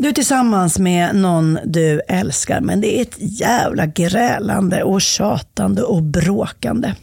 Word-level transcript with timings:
Du 0.00 0.08
är 0.08 0.12
tillsammans 0.12 0.78
med 0.78 1.14
någon 1.14 1.58
du 1.64 2.00
älskar, 2.08 2.60
men 2.60 2.80
det 2.80 2.98
är 2.98 3.02
ett 3.02 3.16
jävla 3.18 3.86
grälande 3.86 4.82
och 4.82 5.00
tjatande 5.00 5.82
och 5.82 6.02
bråkande. 6.02 6.94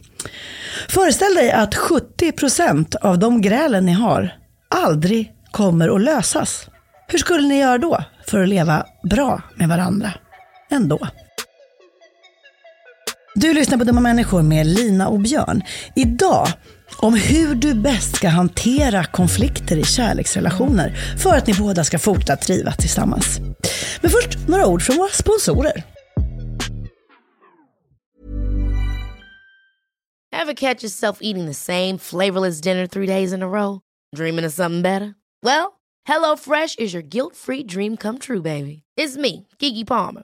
Föreställ 0.90 1.36
dig 1.36 1.52
att 1.52 1.76
70% 1.76 2.96
av 2.96 3.20
de 3.20 3.42
grälen 3.42 3.86
ni 3.86 3.92
har 3.92 4.36
aldrig 4.70 5.34
kommer 5.52 5.96
att 5.96 6.02
lösas. 6.02 6.70
Hur 7.08 7.18
skulle 7.18 7.48
ni 7.48 7.60
göra 7.60 7.78
då 7.78 8.04
för 8.28 8.44
att 8.44 8.50
leva 8.50 8.86
bra 9.10 9.42
med 9.56 9.70
varandra? 9.70 10.14
Ändå. 10.72 11.08
Du 13.40 13.54
lyssnar 13.54 13.78
på 13.78 13.84
Dumma 13.84 14.02
människor 14.02 14.42
med 14.42 14.68
Lina 14.68 15.08
och 15.08 15.20
Björn. 15.20 15.64
Idag 15.96 16.48
om 16.98 17.14
hur 17.14 17.56
du 17.56 17.74
bäst 17.74 18.16
ska 18.16 18.30
hantera 18.30 19.06
konflikter 19.06 19.78
i 19.78 19.84
kärleksrelationer 19.84 20.96
för 21.24 21.36
att 21.36 21.48
ni 21.48 21.54
båda 21.54 21.84
ska 21.84 22.00
fortsätta 22.00 22.36
trivas 22.36 22.78
tillsammans. 22.78 23.40
Men 24.02 24.12
först 24.12 24.48
några 24.48 24.68
ord 24.68 24.82
från 24.82 24.98
våra 24.98 25.10
sponsorer. 25.10 25.84
Have 30.36 30.56
catch 30.56 30.84
yourself 30.84 31.18
eating 31.22 31.48
the 31.48 31.54
same 31.54 31.98
flavorless 32.00 32.62
dinner 32.62 32.88
three 32.88 33.08
days 33.08 33.34
in 33.34 33.44
a 33.44 33.48
row? 33.48 33.80
Dreaming 34.16 34.46
of 34.46 34.54
something 34.54 34.82
better? 34.82 35.14
Well, 35.46 35.68
hello 36.08 36.38
Fresh 36.38 36.76
is 36.78 36.94
your 36.94 37.10
guilt-free 37.10 37.64
dream 37.64 37.98
come 37.98 38.20
true, 38.20 38.42
baby. 38.42 38.84
It's 39.00 39.22
me, 39.22 39.46
Gigi 39.60 39.86
Palmer. 39.86 40.24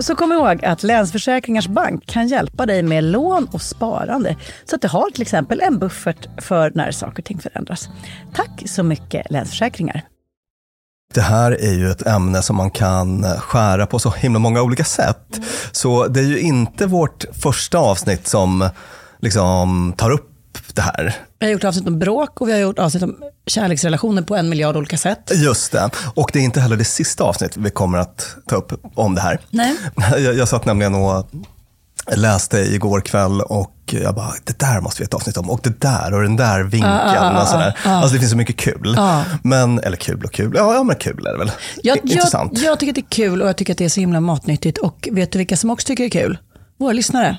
Så 0.00 0.14
kom 0.14 0.32
ihåg 0.32 0.64
att 0.64 0.82
Länsförsäkringars 0.82 1.66
Bank 1.66 2.06
kan 2.06 2.28
hjälpa 2.28 2.66
dig 2.66 2.82
med 2.82 3.04
lån 3.04 3.48
och 3.52 3.62
sparande. 3.62 4.36
Så 4.64 4.76
att 4.76 4.82
du 4.82 4.88
har 4.88 5.10
till 5.10 5.22
exempel 5.22 5.60
en 5.60 5.78
buffert 5.78 6.28
för 6.42 6.72
när 6.74 6.90
saker 6.90 7.22
och 7.22 7.24
ting 7.24 7.38
förändras. 7.38 7.88
Tack 8.34 8.62
så 8.66 8.82
mycket 8.82 9.30
Länsförsäkringar. 9.30 10.02
Det 11.14 11.20
här 11.20 11.52
är 11.52 11.72
ju 11.72 11.90
ett 11.90 12.06
ämne 12.06 12.42
som 12.42 12.56
man 12.56 12.70
kan 12.70 13.24
skära 13.24 13.86
på 13.86 13.98
så 13.98 14.10
himla 14.10 14.38
många 14.38 14.62
olika 14.62 14.84
sätt. 14.84 15.40
Så 15.72 16.06
det 16.06 16.20
är 16.20 16.24
ju 16.24 16.40
inte 16.40 16.86
vårt 16.86 17.24
första 17.32 17.78
avsnitt 17.78 18.26
som 18.26 18.68
liksom 19.20 19.94
tar 19.96 20.10
upp 20.10 20.31
det 20.76 20.82
här. 20.82 21.16
Vi 21.38 21.46
har 21.46 21.52
gjort 21.52 21.64
avsnitt 21.64 21.86
om 21.86 21.98
bråk 21.98 22.40
och 22.40 22.48
vi 22.48 22.52
har 22.52 22.58
gjort 22.58 22.78
avsnitt 22.78 23.02
om 23.02 23.16
kärleksrelationer 23.46 24.22
på 24.22 24.36
en 24.36 24.48
miljard 24.48 24.76
olika 24.76 24.96
sätt. 24.96 25.30
Just 25.34 25.72
det. 25.72 25.90
Och 26.14 26.30
det 26.32 26.38
är 26.38 26.42
inte 26.42 26.60
heller 26.60 26.76
det 26.76 26.84
sista 26.84 27.24
avsnitt 27.24 27.56
vi 27.56 27.70
kommer 27.70 27.98
att 27.98 28.36
ta 28.46 28.56
upp 28.56 28.72
om 28.94 29.14
det 29.14 29.20
här. 29.20 29.40
Nej. 29.50 29.76
Jag, 30.10 30.34
jag 30.34 30.48
satt 30.48 30.64
nämligen 30.64 30.94
och 30.94 31.26
läste 32.16 32.58
igår 32.58 33.00
kväll 33.00 33.40
och 33.40 33.74
jag 33.90 34.14
bara, 34.14 34.32
det 34.44 34.58
där 34.58 34.80
måste 34.80 35.02
vi 35.02 35.04
ha 35.04 35.06
ett 35.06 35.14
avsnitt 35.14 35.36
om. 35.36 35.50
Och 35.50 35.60
det 35.62 35.80
där 35.80 36.14
och 36.14 36.22
den 36.22 36.36
där 36.36 36.62
vinkeln. 36.62 36.92
Ah, 36.92 37.38
ah, 37.38 37.42
och 37.42 37.48
sådär. 37.48 37.78
ah, 37.84 37.90
ah. 37.90 37.96
Alltså 37.96 38.14
det 38.14 38.18
finns 38.18 38.30
så 38.30 38.36
mycket 38.36 38.56
kul. 38.56 38.94
Ah. 38.98 39.24
Men, 39.42 39.78
eller 39.78 39.96
kul 39.96 40.24
och 40.24 40.32
kul, 40.32 40.52
ja, 40.56 40.82
men 40.82 40.96
kul 40.96 41.26
är 41.26 41.32
det 41.32 41.38
väl. 41.38 41.50
Jag, 41.82 41.96
Intressant. 41.96 42.52
Jag, 42.58 42.64
jag 42.64 42.80
tycker 42.80 42.90
att 42.90 42.94
det 42.94 43.00
är 43.00 43.26
kul 43.26 43.42
och 43.42 43.48
jag 43.48 43.56
tycker 43.56 43.72
att 43.72 43.78
det 43.78 43.84
är 43.84 43.88
så 43.88 44.00
himla 44.00 44.20
matnyttigt. 44.20 44.78
Och 44.78 45.08
vet 45.12 45.32
du 45.32 45.38
vilka 45.38 45.56
som 45.56 45.70
också 45.70 45.86
tycker 45.86 46.04
det 46.04 46.08
är 46.08 46.22
kul? 46.22 46.38
Våra 46.78 46.92
lyssnare. 46.92 47.38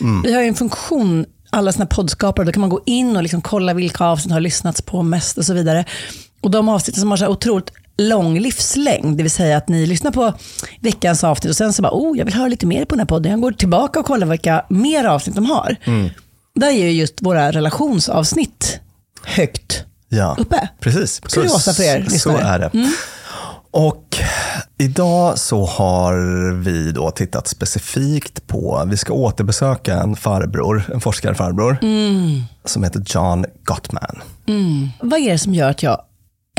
Mm. 0.00 0.22
Vi 0.22 0.34
har 0.34 0.42
ju 0.42 0.48
en 0.48 0.54
funktion, 0.54 1.26
alla 1.52 1.72
såna 1.72 1.86
poddskapare, 1.86 2.46
då 2.46 2.52
kan 2.52 2.60
man 2.60 2.70
gå 2.70 2.80
in 2.86 3.16
och 3.16 3.22
liksom 3.22 3.40
kolla 3.42 3.74
vilka 3.74 4.04
avsnitt 4.04 4.32
har 4.32 4.40
lyssnats 4.40 4.82
på 4.82 5.02
mest 5.02 5.38
och 5.38 5.44
så 5.44 5.54
vidare. 5.54 5.84
Och 6.40 6.50
de 6.50 6.68
avsnitt 6.68 6.96
som 6.98 7.10
har 7.10 7.16
så 7.16 7.28
otroligt 7.28 7.70
lång 7.98 8.38
livslängd, 8.40 9.16
det 9.16 9.22
vill 9.22 9.30
säga 9.32 9.56
att 9.56 9.68
ni 9.68 9.86
lyssnar 9.86 10.10
på 10.10 10.34
veckans 10.80 11.24
avsnitt 11.24 11.50
och 11.50 11.56
sen 11.56 11.72
så 11.72 11.82
bara, 11.82 11.92
oh, 11.92 12.18
jag 12.18 12.24
vill 12.24 12.34
höra 12.34 12.48
lite 12.48 12.66
mer 12.66 12.84
på 12.84 12.94
den 12.94 12.98
här 12.98 13.06
podden. 13.06 13.32
Jag 13.32 13.40
går 13.40 13.52
tillbaka 13.52 14.00
och 14.00 14.06
kollar 14.06 14.26
vilka 14.26 14.64
mer 14.68 15.04
avsnitt 15.04 15.34
de 15.36 15.46
har. 15.46 15.76
Mm. 15.84 16.10
Där 16.54 16.68
är 16.68 16.72
ju 16.72 16.90
just 16.90 17.14
våra 17.22 17.52
relationsavsnitt 17.52 18.80
högt 19.24 19.84
Ja, 20.08 20.36
uppe. 20.38 20.68
precis. 20.80 21.20
Kuriosa 21.20 21.72
för 21.72 21.82
er 21.82 22.04
Så 22.04 22.10
lyssnare. 22.12 22.42
är 22.42 22.58
det. 22.58 22.70
Och 23.74 24.16
idag 24.78 25.38
så 25.38 25.66
har 25.66 26.14
vi 26.52 26.92
då 26.92 27.10
tittat 27.10 27.46
specifikt 27.48 28.46
på, 28.46 28.84
vi 28.86 28.96
ska 28.96 29.12
återbesöka 29.12 29.94
en 29.94 30.16
farbror, 30.16 30.82
en 30.94 31.00
forskarfarbror, 31.00 31.76
Mm. 31.82 32.42
som 32.64 32.82
heter 32.82 33.02
John 33.06 33.44
Gottman. 33.64 34.22
Vad 35.00 35.20
är 35.20 35.32
det 35.32 35.38
som 35.38 35.54
gör 35.54 35.70
att 35.70 35.82
jag 35.82 36.00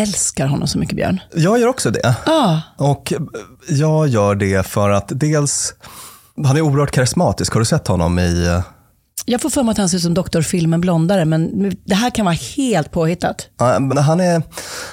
älskar 0.02 0.48
honom 0.48 0.68
så 0.68 0.80
mycket, 0.80 0.96
Björn? 0.96 1.20
Jag 1.36 1.60
gör 1.60 1.68
också 1.68 1.92
det. 1.92 2.16
Ah, 2.26 2.58
Och 2.78 3.14
jag 3.70 4.08
gör 4.08 4.36
det 4.36 4.68
för 4.68 4.90
att 4.90 5.08
dels, 5.16 5.74
han 6.46 6.58
är 6.58 6.62
oerhört 6.62 6.92
karismatisk. 6.92 7.54
Har 7.54 7.60
du 7.60 7.66
sett 7.66 7.88
honom 7.88 8.20
i... 8.20 8.62
jag 9.26 9.42
får 9.42 9.50
för 9.50 9.64
mig 9.64 9.72
att 9.72 9.78
han 9.78 9.90
ser 9.90 9.98
ut 9.98 10.04
som 10.04 10.14
doktorfilmen 10.14 10.82
Blondare, 10.82 11.26
men 11.26 11.72
det 11.86 11.96
här 11.96 12.10
kan 12.10 12.26
vara 12.26 12.36
helt 12.58 12.92
påhittat. 12.92 13.48
Ja, 13.58 13.80
men 13.80 13.98
han 13.98 14.20
är, 14.20 14.42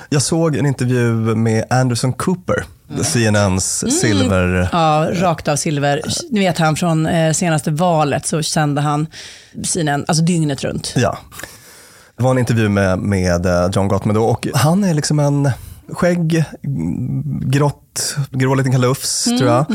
jag 0.08 0.22
såg 0.22 0.56
en 0.56 0.66
intervju 0.66 1.12
med 1.34 1.64
Anderson 1.70 2.12
Cooper, 2.12 2.64
CNNs 3.02 4.00
silver... 4.00 4.68
Ja, 4.72 5.08
rakt 5.12 5.48
av 5.48 5.56
silver. 5.56 6.02
Ni 6.30 6.40
vet 6.40 6.58
han 6.58 6.76
från 6.76 7.06
eh, 7.06 7.32
senaste 7.32 7.70
valet 7.70 8.26
så 8.26 8.42
kände 8.42 8.80
han 8.80 9.06
sina, 9.64 9.94
alltså 9.94 10.24
dygnet 10.24 10.64
runt. 10.64 10.94
Ja. 10.96 11.18
Det 12.16 12.22
var 12.22 12.30
en 12.30 12.38
intervju 12.38 12.68
med, 12.68 12.98
med 12.98 13.46
eh, 13.46 13.70
John 13.72 13.88
Gottman 13.88 14.14
då 14.14 14.24
och 14.24 14.46
han 14.54 14.84
är 14.84 14.94
liksom 14.94 15.18
en 15.18 15.50
skägg, 15.92 16.44
mm, 16.64 17.50
grått, 17.50 18.16
grå 18.30 18.54
liten 18.54 18.72
kalufs 18.72 19.24
tror 19.24 19.50
jag. 19.50 19.66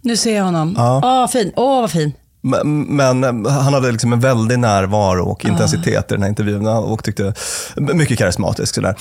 Nu 0.00 0.16
ser 0.16 0.36
jag 0.36 0.44
honom. 0.44 0.74
Ja. 0.76 1.00
Åh, 1.04 1.30
fin. 1.30 1.52
Åh, 1.56 1.80
vad 1.80 1.90
fin. 1.90 2.12
Men, 2.42 3.46
han 3.46 3.74
hade 3.74 3.92
liksom 3.92 4.12
en 4.12 4.20
väldig 4.20 4.58
närvaro 4.58 5.24
och 5.24 5.44
intensitet 5.44 6.12
i 6.12 6.14
den 6.14 6.22
här 6.22 6.28
intervjun 6.28 6.66
och 6.66 7.04
tyckte 7.04 7.34
mycket 7.76 8.18
karismatisk. 8.18 8.74
Sådär. 8.74 8.94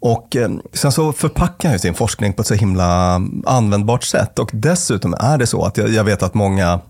Och 0.00 0.36
eh, 0.36 0.50
sen 0.72 0.92
så 0.92 1.12
förpackar 1.12 1.68
han 1.68 1.74
ju 1.74 1.78
sin 1.78 1.94
forskning 1.94 2.32
på 2.32 2.42
ett 2.42 2.48
så 2.48 2.54
himla 2.54 3.20
användbart 3.46 4.04
sätt. 4.04 4.38
Och 4.38 4.50
dessutom 4.52 5.14
är 5.14 5.38
det 5.38 5.46
så 5.46 5.64
att 5.64 5.76
jag, 5.76 5.88
jag 5.88 6.04
vet 6.04 6.22
att 6.22 6.34
många 6.34 6.80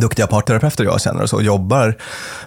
duktiga 0.00 0.26
parterapeuter 0.26 0.84
jag 0.84 1.00
känner 1.00 1.22
och 1.22 1.30
så 1.30 1.40
jobbar 1.40 1.96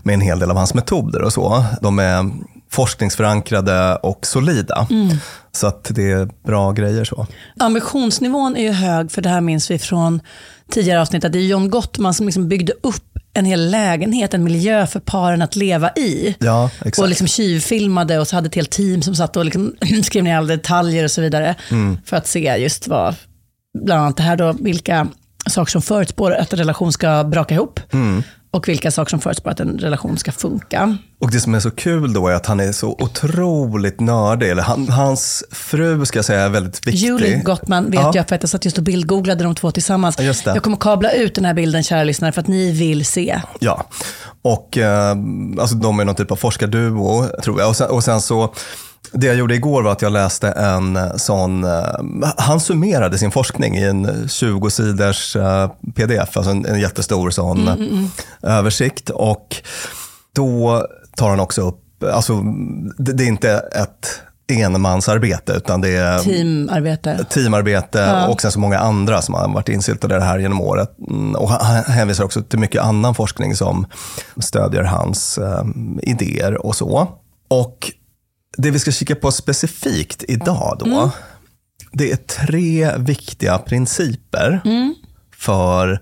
med 0.04 0.14
en 0.14 0.22
hel 0.22 0.40
del 0.40 0.52
av 0.52 0.58
hans 0.58 0.74
metoder 0.74 1.22
och 1.22 1.34
så. 1.34 1.66
De 1.82 2.00
är 2.00 2.32
forskningsförankrade 2.70 3.96
och 3.96 4.26
solida. 4.26 4.88
Så 5.52 5.68
att 5.68 5.88
det 5.90 6.12
är 6.12 6.30
bra 6.46 6.72
grejer 6.72 7.04
så. 7.04 7.28
Ambitionsnivån 7.60 8.58
är 8.58 8.62
ju 8.62 8.72
hög, 8.72 9.12
för 9.12 9.22
det 9.22 9.30
här 9.30 9.42
minns 9.42 9.72
vi 9.72 9.80
från 9.80 10.22
tidigare 10.72 11.02
avsnitt, 11.02 11.26
att 11.26 11.32
det 11.32 11.40
är 11.40 11.44
John 11.44 11.70
Gottman 11.70 12.14
som 12.14 12.26
liksom 12.26 12.48
byggde 12.48 12.74
upp 12.84 13.04
en 13.34 13.46
hel 13.46 13.72
lägenhet, 13.72 14.34
en 14.34 14.44
miljö 14.44 14.88
för 14.88 15.00
paren 15.00 15.42
att 15.42 15.56
leva 15.56 15.92
i. 15.92 16.36
Ja, 16.40 16.70
exakt. 16.80 17.00
Och 17.00 17.08
liksom 17.08 17.28
tjuvfilmade 17.28 18.20
och 18.20 18.28
så 18.28 18.36
hade 18.36 18.48
ett 18.48 18.56
helt 18.56 18.72
team 18.72 19.02
som 19.02 19.16
satt 19.16 19.38
och 19.38 19.46
liksom 19.46 19.76
skrev 20.04 20.24
ner 20.24 20.38
alla 20.38 20.48
detaljer 20.48 21.04
och 21.04 21.12
så 21.12 21.22
vidare. 21.22 21.56
Mm. 21.72 21.98
För 22.06 22.18
att 22.18 22.28
se 22.28 22.58
just 22.58 22.88
vad, 22.88 23.16
bland 23.86 24.02
annat 24.02 24.18
det 24.18 24.24
här 24.24 24.36
då, 24.36 24.56
vilka 24.60 25.08
saker 25.50 25.72
som 25.72 25.82
förutspår 25.82 26.32
att 26.32 26.54
en 26.54 26.60
relation 26.60 26.94
ska 26.94 27.24
braka 27.24 27.56
ihop. 27.56 27.80
Mm. 27.94 28.24
Och 28.52 28.68
vilka 28.68 28.92
saker 28.92 29.10
som 29.10 29.20
förutspår 29.20 29.52
att 29.52 29.60
en 29.60 29.78
relation 29.80 30.18
ska 30.18 30.32
funka. 30.32 30.98
Och 31.22 31.32
det 31.32 31.40
som 31.40 31.56
är 31.56 31.60
så 31.60 31.72
kul 31.72 32.14
då 32.14 32.28
är 32.28 32.34
att 32.34 32.46
han 32.46 32.60
är 32.60 32.72
så 32.72 32.88
otroligt 33.00 34.00
nördig. 34.00 34.50
Eller 34.50 34.64
han, 34.64 34.90
hans 34.90 35.44
fru 35.52 36.06
ska 36.06 36.18
jag 36.18 36.26
säga 36.26 36.42
är 36.42 36.50
väldigt 36.50 36.88
viktig. 36.88 36.94
Julie 37.08 37.42
Gottman 37.44 37.86
vet 37.92 37.94
Ja. 38.00 38.12
jag 38.16 38.28
för 38.28 38.36
att 38.36 38.44
jag 38.44 38.50
satt 38.50 38.66
just 38.66 38.78
och 38.78 38.84
bildgooglade 38.84 39.44
de 39.44 39.56
två 39.56 39.72
tillsammans. 39.72 40.16
Ja, 40.18 40.24
just 40.24 40.46
det. 40.46 40.54
Jag 40.54 40.64
kommer 40.64 40.78
kabla 40.78 41.12
ut 41.12 41.36
den 41.36 41.46
här 41.46 41.54
bilden, 41.54 41.84
kära 41.84 42.04
lyssnare, 42.04 42.32
för 42.32 42.42
att 42.42 42.48
ni 42.48 42.72
vill 42.72 43.06
se. 43.06 43.42
Ja, 43.60 43.88
och 44.42 44.78
eh, 44.78 45.10
alltså 45.60 45.76
de 45.76 46.00
är 46.00 46.06
någon 46.06 46.16
typ 46.16 46.32
av 46.32 46.36
forskarduo 46.36 47.26
tror 47.44 47.60
jag. 47.60 47.70
Och 47.70 47.76
sen, 47.76 47.90
och 47.90 48.04
sen 48.04 48.22
så, 48.22 48.54
det 49.12 49.28
jag 49.28 49.36
gjorde 49.36 49.56
igår 49.56 49.84
var 49.84 49.92
att 49.92 50.02
jag 50.02 50.12
läste 50.12 50.48
en 50.52 50.96
eh, 50.96 51.16
sån, 51.16 51.64
eh, 51.64 51.84
han 52.38 52.60
summerade 52.60 53.18
sin 53.18 53.32
forskning 53.32 53.76
i 53.78 53.84
en 53.84 54.08
20-siders 54.08 55.36
eh, 55.36 55.70
pdf, 55.96 56.38
alltså 56.38 56.52
en, 56.52 56.66
en 56.66 56.80
jättestor 56.80 57.30
sån 57.30 57.68
eh, 57.68 58.58
översikt. 58.58 59.10
Och 59.10 59.56
då 60.36 60.86
tar 61.16 61.30
han 61.30 61.40
också 61.40 61.62
upp, 61.62 62.04
alltså 62.14 62.42
det, 62.98 63.14
det 63.14 63.24
är 63.24 63.28
inte 63.28 63.52
ett 63.52 64.22
enmansarbete 64.52 65.54
utan 65.54 65.82
det 65.82 65.90
är 65.90 66.20
Teamarbete. 66.20 67.26
teamarbete 67.30 68.26
och 68.30 68.42
sen 68.42 68.52
så 68.52 68.60
många 68.60 68.80
andra 68.80 69.22
som 69.22 69.34
har 69.36 69.54
varit 69.54 69.70
insyltade 69.70 70.16
i 70.16 70.20
det 70.20 70.26
här 70.26 70.40
genom 70.40 70.62
året. 70.62 70.90
Mm, 71.10 71.36
Och 71.36 71.50
han 71.50 71.84
hänvisar 71.84 72.24
också 72.24 72.42
till 72.44 72.60
mycket 72.60 72.82
annan 72.82 73.16
forskning 73.16 73.56
som 73.56 73.86
stödjer 74.40 74.84
hans 74.84 75.38
eh, 75.38 75.64
idéer 76.02 76.66
och 76.66 76.76
så. 76.76 77.08
Och 77.48 77.92
det 78.58 78.72
vi 78.72 78.80
ska 78.80 78.92
kika 78.92 79.16
på 79.16 79.32
specifikt 79.32 80.24
idag 80.28 80.78
då, 80.80 81.12
det 81.92 82.12
är 82.12 82.16
tre 82.16 82.98
viktiga 82.98 83.58
principer 83.58 84.62
för 85.36 86.02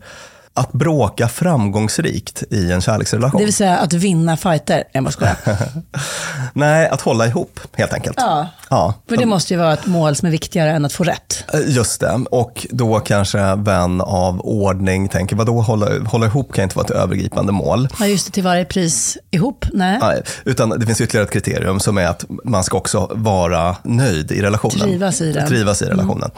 att 0.58 0.72
bråka 0.72 1.28
framgångsrikt 1.28 2.44
i 2.50 2.72
en 2.72 2.82
kärleksrelation. 2.82 3.40
Det 3.40 3.46
vill 3.46 3.54
säga 3.54 3.78
att 3.78 3.94
vinna 3.94 4.38
fighter. 4.38 4.84
Jag 4.94 5.04
bara 5.04 5.12
skojar. 5.12 5.36
Nej, 6.54 6.88
att 6.90 7.02
hålla 7.02 7.28
ihop 7.28 7.60
helt 7.74 7.94
enkelt. 7.94 8.16
Ja. 8.20 8.48
Ja. 8.70 8.94
För 9.10 9.18
det 9.18 9.26
måste 9.26 9.54
ju 9.54 9.60
vara 9.60 9.74
ett 9.74 9.86
mål 9.86 10.16
som 10.16 10.28
är 10.28 10.32
viktigare 10.32 10.72
än 10.72 10.86
att 10.86 10.94
få 10.94 11.04
rätt. 11.04 11.44
Eh, 11.54 11.60
Just 11.68 12.00
det, 12.00 12.26
och 12.32 12.68
då 12.70 13.00
kanske 13.00 13.56
vän 13.56 14.02
av 14.02 14.42
ordning 14.42 15.08
tänker, 15.10 15.36
vadå 15.36 15.62
hålla, 15.62 16.04
hålla 16.06 16.26
ihop 16.26 16.54
kan 16.54 16.64
inte 16.64 16.76
vara 16.78 16.86
ett 16.86 16.92
övergripande 16.92 17.52
mål. 17.52 17.88
Ja, 18.00 18.08
just 18.08 18.26
det, 18.26 18.32
till 18.32 18.44
varje 18.44 18.66
pris 18.66 19.18
ihop. 19.32 19.66
Nej. 19.74 19.98
Nej, 20.02 20.22
utan 20.46 20.70
det 20.70 20.86
finns 20.86 21.02
ytterligare 21.02 21.26
ett 21.26 21.34
kriterium 21.34 21.80
som 21.80 21.98
är 21.98 22.08
att 22.08 22.26
man 22.44 22.64
ska 22.64 22.78
också 22.78 23.12
vara 23.14 23.76
nöjd 23.84 24.32
i 24.32 24.42
relationen. 24.42 24.80
Trivas 24.80 25.22
i 25.22 25.26
den. 25.26 25.38
Mm. 25.38 25.50
Trivas 25.50 25.82
i 25.82 25.86
relationen. 25.86 26.32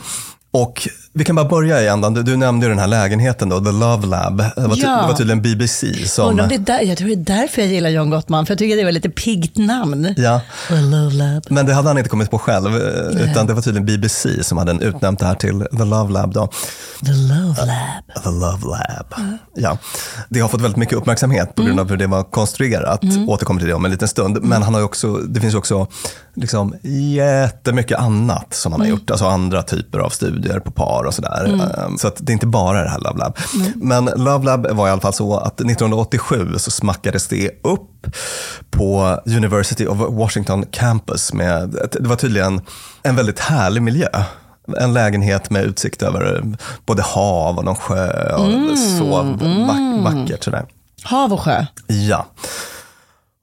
Och 0.51 0.87
vi 1.17 1.23
kan 1.25 1.35
bara 1.35 1.47
börja 1.47 1.81
i 1.81 1.87
ändan. 1.87 2.13
Du, 2.13 2.23
du 2.23 2.37
nämnde 2.37 2.65
ju 2.65 2.69
den 2.69 2.79
här 2.79 2.87
lägenheten 2.87 3.49
då, 3.49 3.59
The 3.59 3.71
Love 3.71 4.07
Lab. 4.07 4.37
Det 4.37 4.67
var, 4.67 4.75
ty- 4.75 4.81
Ja. 4.81 5.01
det 5.01 5.07
var 5.07 5.13
tydligen 5.13 5.41
BBC 5.41 6.07
som... 6.07 6.29
Undrar 6.29 6.43
om 6.43 6.49
det 6.49 6.55
är 6.55 6.59
där, 6.59 6.81
jag 6.81 6.97
tror 6.97 7.07
det 7.07 7.13
är 7.13 7.37
därför 7.41 7.61
jag 7.61 7.71
gillar 7.71 7.89
John 7.89 8.09
Gottman, 8.09 8.45
för 8.45 8.51
jag 8.53 8.59
tycker 8.59 8.77
det 8.77 8.83
var 8.83 8.91
lite 8.91 9.09
piggt 9.09 9.57
namn. 9.57 10.13
Ja, 10.17 10.41
The 10.67 10.75
Love 10.75 11.13
Lab. 11.15 11.43
men 11.49 11.65
det 11.65 11.73
hade 11.73 11.87
han 11.87 11.97
inte 11.97 12.09
kommit 12.09 12.31
på 12.31 12.39
själv, 12.39 12.67
eh, 12.75 13.29
utan 13.31 13.47
det 13.47 13.53
var 13.53 13.61
tydligen 13.61 13.85
BBC 13.85 14.43
som 14.43 14.57
hade 14.57 14.71
utnämnt 14.85 15.19
det 15.19 15.25
här 15.25 15.35
till 15.35 15.65
The 15.77 15.83
Love 15.85 16.13
Lab. 16.13 16.33
Då. 16.33 16.49
The 17.05 17.11
Love 17.11 17.65
Lab. 17.65 18.23
The 18.23 18.29
Love 18.29 18.65
Lab. 18.65 19.13
Ja. 19.55 19.77
Det 20.29 20.39
har 20.39 20.49
fått 20.49 20.61
väldigt 20.61 20.77
mycket 20.77 20.97
uppmärksamhet 20.97 21.55
på 21.55 21.63
grund 21.63 21.79
av 21.79 21.89
hur 21.89 21.97
det 21.97 22.07
var 22.07 22.23
konstruerat. 22.23 23.01
Återkommer 23.27 23.59
till 23.61 23.67
det 23.69 23.73
om 23.75 23.85
en 23.85 23.91
liten 23.91 24.07
stund. 24.07 24.37
Men 24.43 24.63
han 24.63 24.73
har 24.73 24.81
också, 24.83 25.13
det 25.13 25.39
finns 25.41 25.55
också 25.55 25.87
liksom 26.35 26.73
jättemycket 26.83 27.99
annat 27.99 28.53
som 28.53 28.71
han 28.71 28.81
har 28.81 28.87
gjort. 28.87 29.11
Alltså 29.11 29.25
andra 29.25 29.63
typer 29.63 29.99
av 29.99 30.09
studier 30.09 30.59
på 30.59 30.71
par 30.71 31.06
och 31.07 31.13
sådär. 31.13 31.71
Ehm, 31.85 31.97
Så 31.97 32.07
att 32.07 32.15
det 32.19 32.31
är 32.31 32.33
inte 32.33 32.47
bara 32.47 32.83
det 32.83 32.89
här 32.89 32.99
Love 32.99 33.19
Lab. 33.19 33.37
Men 33.75 34.05
Love 34.05 34.45
Lab 34.45 34.67
var 34.71 34.87
i 34.87 34.91
alla 34.91 35.01
fall 35.01 35.13
så 35.13 35.37
att 35.37 35.53
1987 35.61 36.53
så 36.57 36.71
smackades 36.71 37.27
det 37.27 37.49
upp 37.63 38.07
på 38.71 39.19
University 39.25 39.85
of 39.87 39.97
Washington 40.09 40.65
Campus. 40.71 41.33
Med, 41.33 41.69
det 41.91 42.07
var 42.07 42.15
tydligen 42.15 42.61
en 43.03 43.15
väldigt 43.15 43.39
härlig 43.39 43.81
miljö. 43.81 44.07
En 44.79 44.93
lägenhet 44.93 45.49
med 45.49 45.63
utsikt 45.63 46.01
över 46.01 46.43
både 46.85 47.01
hav 47.01 47.57
och 47.57 47.65
någon 47.65 47.75
sjö. 47.75 48.33
Och 48.35 48.77
Så 48.77 49.21
vack, 49.67 50.03
vackert 50.13 50.43
sådär. 50.43 50.65
Hav 51.03 51.33
och 51.33 51.39
sjö. 51.41 51.65
Ja. 51.87 52.25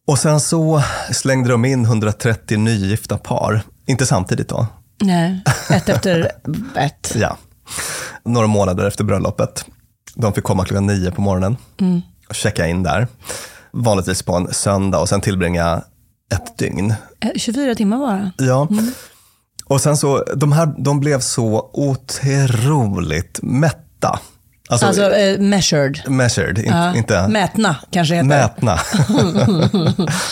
Och 0.06 0.18
sen 0.18 0.40
så 0.40 0.82
slängde 1.12 1.48
de 1.50 1.64
in 1.64 1.84
130 1.84 2.58
nygifta 2.58 3.16
par. 3.18 3.62
Inte 3.86 4.06
samtidigt 4.06 4.48
då. 4.48 4.66
Nej, 5.02 5.42
ett 5.70 5.88
efter 5.88 6.30
ett. 6.76 7.12
Ja. 7.14 7.36
Några 8.24 8.46
månader 8.46 8.86
efter 8.86 9.04
bröllopet. 9.04 9.64
De 10.14 10.32
fick 10.32 10.44
komma 10.44 10.64
klockan 10.64 10.86
nio 10.86 11.10
på 11.10 11.20
morgonen 11.22 11.56
och 12.28 12.34
checka 12.34 12.66
in 12.66 12.82
där. 12.82 13.06
vanligtvis 13.72 14.22
på 14.22 14.34
en 14.34 14.54
söndag 14.54 14.98
och 14.98 15.08
sen 15.08 15.20
tillbringa 15.20 15.82
ett 16.34 16.58
dygn. 16.58 16.94
Eh, 17.20 17.30
24 17.36 17.74
timmar 17.74 17.98
bara. 17.98 18.30
Ja. 18.38 18.68
Och 19.64 19.80
sen 19.80 19.96
så, 19.96 20.24
de 20.36 20.52
här, 20.52 20.74
de 20.78 21.00
blev 21.00 21.20
så 21.20 21.70
otroligt 21.72 23.38
mätta. 23.42 24.18
Alltså, 24.74 24.86
Alltså 25.04 25.16
eh, 25.16 25.38
measured. 25.40 26.00
measured, 26.08 26.58
in, 26.58 26.64
Ja. 26.72 26.96
inte 26.96 27.28
Mätna 27.28 27.76
kanske 27.90 28.14
heter. 28.14 28.28
mätna. 28.28 28.78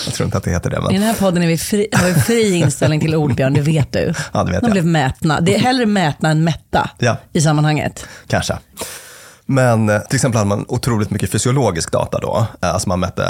Jag 0.06 0.14
tror 0.14 0.24
inte 0.24 0.38
att 0.38 0.44
det 0.44 0.50
heter 0.50 0.70
det. 0.70 0.76
I 0.76 0.80
Men, 0.80 0.92
den 0.94 1.02
här 1.02 1.14
podden 1.14 1.42
är 1.42 1.46
vi 1.46 1.58
fri, 1.58 1.86
har 1.92 2.06
vi 2.06 2.14
fri 2.14 2.54
inställning 2.54 3.00
till 3.00 3.14
ord, 3.16 3.34
Björn, 3.34 3.54
det 3.54 3.60
vet 3.60 3.92
du. 3.92 4.14
Ja, 4.32 4.44
det 4.44 4.50
vet 4.52 4.60
De 4.60 4.66
jag. 4.66 4.72
blev 4.72 4.86
mätna. 4.86 5.40
Det 5.40 5.54
är 5.54 5.58
hellre 5.58 5.86
mätna 5.86 6.30
än 6.30 6.44
mätta 6.44 6.90
Ja. 6.98 7.16
i 7.32 7.40
sammanhanget. 7.40 8.06
kanske. 8.26 8.58
Men 9.46 9.88
eh, 9.88 9.98
till 10.00 10.16
exempel 10.16 10.38
hade 10.38 10.48
man 10.48 10.64
otroligt 10.68 11.10
mycket 11.10 11.30
fysiologisk 11.32 11.92
data 11.92 12.18
då. 12.18 12.46
Eh, 12.62 12.72
Alltså 12.74 12.88
man 12.88 13.00
mätte 13.00 13.24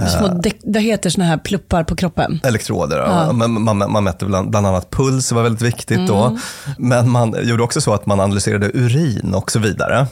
eh, 0.00 0.06
Små 0.06 0.26
dek- 0.28 0.60
vad 0.64 0.82
heter 0.82 1.10
såna 1.10 1.24
här 1.24 1.36
pluppar 1.38 1.84
på 1.84 1.96
kroppen? 1.96 2.40
elektroder. 2.44 3.00
och 3.28 3.34
Man, 3.34 3.62
man, 3.62 3.92
man 3.92 4.04
mätte 4.04 4.24
bland, 4.24 4.50
bland 4.50 4.66
annat 4.66 4.90
puls, 4.90 5.32
var 5.32 5.42
väldigt 5.42 5.62
viktigt 5.62 6.06
då. 6.08 6.38
Men 6.78 7.10
man 7.10 7.34
gjorde 7.42 7.62
också 7.62 7.80
så 7.80 7.94
att 7.94 8.06
man 8.06 8.20
analyserade 8.20 8.70
urin 8.74 9.34
och 9.34 9.50
så 9.50 9.58
vidare. 9.58 10.06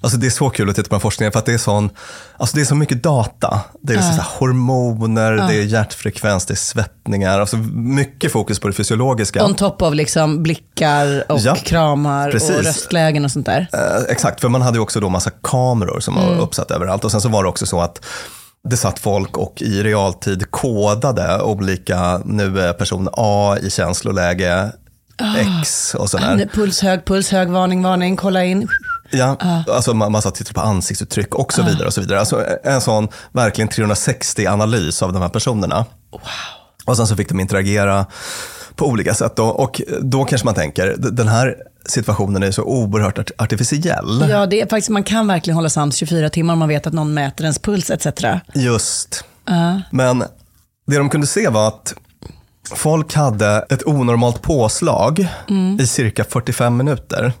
Alltså 0.00 0.18
det 0.18 0.26
är 0.26 0.30
så 0.30 0.50
kul 0.50 0.70
att 0.70 0.76
titta 0.76 0.88
på 0.88 0.94
den 0.94 1.00
forskningen 1.00 1.32
för 1.32 1.38
att 1.38 1.46
det 1.46 1.52
är, 1.52 1.58
sån, 1.58 1.90
alltså 2.36 2.56
det 2.56 2.62
är 2.62 2.64
så 2.64 2.74
mycket 2.74 3.02
data. 3.02 3.60
Det 3.82 3.92
är 3.92 3.96
liksom 3.96 4.14
här 4.14 4.26
hormoner, 4.38 5.32
det 5.32 5.54
är 5.54 5.62
hjärtfrekvens, 5.62 6.46
det 6.46 6.54
är 6.54 6.56
svettningar. 6.56 7.40
Alltså 7.40 7.56
mycket 7.72 8.32
fokus 8.32 8.58
på 8.60 8.68
det 8.68 8.74
fysiologiska. 8.74 9.44
On 9.44 9.54
top 9.54 9.82
av 9.82 9.94
liksom 9.94 10.42
blickar 10.42 11.24
och 11.32 11.38
Ja, 11.40 11.54
kramar 11.54 12.26
och 12.28 12.32
precis. 12.32 12.66
röstlägen 12.66 13.24
och 13.24 13.30
sånt 13.30 13.46
där. 13.46 13.68
Eh, 13.72 14.02
exakt, 14.08 14.40
för 14.40 14.48
man 14.48 14.62
hade 14.62 14.76
ju 14.76 14.82
också 14.82 15.00
då 15.00 15.08
massa 15.08 15.30
kameror 15.30 16.00
som 16.00 16.14
var 16.14 16.40
uppsatt 16.40 16.70
överallt. 16.70 17.04
Och 17.04 17.10
sen 17.10 17.20
så 17.20 17.28
var 17.28 17.42
det 17.42 17.48
också 17.48 17.66
så 17.66 17.80
att 17.80 18.04
det 18.68 18.76
satt 18.76 18.98
folk 18.98 19.36
och 19.38 19.62
i 19.62 19.82
realtid 19.82 20.50
kodade 20.50 21.42
olika, 21.42 22.20
nu 22.24 22.60
är 22.60 22.72
person 22.72 23.08
A 23.12 23.56
i 23.62 23.70
känsloläge 23.70 24.72
X 25.36 25.94
och 25.94 26.10
sådär. 26.10 26.48
Puls 26.54 26.80
hög, 26.80 27.04
puls 27.04 27.30
hög, 27.30 27.48
varning, 27.48 27.82
varning, 27.82 28.16
kolla 28.16 28.44
in. 28.44 28.68
Ja, 29.10 29.36
alltså 29.70 29.94
man, 29.94 30.12
man 30.12 30.22
satt 30.22 30.32
och 30.32 30.38
tittade 30.38 30.54
på 30.54 30.60
ansiktsuttryck 30.60 31.34
och 31.34 31.52
så 31.52 31.62
vidare. 31.62 31.86
och 31.86 31.94
så 31.94 32.00
vidare. 32.00 32.20
Alltså 32.20 32.44
en 32.64 32.80
sån 32.80 33.08
verkligen 33.32 33.68
360-analys 33.68 35.02
av 35.02 35.12
de 35.12 35.22
här 35.22 35.28
personerna. 35.28 35.84
Och 36.84 36.96
sen 36.96 37.06
så 37.06 37.16
fick 37.16 37.28
de 37.28 37.40
interagera 37.40 38.06
på 38.76 38.86
olika 38.86 39.14
sätt. 39.14 39.36
Då. 39.36 39.44
Och 39.44 39.80
då 40.00 40.24
kanske 40.24 40.44
man 40.44 40.54
tänker, 40.54 40.94
den 40.98 41.28
här 41.28 41.56
situationen 41.86 42.42
är 42.42 42.50
så 42.50 42.62
oerhört 42.62 43.18
art- 43.18 43.30
artificiell. 43.38 44.26
Ja, 44.30 44.46
det 44.46 44.60
är 44.60 44.66
faktiskt, 44.66 44.88
man 44.88 45.04
kan 45.04 45.26
verkligen 45.26 45.54
hålla 45.56 45.68
sams 45.68 45.96
24 45.96 46.30
timmar 46.30 46.52
om 46.52 46.58
man 46.58 46.68
vet 46.68 46.86
att 46.86 46.92
någon 46.92 47.14
mäter 47.14 47.44
ens 47.44 47.58
puls 47.58 47.90
etc. 47.90 48.06
Just. 48.54 49.24
Men 49.90 50.18
det 50.86 50.98
de 50.98 51.10
kunde 51.10 51.26
se 51.26 51.48
var 51.48 51.68
att 51.68 51.94
folk 52.74 53.14
hade 53.14 53.66
ett 53.70 53.86
onormalt 53.86 54.42
påslag 54.42 55.26
i 55.80 55.86
cirka 55.86 56.24
45 56.24 56.76
minuter. 56.76 57.32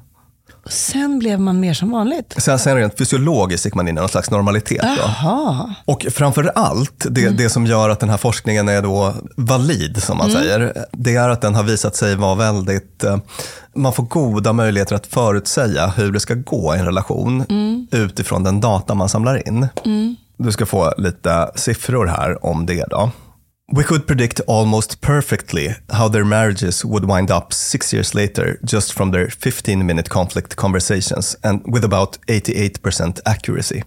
Sen 0.66 1.18
blev 1.18 1.40
man 1.40 1.60
mer 1.60 1.74
som 1.74 1.90
vanligt. 1.90 2.34
Sen, 2.38 2.58
sen 2.58 2.76
rent 2.76 2.98
fysiologiskt 2.98 3.64
gick 3.64 3.74
man 3.74 3.88
in 3.88 3.98
i 3.98 4.00
någon 4.00 4.08
slags 4.08 4.30
normalitet. 4.30 4.82
Då. 4.82 5.02
Och 5.84 6.06
framför 6.10 6.52
allt, 6.54 7.06
det, 7.10 7.28
det 7.30 7.48
som 7.50 7.66
gör 7.66 7.88
att 7.88 8.00
den 8.00 8.08
här 8.10 8.16
forskningen 8.16 8.68
är 8.68 8.82
då 8.82 9.14
valid, 9.36 10.02
som 10.02 10.18
man 10.18 10.30
säger, 10.30 10.72
det 10.92 11.14
är 11.16 11.28
att 11.28 11.40
den 11.40 11.54
har 11.54 11.62
visat 11.62 11.96
sig 11.96 12.16
vara 12.16 12.34
väldigt... 12.34 13.04
eh, 13.04 13.16
Man 13.74 13.92
får 13.92 14.02
goda 14.02 14.52
möjligheter 14.52 14.94
att 14.96 15.06
förutsäga 15.06 15.86
hur 15.86 16.12
det 16.12 16.20
ska 16.20 16.34
gå 16.34 16.74
i 16.74 16.78
en 16.78 16.84
relation 16.84 17.44
utifrån 17.90 18.44
den 18.44 18.60
data 18.60 18.94
man 18.94 19.08
samlar 19.08 19.48
in. 19.48 19.66
Du 20.36 20.52
ska 20.52 20.66
få 20.66 20.94
lite 20.98 21.50
siffror 21.54 22.06
här 22.06 22.46
om 22.46 22.66
det 22.66 22.84
då. 22.90 23.10
We 23.70 23.82
could 23.84 24.06
predict 24.06 24.40
almost 24.46 25.00
perfectly 25.00 25.74
how 25.88 26.08
their 26.08 26.24
marriages 26.24 26.84
would 26.84 27.04
wind 27.04 27.30
up 27.30 27.52
six 27.52 27.94
years 27.94 28.14
later 28.14 28.58
just 28.62 28.92
from 28.92 29.12
their 29.12 29.28
15 29.30 29.86
minute 29.86 30.08
conflict 30.10 30.54
conversations 30.56 31.36
and 31.42 31.62
with 31.74 31.84
about 31.84 32.18
88% 32.26 33.20
accuracy. 33.24 33.82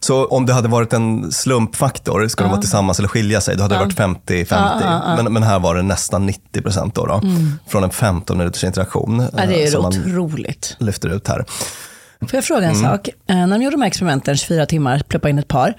Så 0.00 0.26
om 0.26 0.46
det 0.46 0.52
hade 0.52 0.68
varit 0.68 0.92
en 0.92 1.32
slumpfaktor, 1.32 2.28
ska 2.28 2.44
de 2.44 2.50
vara 2.50 2.60
tillsammans 2.60 2.98
eller 2.98 3.08
skilja 3.08 3.40
sig, 3.40 3.56
då 3.56 3.62
hade 3.62 3.74
det 3.74 3.78
varit 3.78 3.96
50-50. 4.28 5.16
Men, 5.22 5.32
men 5.32 5.42
här 5.42 5.58
var 5.58 5.74
det 5.74 5.82
nästan 5.82 6.26
90 6.26 6.62
procent 6.62 6.94
då, 6.94 7.06
då 7.06 7.20
från 7.68 7.84
en 7.84 7.90
15 7.90 8.38
minuters 8.38 8.64
interaktion. 8.64 9.28
Ja, 9.36 9.46
det 9.46 9.62
är 9.62 9.66
eh, 9.66 9.72
ju 9.72 9.78
man 9.82 9.86
otroligt. 9.86 10.76
lyfter 10.78 11.08
ut 11.08 11.28
här. 11.28 11.44
Får 12.20 12.34
jag 12.34 12.44
fråga 12.44 12.66
en 12.66 12.76
sak? 12.76 13.08
Eh, 13.08 13.36
När 13.36 13.46
de 13.58 13.62
gjorde 13.64 13.76
de 13.76 13.80
här 13.82 13.88
experimenten, 13.88 14.36
24 14.36 14.66
timmar, 14.66 15.02
pluppa 15.08 15.28
in 15.28 15.38
ett 15.38 15.48
par, 15.48 15.74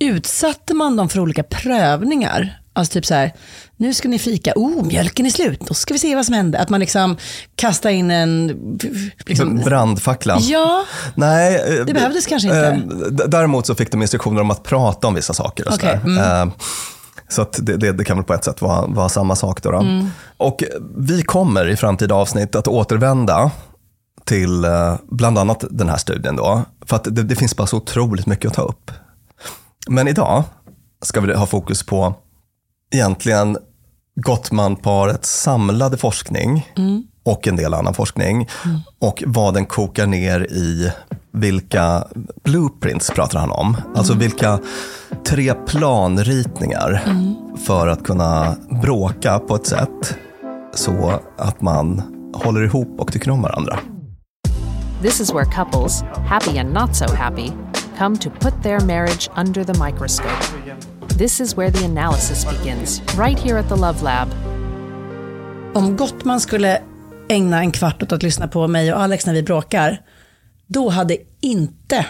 utsatte 0.00 0.74
man 0.74 0.96
dem 0.96 1.08
för 1.08 1.20
olika 1.20 1.42
prövningar? 1.42 2.60
Alltså 2.72 2.92
typ 2.92 3.06
så 3.06 3.14
här, 3.14 3.32
nu 3.76 3.94
ska 3.94 4.08
ni 4.08 4.18
fika, 4.18 4.52
oh 4.56 4.84
mjölken 4.86 5.26
är 5.26 5.30
slut, 5.30 5.60
då 5.60 5.74
ska 5.74 5.94
vi 5.94 5.98
se 5.98 6.14
vad 6.16 6.24
som 6.26 6.34
händer. 6.34 6.58
Att 6.58 6.68
man 6.68 6.80
liksom 6.80 7.16
kastar 7.56 7.90
in 7.90 8.10
en... 8.10 8.46
Liksom, 9.26 9.56
Brandfacklan. 9.56 10.38
ja, 10.42 10.84
Nej, 11.14 11.54
eh, 11.78 11.84
Det 11.84 11.94
behövdes 11.94 12.26
kanske 12.26 12.48
inte. 12.48 12.68
eh, 13.24 13.28
Däremot 13.28 13.66
så 13.66 13.74
fick 13.74 13.90
de 13.92 14.02
instruktioner 14.02 14.40
om 14.40 14.50
att 14.50 14.62
prata 14.62 15.06
om 15.08 15.14
vissa 15.14 15.32
saker. 15.34 15.68
Och 15.68 15.74
Okej, 15.74 16.00
sådär. 16.02 16.42
Eh, 16.42 16.48
Så 17.28 17.42
att 17.42 17.58
det, 17.62 17.76
det, 17.76 17.92
det 17.92 18.04
kan 18.04 18.16
väl 18.16 18.24
på 18.24 18.34
ett 18.34 18.44
sätt 18.44 18.62
vara, 18.62 18.86
vara 18.86 19.08
samma 19.08 19.36
sak. 19.36 19.62
Då, 19.62 19.70
då. 19.70 19.78
Mm. 19.78 20.06
Och 20.36 20.64
vi 20.96 21.22
kommer 21.22 21.68
i 21.68 21.76
framtida 21.76 22.14
avsnitt 22.14 22.54
att 22.54 22.68
återvända 22.68 23.50
till 24.24 24.64
eh, 24.64 24.94
bland 25.10 25.38
annat 25.38 25.64
den 25.70 25.88
här 25.88 25.96
studien. 25.96 26.36
Då, 26.36 26.62
för 26.86 26.96
att 26.96 27.04
det, 27.04 27.22
det 27.22 27.36
finns 27.36 27.56
bara 27.56 27.66
så 27.66 27.76
otroligt 27.76 28.26
mycket 28.26 28.48
att 28.50 28.54
ta 28.56 28.62
upp. 28.62 28.90
Men 29.88 30.08
idag 30.08 30.44
ska 31.02 31.20
vi 31.20 31.34
ha 31.34 31.46
fokus 31.46 31.82
på 31.82 32.14
egentligen 32.94 33.56
Gottmanparets 34.16 35.42
samlade 35.42 35.96
forskning 35.96 36.66
och 37.24 37.48
en 37.48 37.56
del 37.56 37.74
annan 37.74 37.94
forskning. 37.94 38.48
Och 38.98 39.22
vad 39.26 39.54
den 39.54 39.66
kokar 39.66 40.06
ner 40.06 40.40
i 40.40 40.92
vilka 41.32 42.04
blueprints 42.44 43.10
pratar 43.10 43.38
han 43.38 43.50
om. 43.50 43.76
Alltså 43.96 44.14
vilka 44.14 44.58
tre 45.26 45.54
planritningar 45.54 47.02
för 47.66 47.88
att 47.88 48.04
kunna 48.04 48.56
bråka 48.82 49.38
på 49.38 49.54
ett 49.54 49.66
sätt 49.66 50.14
så 50.74 51.20
att 51.36 51.60
man 51.60 52.02
håller 52.34 52.64
ihop 52.64 53.00
och 53.00 53.12
tycker 53.12 53.30
om 53.30 53.42
varandra. 53.42 53.78
This 55.02 55.20
is 55.20 55.34
where 55.34 55.44
couples, 55.44 56.02
happy 56.26 56.58
and 56.58 56.72
not 56.74 56.96
so 56.96 57.14
happy, 57.14 57.52
come 57.98 58.18
to 58.18 58.30
put 58.30 58.62
their 58.62 58.80
marriage 58.80 59.30
under 59.36 59.64
the 59.64 59.84
microscope. 59.84 60.44
This 61.18 61.40
is 61.40 61.56
where 61.56 61.70
the 61.70 61.84
analysis 61.84 62.44
begins, 62.44 63.02
right 63.18 63.38
here 63.38 63.58
at 63.58 63.68
the 63.68 63.76
Love 63.76 64.02
Lab. 64.02 64.28
om 65.74 65.96
Gottman 65.96 66.40
skulle 66.40 66.82
ägna 67.28 67.60
en 67.60 67.72
kvart 67.72 68.02
åt 68.02 68.12
att 68.12 68.22
lyssna 68.22 68.48
på 68.48 68.68
mig 68.68 68.92
och 68.92 69.00
Alex 69.00 69.26
när 69.26 69.34
vi 69.34 69.42
bråkar, 69.42 70.00
då 70.66 70.88
hade 70.88 71.16
inte 71.40 72.06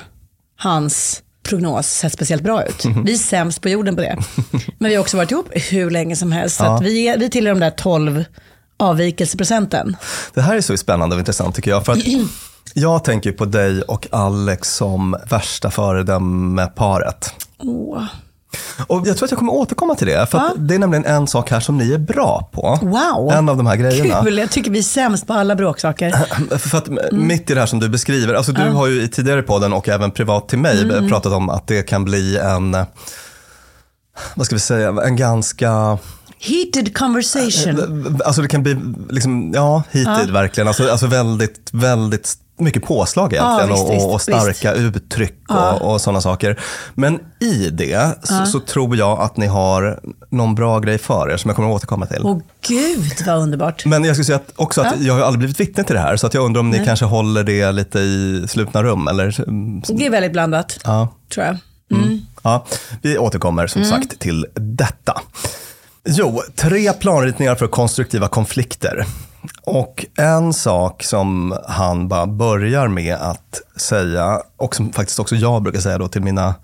hans 0.57 1.23
prognos 1.43 1.87
sett 1.87 2.13
speciellt 2.13 2.43
bra 2.43 2.65
ut. 2.65 2.85
Vi 3.05 3.13
är 3.13 3.19
sämst 3.19 3.63
på 3.63 3.69
jorden 3.69 3.97
på 3.97 4.03
det. 4.03 4.19
Men 4.79 4.89
vi 4.89 4.95
har 4.95 5.03
också 5.03 5.17
varit 5.17 5.31
ihop 5.31 5.49
hur 5.53 5.91
länge 5.91 6.17
som 6.17 6.33
helst. 6.33 6.57
Så 6.57 6.65
att 6.65 6.83
vi, 6.83 7.09
är, 7.09 7.19
vi 7.19 7.31
tillhör 7.31 7.55
de 7.55 7.61
där 7.61 7.71
12 7.71 8.25
avvikelseprocenten. 8.77 9.97
Det 10.35 10.41
här 10.41 10.57
är 10.57 10.61
så 10.61 10.77
spännande 10.77 11.17
och 11.17 11.21
intressant 11.21 11.55
tycker 11.57 11.71
jag. 11.71 11.85
För 11.85 11.93
att 11.93 11.99
jag 12.75 13.05
tänker 13.05 13.33
på 13.33 13.45
dig 13.45 13.83
och 13.83 14.07
Alex 14.11 14.75
som 14.75 15.17
värsta 15.31 15.71
föredöme-paret. 15.71 17.35
Åh. 17.59 18.05
Och 18.87 19.07
jag 19.07 19.17
tror 19.17 19.25
att 19.25 19.31
jag 19.31 19.39
kommer 19.39 19.53
återkomma 19.53 19.95
till 19.95 20.07
det. 20.07 20.27
För 20.27 20.39
att 20.39 20.53
det 20.57 20.75
är 20.75 20.79
nämligen 20.79 21.05
en 21.05 21.27
sak 21.27 21.51
här 21.51 21.61
som 21.61 21.79
ni 21.79 21.93
är 21.93 21.99
bra 21.99 22.49
på. 22.53 22.79
Wow. 22.83 23.33
En 23.33 23.49
av 23.49 23.57
de 23.57 23.67
här 23.67 23.77
grejerna. 23.77 24.23
Kul, 24.23 24.39
jag 24.39 24.51
tycker 24.51 24.71
vi 24.71 24.79
är 24.79 24.83
sämst 24.83 25.27
på 25.27 25.33
alla 25.33 25.55
bråksaker. 25.57 26.15
För 26.59 26.79
att 26.79 27.13
mitt 27.13 27.51
i 27.51 27.55
det 27.55 27.61
här 27.61 27.67
som 27.67 27.81
du 27.81 27.89
beskriver, 27.89 28.35
alltså 28.35 28.53
du 28.53 28.71
har 28.71 28.87
ju 28.87 29.03
i 29.03 29.09
tidigare 29.09 29.43
podden 29.43 29.73
och 29.73 29.89
även 29.89 30.11
privat 30.11 30.49
till 30.49 30.59
mig 30.59 31.09
pratat 31.09 31.33
om 31.33 31.51
att 31.51 31.67
det 31.67 31.83
kan 31.83 32.05
bli 32.05 32.39
en, 32.39 32.77
vad 34.35 34.47
ska 34.47 34.57
vi 34.57 34.61
säga, 34.61 34.89
en 34.89 35.17
ganska, 35.17 35.99
Heated 36.41 36.97
conversation. 36.97 38.19
alltså 38.25 38.43
det 38.43 38.49
kan 38.49 38.63
bli 38.63 38.77
liksom, 39.11 39.53
ja, 39.55 39.83
heated 39.91 40.31
verkligen, 40.31 40.69
alltså, 40.69 40.91
alltså 40.91 41.07
väldigt, 41.07 41.69
väldigt 41.73 42.35
mycket 42.61 42.85
påslag 42.85 43.33
egentligen 43.33 43.71
Ja, 43.71 43.75
visst, 43.93 44.05
och, 44.05 44.11
och 44.15 44.15
visst, 44.15 44.23
starka 44.25 44.73
uttryck 44.75 45.43
och, 45.49 45.83
och 45.93 46.01
sådana 46.01 46.21
saker. 46.21 46.61
Men 46.95 47.21
i 47.41 47.71
det 47.71 48.19
så, 48.23 48.47
så 48.47 48.61
tror 48.61 48.97
jag 48.97 49.21
att 49.21 49.37
ni 49.37 49.47
har 49.47 50.01
någon 50.31 50.55
bra 50.55 50.79
grej 50.79 50.99
för 50.99 51.31
er 51.31 51.37
som 51.37 51.49
jag 51.49 51.57
kommer 51.57 51.69
att 51.69 51.75
återkomma 51.75 52.07
till. 52.07 52.21
Åh 52.23 52.39
gud 52.69 53.13
vad 53.27 53.39
underbart. 53.43 53.85
Men 53.87 54.05
jag 54.05 54.17
skulle 54.17 54.25
säga 54.25 54.37
att 54.37 54.53
också 54.57 54.81
att 54.81 55.01
jag 55.01 55.15
har 55.15 55.21
aldrig 55.21 55.39
blivit 55.39 55.61
vittne 55.61 55.85
till 55.85 55.95
det 55.95 56.01
här, 56.01 56.17
så 56.17 56.27
att 56.27 56.35
jag 56.35 56.45
undrar 56.45 56.61
om 56.61 56.71
ni 56.71 56.85
kanske 56.85 57.05
håller 57.05 57.45
det 57.45 57.73
lite 57.73 57.99
i 57.99 58.45
slutna 58.49 58.83
rum 58.83 59.09
eller? 59.09 59.41
mm, 59.49 59.83
Det 59.89 60.07
är 60.07 60.11
väldigt 60.11 60.33
blandat, 60.33 60.79
Ja. 60.85 61.09
tror 61.35 61.47
jag. 61.47 61.57
ja. 62.43 62.67
Vi 63.03 63.19
återkommer 63.19 63.67
som 63.67 63.85
sagt 63.85 64.19
till 64.19 64.47
detta. 64.55 65.21
Jo, 66.11 66.43
tre 66.55 66.93
planritningar 66.93 67.55
för 67.55 67.67
konstruktiva 67.67 68.29
konflikter. 68.29 69.07
Och 69.63 70.07
en 70.17 70.53
sak 70.53 71.03
som 71.03 71.59
han 71.69 72.09
bara 72.09 72.27
börjar 72.27 72.89
med 72.89 73.15
att 73.15 73.61
säga, 73.77 74.43
och 74.57 74.77
som 74.77 74.93
faktiskt 74.93 75.19
också 75.19 75.37
jag 75.37 75.63
brukar 75.63 75.81
säga 75.81 75.99
då 75.99 76.09
till 76.09 76.23
mina 76.23 76.55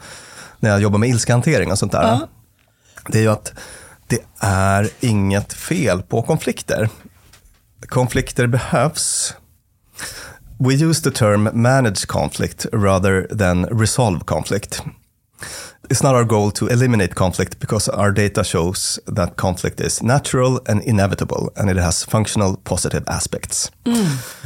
när 0.60 0.70
jag 0.70 0.80
jobbar 0.80 0.98
med 0.98 1.08
ilskehantering 1.08 1.72
och 1.72 1.78
sånt 1.78 1.92
där. 1.92 2.02
Ja. 2.02 2.28
Det 3.08 3.18
är 3.18 3.22
ju 3.22 3.28
att 3.28 3.52
det 4.06 4.20
är 4.40 4.90
inget 5.00 5.52
fel 5.52 6.02
på 6.02 6.22
konflikter. 6.22 6.88
Konflikter 7.88 8.46
behövs. 8.46 9.34
We 10.58 10.74
use 10.74 11.02
the 11.02 11.10
term 11.10 11.62
manage 11.62 12.06
conflict 12.06 12.66
rather 12.72 13.36
than 13.38 13.64
resolve 13.64 14.20
conflict. 14.24 14.82
It's 15.88 16.02
not 16.02 16.14
our 16.14 16.24
goal 16.24 16.50
to 16.50 16.68
eliminate 16.68 17.14
conflict 17.14 17.60
because 17.60 17.90
our 17.90 18.10
data 18.10 18.44
shows 18.44 19.00
that 19.16 19.36
conflict 19.36 19.80
is 19.80 20.02
natural 20.02 20.60
and 20.68 20.82
inevitable 20.82 21.48
and 21.56 21.70
it 21.70 21.76
has 21.76 22.04
functional 22.04 22.56
positive 22.64 23.02
aspects. 23.06 23.72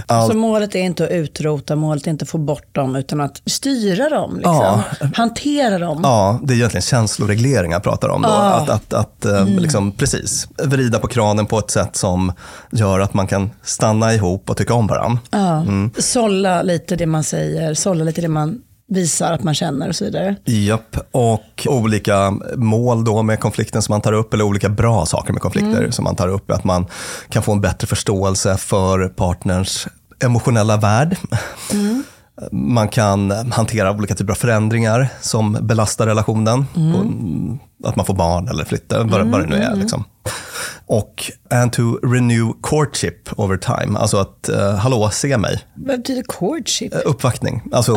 Så 0.09 0.35
målet 0.35 0.75
är 0.75 0.79
inte 0.79 1.05
att 1.05 1.11
utrota, 1.11 1.77
målet 1.77 2.07
är 2.07 2.11
inte 2.11 2.23
att 2.23 2.29
få 2.29 2.39
bort 2.39 2.75
dem, 2.75 2.97
utan 2.97 3.21
att 3.21 3.43
styra 3.47 4.09
dem. 4.09 4.37
Liksom. 4.37 4.83
Hantera 5.15 5.79
dem. 5.79 6.01
Ja, 6.03 6.41
det 6.43 6.55
är 6.55 6.57
egentligen 6.57 6.83
känsloreglering 6.83 7.73
jag 7.73 7.83
pratar 7.83 8.09
om. 8.09 8.23
Då. 8.23 8.29
Att, 8.29 8.69
att, 8.69 8.93
att 8.93 9.25
eh, 9.25 9.47
liksom, 9.47 9.93
precis, 9.93 10.49
vrida 10.63 10.99
på 10.99 11.09
kranen 11.09 11.47
på 11.47 11.59
ett 11.59 11.71
sätt 11.71 11.97
som 11.97 12.33
gör 12.71 13.01
att 13.01 13.15
man 13.15 13.27
kan 13.27 13.51
stanna 13.63 14.15
ihop 14.15 14.51
och 14.51 14.57
tycka 14.57 14.75
om 14.75 14.87
varandra. 14.87 15.19
Ja. 15.31 15.65
Sålla 15.99 16.63
lite 16.63 16.97
det 16.97 17.07
man 17.07 17.25
säger, 17.25 17.75
sålla 17.75 18.05
lite 18.05 18.21
det 18.21 18.29
man 18.29 18.63
visar 18.89 19.33
att 19.33 19.43
man 19.43 19.55
känner 19.55 19.89
och 19.89 19.97
så 19.97 20.05
vidare. 20.05 20.37
Japp, 20.45 20.97
och 21.11 21.67
olika 21.69 22.31
mål 22.57 23.05
då 23.05 23.23
med 23.23 23.41
konflikten 23.41 23.83
som 23.83 23.93
man 23.93 24.01
tar 24.01 24.13
upp, 24.13 24.35
eller 24.35 24.45
olika 24.45 24.69
bra 24.69 25.07
saker 25.07 25.33
med 25.33 25.43
konflikter 25.43 25.91
som 25.91 26.05
man 26.05 26.17
tar 26.17 26.29
upp, 26.29 26.51
att 26.51 26.65
man 26.65 26.87
kan 27.29 27.43
få 27.43 27.53
en 27.53 27.61
bättre 27.61 27.87
förståelse 27.87 28.57
för 28.57 29.09
partners 29.09 29.87
emotionella 30.25 30.77
värld. 30.77 31.17
Man 32.53 32.89
kan 32.89 33.31
hantera 33.31 33.93
olika 33.93 34.15
typer 34.15 34.33
av 34.33 34.37
förändringar 34.37 35.09
som 35.21 35.59
belastar 35.61 36.07
relationen. 36.07 36.67
Och 37.79 37.89
Att 37.89 37.97
man 37.97 38.07
får 38.07 38.15
barn 38.15 38.49
eller 38.49 38.65
flyttar, 38.65 39.05
vad, 39.05 39.27
vad 39.27 39.41
det 39.41 39.47
nu 39.47 39.57
är. 39.57 39.77
Liksom. 39.77 40.05
Och 40.87 41.33
and 41.51 41.73
to 41.73 41.83
renew 42.03 42.53
courtship 42.63 43.29
over 43.37 43.57
time. 43.57 43.99
Alltså 43.99 44.17
att, 44.17 44.51
uh, 44.53 44.75
hallå, 44.75 45.11
se 45.13 45.39
mig. 45.39 45.61
Vad 45.75 45.97
betyder 45.97 46.23
courtship? 46.23 46.95
Uppvaktning. 47.05 47.63
Alltså 47.73 47.95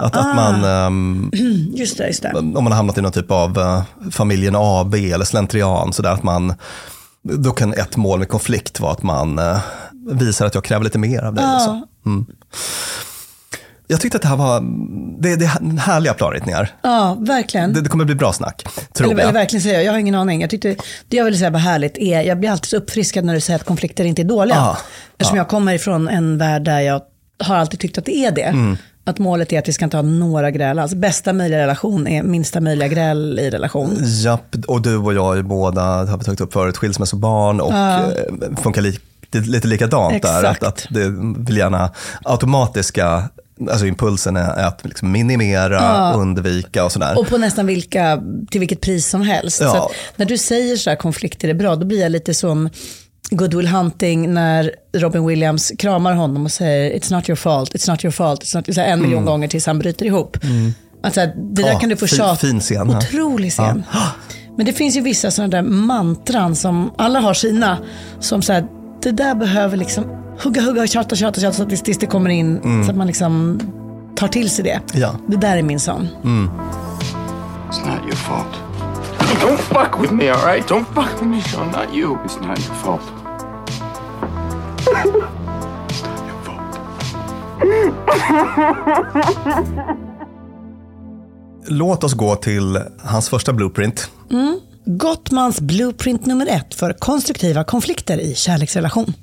att, 0.00 0.16
att 0.16 0.36
man, 0.36 0.64
ehm, 0.64 1.30
Just 1.74 1.98
det, 1.98 2.06
just 2.06 2.22
det. 2.22 2.32
om 2.34 2.52
man 2.52 2.66
har 2.66 2.74
hamnat 2.74 2.98
i 2.98 3.00
någon 3.00 3.12
typ 3.12 3.30
av 3.30 3.58
eh, 3.58 3.82
familjen 4.10 4.54
AB 4.56 4.94
eller 4.94 5.24
slentrian, 5.24 5.92
så 5.92 6.02
där 6.02 6.10
att 6.10 6.22
man, 6.22 6.54
då 7.22 7.50
kan 7.50 7.74
ett 7.74 7.96
mål 7.96 8.18
med 8.18 8.28
konflikt 8.28 8.80
vara 8.80 8.92
att 8.92 9.02
man 9.02 9.38
eh, 9.38 9.58
visar 10.10 10.46
att 10.46 10.54
jag 10.54 10.64
kräver 10.64 10.84
lite 10.84 10.98
mer 10.98 11.22
av 11.22 11.34
dig. 11.34 11.44
Så. 11.60 11.86
Mm. 12.06 12.26
Jag 13.86 14.00
tyckte 14.00 14.16
att 14.16 14.22
det 14.22 14.28
här 14.28 14.36
var, 14.36 14.60
det, 15.22 15.36
det 15.36 15.44
är 15.44 15.78
härliga 15.78 16.14
planritningar. 16.14 16.74
Ja, 16.82 17.16
verkligen. 17.20 17.72
Det, 17.72 17.80
det 17.80 17.88
kommer 17.88 18.04
bli 18.04 18.14
bra 18.14 18.32
snack, 18.32 18.66
tror 18.92 19.06
eller, 19.06 19.22
jag. 19.22 19.28
eller 19.28 19.40
verkligen 19.40 19.62
säga, 19.62 19.82
jag 19.82 19.92
har 19.92 19.98
ingen 19.98 20.14
aning. 20.14 20.40
Jag 20.40 20.50
tyckte, 20.50 20.76
det 21.08 21.16
jag 21.16 21.24
ville 21.24 21.36
säga 21.36 21.50
var 21.50 21.58
härligt 21.58 21.98
är, 21.98 22.22
jag 22.22 22.38
blir 22.38 22.50
alltid 22.50 22.68
så 22.68 22.76
uppfriskad 22.76 23.24
när 23.24 23.34
du 23.34 23.40
säger 23.40 23.58
att 23.58 23.66
konflikter 23.66 24.04
inte 24.04 24.22
är 24.22 24.24
dåliga. 24.24 24.56
Ja, 24.56 24.78
Eftersom 25.18 25.36
jag 25.36 25.48
kommer 25.48 25.74
ifrån 25.74 26.08
en 26.08 26.38
värld 26.38 26.62
där 26.62 26.80
jag 26.80 27.02
har 27.38 27.56
alltid 27.56 27.80
tyckt 27.80 27.98
att 27.98 28.04
det 28.04 28.16
är 28.16 28.32
det. 28.32 28.42
Mm. 28.42 28.76
Att 29.06 29.18
målet 29.18 29.52
är 29.52 29.58
att 29.58 29.68
vi 29.68 29.72
ska 29.72 29.84
inte 29.84 29.96
ha 29.96 30.02
några 30.02 30.50
gräl 30.50 30.78
alls. 30.78 30.94
Bästa 30.94 31.32
möjliga 31.32 31.58
relation 31.58 32.06
är 32.06 32.22
minsta 32.22 32.60
möjliga 32.60 32.88
gräl 32.88 33.38
i 33.38 33.50
relation. 33.50 33.96
Japp, 34.00 34.56
och 34.66 34.82
du 34.82 34.96
och 34.96 35.14
jag 35.14 35.38
är 35.38 35.42
båda, 35.42 35.82
har 35.82 36.18
vi 36.18 36.24
tagit 36.24 36.40
upp 36.40 36.52
förut, 36.52 36.76
skilsmässobarn 36.76 37.60
och 37.60 37.72
eh, 37.72 38.08
funkar 38.62 38.82
li, 38.82 38.98
lite 39.32 39.68
likadant 39.68 40.22
där. 40.22 40.44
Att, 40.44 40.56
Exakt. 40.56 40.62
att 40.62 40.86
det 40.90 41.08
vill 41.38 41.56
gärna 41.56 41.90
automatiska, 42.24 43.28
alltså 43.70 43.86
impulsen 43.86 44.36
är 44.36 44.66
att 44.66 44.84
liksom 44.84 45.12
minimera, 45.12 46.14
undvika 46.14 46.84
och 46.84 46.92
sådär. 46.92 47.18
Och 47.18 47.28
på 47.28 47.38
nästan 47.38 47.66
vilka, 47.66 48.22
till 48.50 48.60
vilket 48.60 48.80
pris 48.80 49.06
som 49.08 49.22
helst. 49.22 49.60
Ja. 49.60 49.70
Så 49.72 49.90
när 50.16 50.26
du 50.26 50.38
säger 50.38 50.76
så 50.76 50.90
här, 50.90 50.96
konflikter 50.96 51.48
är 51.48 51.54
bra, 51.54 51.76
då 51.76 51.86
blir 51.86 52.00
jag 52.00 52.12
lite 52.12 52.34
som 52.34 52.70
Good 53.30 53.54
Will 53.54 53.66
Hunting 53.68 54.34
när 54.34 54.70
Robin 54.96 55.26
Williams 55.26 55.72
kramar 55.78 56.12
honom 56.12 56.44
och 56.44 56.52
säger 56.52 56.98
it's 56.98 57.12
not 57.12 57.28
your 57.28 57.36
fault, 57.36 57.74
it's 57.74 57.90
not 57.90 58.04
your 58.04 58.12
fault, 58.12 58.42
it's 58.42 58.56
not, 58.56 58.74
så 58.74 58.80
en 58.80 59.02
miljon 59.02 59.24
gånger 59.24 59.48
tills 59.48 59.66
han 59.66 59.78
bryter 59.78 60.06
ihop. 60.06 60.36
Alltså, 61.02 61.20
det 61.20 61.32
där 61.34 61.62
Mm. 61.62 61.72
Ja, 61.72 61.78
kan 61.78 61.88
du 61.88 61.96
få 61.96 62.06
tjata. 62.06 62.36
fin 62.36 62.60
scen, 62.60 62.90
ja. 62.90 62.98
Otrolig 62.98 63.52
scen. 63.52 63.82
Men 64.56 64.66
det 64.66 64.72
finns 64.72 64.96
ju 64.96 65.00
vissa 65.00 65.30
sådana 65.30 65.50
där 65.50 65.62
mantran 65.62 66.56
som, 66.56 66.90
alla 66.98 67.20
har 67.20 67.34
sina, 67.34 67.78
som 68.20 68.42
så 68.42 68.52
här, 68.52 68.64
det 69.02 69.10
där 69.10 69.34
behöver 69.34 69.76
liksom 69.76 70.23
hugga, 70.42 70.62
hugga, 70.62 70.86
tjata, 70.86 71.16
tjata, 71.16 71.40
tjata, 71.40 71.56
så 71.56 71.62
att 71.62 71.68
tills, 71.68 71.82
tills 71.82 71.98
det 71.98 72.06
kommer 72.06 72.30
in, 72.30 72.84
så 72.84 72.90
att 72.90 72.96
man 72.96 73.06
liksom 73.06 73.60
tar 74.16 74.28
till 74.28 74.50
sig 74.50 74.64
det. 74.64 74.80
Ja. 74.94 75.16
Det 75.26 75.36
där 75.36 75.56
är 75.56 75.62
min 75.62 75.80
sån. 75.80 76.08
It's 77.70 77.86
not 77.86 78.02
your 78.04 78.16
fault. 78.16 78.60
Don't 79.42 79.56
fuck 79.56 80.02
with 80.02 80.12
me, 80.12 80.30
all 80.30 80.46
right? 80.46 80.68
Don't 80.70 80.84
fuck 80.94 81.08
with 81.20 81.24
me, 81.24 81.40
Sean. 81.42 81.66
Not 81.66 81.94
you. 81.94 82.16
It's 82.24 82.40
not 82.48 82.58
your 82.58 82.74
fault. 82.74 83.02
it's 85.88 86.04
not 86.04 86.20
your 86.28 86.38
fault. 86.44 86.78
Låt 91.68 92.04
oss 92.04 92.12
gå 92.14 92.36
till 92.36 92.78
hans 92.98 93.28
första 93.28 93.52
blueprint. 93.52 94.10
Gottmans 94.86 95.60
blueprint 95.60 96.26
nummer 96.26 96.46
ett 96.46 96.74
för 96.74 96.92
konstruktiva 96.92 97.64
konflikter 97.64 98.18
i 98.18 98.34
kärleksrelation. 98.34 99.14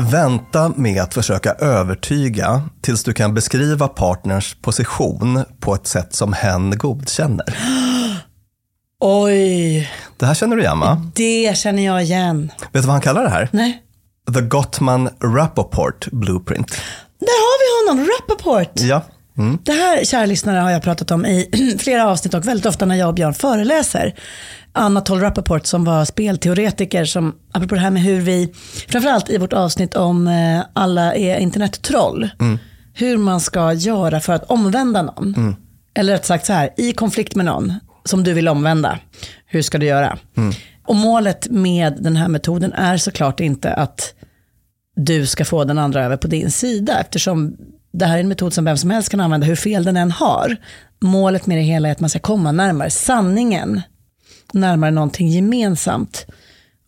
Vänta 0.00 0.72
med 0.76 1.02
att 1.02 1.14
försöka 1.14 1.52
övertyga 1.52 2.62
tills 2.82 3.04
du 3.04 3.12
kan 3.12 3.34
beskriva 3.34 3.88
partners 3.88 4.56
position 4.62 5.44
på 5.60 5.74
ett 5.74 5.86
sätt 5.86 6.14
som 6.14 6.32
hen 6.32 6.78
godkänner. 6.78 7.58
Oj, 9.00 9.90
Det 10.18 10.26
här 10.26 10.34
känner 10.34 10.56
du 10.56 10.62
igen 10.62 10.80
va? 10.80 11.02
det 11.14 11.56
känner 11.56 11.86
jag 11.86 12.02
igen. 12.02 12.52
Vet 12.60 12.72
du 12.72 12.80
vad 12.80 12.90
han 12.90 13.00
kallar 13.00 13.22
det 13.22 13.30
här? 13.30 13.48
Nej. 13.52 13.82
The 14.34 14.40
Gottman 14.40 15.08
Rappaport 15.24 16.06
Blueprint. 16.12 16.68
Där 17.20 17.26
har 17.26 17.86
vi 17.86 17.90
honom, 17.90 18.08
Rappaport. 18.10 18.72
Ja. 18.80 19.02
Mm. 19.40 19.58
Det 19.64 19.72
här, 19.72 20.04
kära 20.04 20.26
lyssnare, 20.26 20.58
har 20.58 20.70
jag 20.70 20.82
pratat 20.82 21.10
om 21.10 21.26
i 21.26 21.48
flera 21.78 22.10
avsnitt 22.10 22.34
och 22.34 22.48
väldigt 22.48 22.66
ofta 22.66 22.86
när 22.86 22.94
jag 22.94 23.08
och 23.08 23.14
Björn 23.14 23.34
föreläser. 23.34 24.14
Anatol 24.72 25.20
Rappaport 25.20 25.66
som 25.66 25.84
var 25.84 26.04
spelteoretiker 26.04 27.04
som, 27.04 27.34
apropå 27.52 27.74
det 27.74 27.80
här 27.80 27.90
med 27.90 28.02
hur 28.02 28.20
vi, 28.20 28.52
framförallt 28.88 29.30
i 29.30 29.38
vårt 29.38 29.52
avsnitt 29.52 29.94
om 29.96 30.28
eh, 30.28 30.62
alla 30.72 31.14
är 31.14 31.38
internettroll, 31.38 32.30
hur 32.94 33.16
man 33.16 33.40
ska 33.40 33.72
göra 33.72 34.20
för 34.20 34.32
att 34.32 34.44
omvända 34.44 35.02
någon. 35.02 35.56
Eller 35.94 36.12
rätt 36.12 36.26
sagt 36.26 36.46
så 36.46 36.52
här, 36.52 36.70
i 36.76 36.92
konflikt 36.92 37.34
med 37.34 37.44
någon 37.46 37.74
som 38.04 38.24
du 38.24 38.32
vill 38.32 38.48
omvända, 38.48 38.98
hur 39.46 39.62
ska 39.62 39.78
du 39.78 39.86
göra? 39.86 40.18
Och 40.86 40.96
målet 40.96 41.50
med 41.50 41.96
den 42.00 42.16
här 42.16 42.28
metoden 42.28 42.72
är 42.72 42.96
såklart 42.96 43.40
inte 43.40 43.72
att 43.72 44.14
du 44.96 45.26
ska 45.26 45.44
få 45.44 45.64
den 45.64 45.78
andra 45.78 46.04
över 46.04 46.16
på 46.16 46.28
din 46.28 46.50
sida 46.50 47.00
eftersom 47.00 47.56
det 47.92 48.06
här 48.06 48.16
är 48.16 48.20
en 48.20 48.28
metod 48.28 48.52
som 48.52 48.64
vem 48.64 48.76
som 48.76 48.90
helst 48.90 49.08
kan 49.08 49.20
använda 49.20 49.46
hur 49.46 49.56
fel 49.56 49.84
den 49.84 49.96
än 49.96 50.10
har. 50.10 50.56
Målet 51.00 51.46
med 51.46 51.58
det 51.58 51.62
hela 51.62 51.88
är 51.88 51.92
att 51.92 52.00
man 52.00 52.10
ska 52.10 52.18
komma 52.18 52.52
närmare 52.52 52.90
sanningen, 52.90 53.82
närmare 54.52 54.90
någonting 54.90 55.28
gemensamt. 55.28 56.26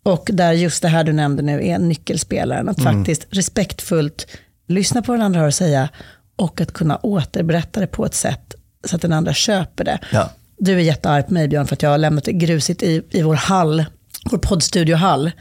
Och 0.03 0.29
där 0.33 0.51
just 0.51 0.81
det 0.81 0.87
här 0.87 1.03
du 1.03 1.13
nämnde 1.13 1.43
nu 1.43 1.67
är 1.67 1.79
nyckelspelaren, 1.79 2.69
att 2.69 2.83
faktiskt 2.83 3.27
respektfullt 3.29 4.27
lyssna 4.67 5.01
på 5.01 5.11
vad 5.11 5.19
den 5.19 5.25
andra 5.25 5.39
har 5.39 5.47
att 5.47 5.55
säga 5.55 5.89
och 6.35 6.61
att 6.61 6.73
kunna 6.73 6.97
återberätta 6.97 7.79
det 7.79 7.87
på 7.87 8.05
ett 8.05 8.15
sätt 8.15 8.55
så 8.85 8.95
att 8.95 9.01
den 9.01 9.13
andra 9.13 9.33
köper 9.33 9.83
det. 9.83 9.99
Ja. 10.11 10.29
Du 10.57 10.73
är 10.73 10.79
jättearg 10.79 11.27
på 11.27 11.33
mig 11.33 11.47
Björn 11.47 11.67
för 11.67 11.75
att 11.75 11.81
jag 11.81 11.89
har 11.89 11.97
lämnat 11.97 12.25
grusigt 12.25 12.83
i, 12.83 13.03
i 13.09 13.21
vår 13.21 13.35
hall, 13.35 13.85
vår 14.31 14.37
poddstudiohall. 14.37 15.31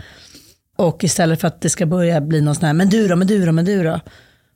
Och 0.79 1.05
istället 1.05 1.41
för 1.41 1.49
att 1.49 1.61
det 1.61 1.71
ska 1.71 1.87
börja 1.87 2.21
bli 2.21 2.41
någon 2.41 2.55
sån 2.55 2.65
här, 2.65 2.73
men 2.73 2.89
du 2.89 3.09
då, 3.09 3.17
men 3.17 3.27
du 3.27 3.47
då, 3.47 3.53
men 3.53 3.65
du 3.65 3.83
då. 3.83 4.01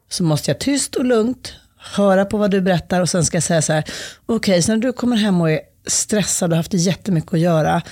Så 0.09 0.25
måste 0.25 0.51
jag 0.51 0.59
tyst 0.59 0.95
och 0.95 1.05
lugnt 1.05 1.55
höra 1.95 2.25
på 2.25 2.37
vad 2.37 2.51
du 2.51 2.61
berättar 2.61 3.01
och 3.01 3.09
sen 3.09 3.25
ska 3.25 3.37
jag 3.37 3.43
säga 3.43 3.63
så 3.63 3.73
här, 3.73 3.85
okej, 4.27 4.63
så 4.63 4.73
när 4.73 4.79
du 4.79 4.93
kommer 4.93 5.17
hem 5.17 5.41
och 5.41 5.51
är 5.51 5.61
stressad 5.87 6.51
och 6.51 6.57
haft 6.57 6.75
jättemycket 6.75 7.35
att 7.35 7.41
göra, 7.41 7.83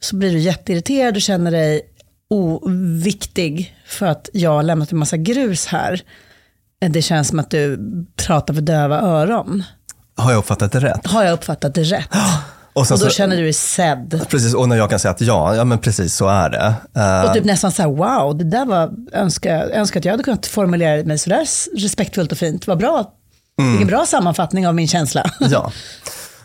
så 0.00 0.16
blir 0.16 0.32
du 0.32 0.38
jätteirriterad 0.38 1.16
och 1.16 1.22
känner 1.22 1.50
dig 1.50 1.82
oviktig 2.30 3.76
för 3.86 4.06
att 4.06 4.28
jag 4.32 4.50
har 4.50 4.62
lämnat 4.62 4.92
en 4.92 4.98
massa 4.98 5.16
grus 5.16 5.66
här. 5.66 6.02
Det 6.90 7.02
känns 7.02 7.28
som 7.28 7.38
att 7.38 7.50
du 7.50 7.78
pratar 8.16 8.54
för 8.54 8.60
döva 8.60 9.00
öron. 9.00 9.64
Har 10.16 10.30
jag 10.30 10.38
uppfattat 10.38 10.72
det 10.72 10.80
rätt? 10.80 11.06
Har 11.06 11.24
jag 11.24 11.32
uppfattat 11.32 11.74
det 11.74 11.82
rätt? 11.82 12.08
Och, 12.78 12.92
Och 12.92 12.98
då 12.98 13.04
så, 13.04 13.10
känner 13.10 13.36
du 13.36 13.42
dig 13.42 13.52
sedd. 13.52 14.26
Precis, 14.28 14.54
och 14.54 14.68
när 14.68 14.76
jag 14.76 14.90
kan 14.90 14.98
säga 14.98 15.12
att 15.12 15.20
ja, 15.20 15.54
ja 15.56 15.64
men 15.64 15.78
precis 15.78 16.14
så 16.14 16.28
är 16.28 16.50
det. 16.50 16.74
Eh, 16.96 17.28
Och 17.28 17.34
typ 17.34 17.44
nästan 17.44 17.72
så 17.72 17.82
här, 17.82 17.88
wow, 17.88 18.38
det 18.38 18.44
där 18.44 18.64
var, 18.66 18.90
önska, 19.12 19.62
önska 19.68 19.98
att 19.98 20.04
jag 20.04 20.12
hade 20.12 20.22
kunnat 20.22 20.46
formulera 20.46 21.04
mig 21.04 21.18
sådär 21.18 21.46
respektfullt 21.76 22.32
och 22.32 22.38
fint. 22.38 22.66
Vad 22.66 22.78
bra, 22.78 23.12
vilken 23.70 23.86
bra 23.86 24.06
sammanfattning 24.06 24.68
av 24.68 24.74
min 24.74 24.88
känsla. 24.88 25.30
Ja. 25.40 25.72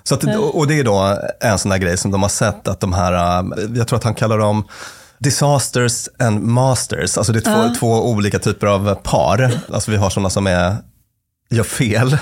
Så 0.04 0.16
att, 0.16 0.24
och 0.54 0.68
det 0.68 0.80
är 0.80 0.84
då 0.84 1.20
en 1.40 1.60
sån 1.60 1.70
där 1.72 1.78
grej 1.78 1.98
som 1.98 2.12
de 2.12 2.22
har 2.22 2.30
sett 2.30 2.68
att 2.68 2.80
de 2.80 2.94
här, 2.94 3.14
äh, 3.14 3.46
jag 3.76 3.88
tror 3.88 3.98
att 3.98 4.04
han 4.04 4.16
kallar 4.16 4.38
dem 4.38 4.64
disasters 5.20 6.08
and 6.20 6.42
masters, 6.44 7.18
alltså 7.18 7.34
det 7.34 7.48
är 7.48 7.70
två, 7.70 7.76
två 7.80 8.10
olika 8.10 8.40
typer 8.40 8.68
av 8.68 8.96
par. 8.96 9.52
Alltså 9.74 9.92
vi 9.92 9.98
har 9.98 10.10
sådana 10.10 10.30
som 10.30 10.48
är 10.48 10.76
gör 11.56 11.64
fel 11.64 12.18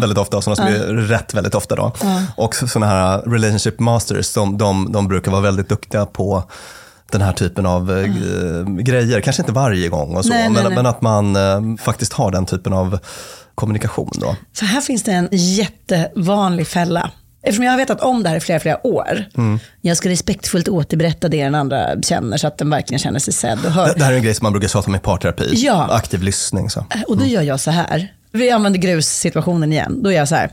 väldigt 0.00 0.18
ofta 0.18 0.36
och 0.36 0.44
sådana 0.44 0.56
som 0.56 0.72
gör 0.74 0.94
rätt 0.94 1.34
väldigt 1.34 1.54
ofta. 1.54 1.76
Då. 1.76 1.92
Och 2.36 2.54
sådana 2.54 2.86
här 2.86 3.18
relationship 3.18 3.80
masters, 3.80 4.32
de, 4.34 4.58
de, 4.58 4.92
de 4.92 5.08
brukar 5.08 5.30
vara 5.30 5.40
väldigt 5.42 5.68
duktiga 5.68 6.06
på 6.06 6.44
den 7.12 7.20
här 7.20 7.32
typen 7.32 7.66
av 7.66 7.98
eh, 7.98 8.04
grejer. 8.82 9.20
Kanske 9.20 9.42
inte 9.42 9.52
varje 9.52 9.88
gång 9.88 10.16
och 10.16 10.24
så, 10.24 10.30
Nej, 10.30 10.42
nej, 10.42 10.50
men, 10.52 10.64
nej. 10.64 10.74
men 10.74 10.86
att 10.86 11.02
man 11.02 11.36
eh, 11.36 11.76
faktiskt 11.80 12.12
har 12.12 12.30
den 12.30 12.46
typen 12.46 12.72
av 12.72 12.98
kommunikation. 13.54 14.10
Då. 14.14 14.36
Så 14.52 14.64
här 14.64 14.80
finns 14.80 15.02
det 15.02 15.12
en 15.12 15.28
jättevanlig 15.32 16.66
fälla. 16.66 17.10
Eftersom 17.42 17.64
jag 17.64 17.72
har 17.72 17.78
vetat 17.78 18.00
om 18.00 18.22
det 18.22 18.28
här 18.28 18.36
i 18.36 18.40
flera, 18.40 18.60
flera 18.60 18.86
år. 18.86 19.24
Mm. 19.36 19.58
Jag 19.80 19.96
ska 19.96 20.08
respektfullt 20.08 20.68
återberätta 20.68 21.28
det 21.28 21.44
den 21.44 21.54
andra 21.54 22.02
känner 22.02 22.36
så 22.36 22.46
att 22.46 22.58
den 22.58 22.70
verkligen 22.70 22.98
känner 22.98 23.18
sig 23.18 23.32
sedd 23.34 23.58
och 23.58 23.62
Det, 23.64 23.70
hörd. 23.70 23.92
det 23.96 24.04
här 24.04 24.12
är 24.12 24.16
en 24.16 24.22
grej 24.22 24.34
som 24.34 24.44
man 24.44 24.52
brukar 24.52 24.68
prata 24.68 24.88
om 24.88 24.94
i 24.94 24.98
parterapi. 24.98 25.52
Ja. 25.54 25.86
Aktiv 25.90 26.22
lyssning. 26.22 26.70
Så. 26.70 26.86
Och 27.08 27.16
då 27.16 27.24
gör 27.24 27.42
jag 27.42 27.60
så 27.60 27.70
här. 27.70 28.12
Vi 28.36 28.50
använder 28.50 28.78
grussituationen 28.80 29.72
igen. 29.72 30.02
Då 30.02 30.12
är 30.12 30.16
jag 30.16 30.28
så 30.28 30.34
här. 30.34 30.50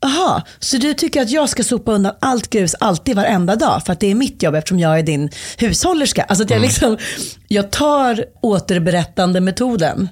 Jaha, 0.00 0.42
så 0.58 0.76
du 0.76 0.94
tycker 0.94 1.22
att 1.22 1.30
jag 1.30 1.48
ska 1.48 1.64
sopa 1.64 1.92
undan 1.92 2.12
allt 2.20 2.50
grus 2.50 2.74
alltid 2.80 3.16
varenda 3.16 3.56
dag 3.56 3.82
för 3.86 3.92
att 3.92 4.00
det 4.00 4.10
är 4.10 4.14
mitt 4.14 4.42
jobb 4.42 4.54
eftersom 4.54 4.78
jag 4.78 4.98
är 4.98 5.02
din 5.02 5.30
hushållerska. 5.58 6.22
Alltså 6.22 6.44
att 6.44 6.50
jag 6.50 6.60
liksom, 6.60 6.98
jag 7.48 7.70
tar 7.70 8.24
återberättande 8.42 9.40
metoden. 9.40 10.08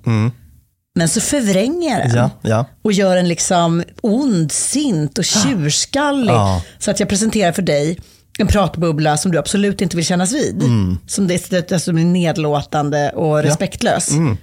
Men 0.94 1.08
så 1.08 1.20
förvränger 1.20 1.90
jag 1.90 2.08
den. 2.08 2.16
Ja, 2.16 2.30
ja. 2.42 2.64
Och 2.82 2.92
gör 2.92 3.16
en 3.16 3.28
liksom 3.28 3.82
ondsint 4.00 5.18
och 5.18 5.24
tjurskallig. 5.24 6.32
Ja. 6.32 6.62
Så 6.78 6.90
att 6.90 7.00
jag 7.00 7.08
presenterar 7.08 7.52
för 7.52 7.62
dig 7.62 7.98
en 8.38 8.46
pratbubbla 8.46 9.16
som 9.16 9.32
du 9.32 9.38
absolut 9.38 9.80
inte 9.80 9.96
vill 9.96 10.06
kännas 10.06 10.32
vid. 10.32 10.62
Mm. 10.62 10.98
Som, 11.06 11.38
som 11.78 11.98
är 11.98 12.04
nedlåtande 12.04 13.10
och 13.10 13.42
respektlös. 13.42 14.10
Mm. 14.10 14.36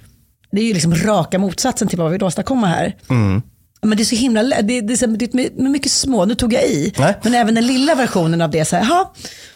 Det 0.52 0.60
är 0.60 0.64
ju 0.64 0.74
liksom 0.74 0.94
raka 0.94 1.38
motsatsen 1.38 1.88
till 1.88 1.98
vad 1.98 2.06
vi 2.06 2.12
vill 2.12 2.22
åstadkomma 2.24 2.66
här. 2.66 2.96
Mm. 3.10 3.42
Men 3.82 3.96
det 3.96 4.02
är 4.02 4.04
så 4.04 4.16
himla 4.16 4.42
det, 4.42 4.80
det, 4.80 4.92
är 4.92 4.96
så- 4.96 5.06
det 5.06 5.34
är 5.34 5.68
mycket 5.68 5.92
små, 5.92 6.24
nu 6.24 6.34
tog 6.34 6.52
jag 6.52 6.62
i, 6.64 6.92
Nej. 6.98 7.18
men 7.22 7.34
även 7.34 7.54
den 7.54 7.66
lilla 7.66 7.94
versionen 7.94 8.40
av 8.42 8.50
det, 8.50 8.64
så 8.64 8.76
här, 8.76 8.82
"Jaha, 8.84 9.06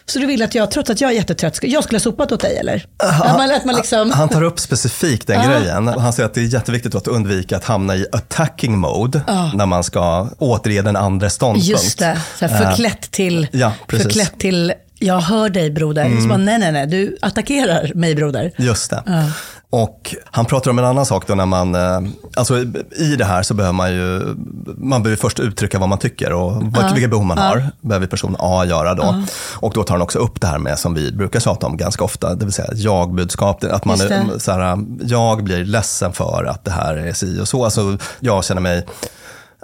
så 0.05 0.19
du 0.19 0.25
vill 0.25 0.41
att 0.43 0.55
jag, 0.55 0.71
trots 0.71 0.89
att 0.89 1.01
jag 1.01 1.11
är 1.11 1.15
jättetrött, 1.15 1.59
jag 1.61 1.83
skulle 1.83 1.95
ha 1.97 2.01
sopat 2.03 2.31
åt 2.31 2.39
dig 2.41 2.57
eller? 2.57 2.85
Att 3.03 3.37
man, 3.37 3.49
man 3.65 3.75
liksom, 3.75 4.11
Han 4.11 4.29
tar 4.29 4.41
upp 4.43 4.59
specifikt 4.59 5.27
den 5.27 5.49
grejen. 5.49 5.87
Han 5.87 6.13
säger 6.13 6.29
att 6.29 6.33
det 6.33 6.41
är 6.41 6.45
jätteviktigt 6.45 6.95
att 6.95 7.07
undvika 7.07 7.57
att 7.57 7.63
hamna 7.65 7.95
i 7.95 8.05
attacking 8.11 8.77
mode 8.77 9.21
när 9.53 9.65
man 9.65 9.83
ska 9.83 10.29
återge 10.39 10.81
den 10.81 10.95
andra 10.95 11.29
ståndpunkt. 11.29 11.67
just 11.67 11.99
det, 11.99 12.21
så 12.39 12.45
här, 12.47 12.65
förklätt 12.65 13.11
till, 13.11 13.47
ja, 13.51 13.73
precis. 13.87 14.03
förklätt 14.03 14.39
till, 14.39 14.73
jag 14.99 15.19
hör 15.19 15.49
dig 15.49 15.71
broder. 15.71 16.21
Så 16.21 16.27
bara, 16.27 16.37
nej, 16.37 16.59
nej, 16.59 16.71
nej, 16.71 16.87
du 16.87 17.17
attackerar 17.21 17.91
mig 17.95 18.15
broder. 18.15 18.51
Just 18.57 18.89
det. 18.89 19.03
Och 19.73 20.15
han 20.25 20.45
pratar 20.45 20.71
om 20.71 20.79
en 20.79 20.85
annan 20.85 21.05
sak 21.05 21.27
då 21.27 21.35
när 21.35 21.45
man, 21.45 21.75
eh, 21.75 22.01
alltså 22.35 22.57
i 22.97 23.15
det 23.17 23.25
här 23.25 23.43
så 23.43 23.53
behöver 23.53 23.73
man 23.73 23.91
ju, 23.91 24.35
man 24.77 25.03
behöver 25.03 25.21
först 25.21 25.39
uttrycka 25.39 25.79
vad 25.79 25.89
man 25.89 25.97
tycker 25.97 26.33
och 26.33 26.63
vad, 26.63 26.93
vilka 26.93 27.07
behov 27.07 27.25
man 27.25 27.37
har, 27.37 27.69
behöver 27.81 28.07
person 28.07 28.35
A 28.39 28.65
göra 28.65 28.93
då. 28.93 29.23
Och 29.55 29.73
då 29.73 29.83
tar 29.83 29.93
han 29.93 30.01
också 30.01 30.19
upp 30.19 30.41
det 30.41 30.47
här 30.47 30.57
med, 30.57 30.79
som 30.79 30.93
vi 30.93 31.11
brukar 31.11 31.39
tjata 31.39 31.67
om 31.67 31.77
ganska 31.77 32.03
ofta, 32.03 32.35
det 32.35 32.45
vill 32.45 32.53
säga 32.53 32.69
jag-budskap. 32.73 33.63
Att 33.63 33.85
man 33.85 34.01
är, 34.01 34.39
så 34.39 34.51
här, 34.51 34.85
jag 35.01 35.43
blir 35.43 35.65
ledsen 35.65 36.13
för 36.13 36.45
att 36.49 36.65
det 36.65 36.71
här 36.71 36.95
är 36.95 37.13
si 37.13 37.41
och 37.41 37.47
så. 37.47 37.63
Alltså, 37.63 37.97
jag 38.19 38.45
känner 38.45 38.61
mig 38.61 38.85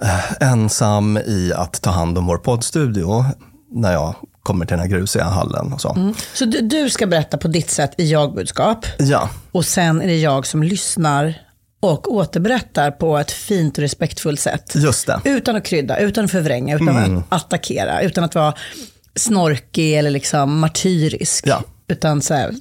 eh, 0.01 0.51
ensam 0.51 1.17
i 1.17 1.53
att 1.55 1.81
ta 1.81 1.89
hand 1.89 2.17
om 2.17 2.25
vår 2.25 2.37
poddstudio 2.37 3.25
när 3.71 3.93
jag 3.93 4.15
kommer 4.43 4.65
till 4.65 4.77
den 4.77 4.79
här 4.79 4.97
grusiga 4.97 5.23
hallen 5.23 5.73
och 5.73 5.81
så. 5.81 6.13
Så 6.33 6.45
du, 6.45 6.61
du 6.61 6.89
ska 6.89 7.05
berätta 7.07 7.37
på 7.37 7.47
ditt 7.47 7.69
sätt 7.69 7.91
i 7.97 8.11
jag-budskap 8.11 8.85
Ja, 8.99 9.29
och 9.51 9.65
sen 9.65 10.01
är 10.01 10.07
det 10.07 10.17
jag 10.17 10.47
som 10.47 10.63
lyssnar 10.63 11.33
och 11.81 12.13
återberättar 12.13 12.91
på 12.91 13.17
ett 13.17 13.31
fint 13.31 13.77
och 13.77 13.81
respektfullt 13.81 14.39
sätt. 14.39 14.73
just 14.75 15.07
det. 15.07 15.19
Utan 15.23 15.55
att 15.55 15.65
krydda, 15.65 15.97
utan 15.99 16.25
att 16.25 16.31
förvränga, 16.31 16.75
utan 16.75 16.87
Mm. 16.89 17.17
att 17.17 17.23
attackera, 17.29 18.01
utan 18.01 18.23
att 18.23 18.35
vara 18.35 18.53
snorkig 19.15 19.93
eller 19.97 20.09
liksom 20.09 20.59
martyrisk. 20.59 21.47
Ja. 21.47 21.63
Utan 21.87 22.21
så 22.21 22.33
här, 22.33 22.51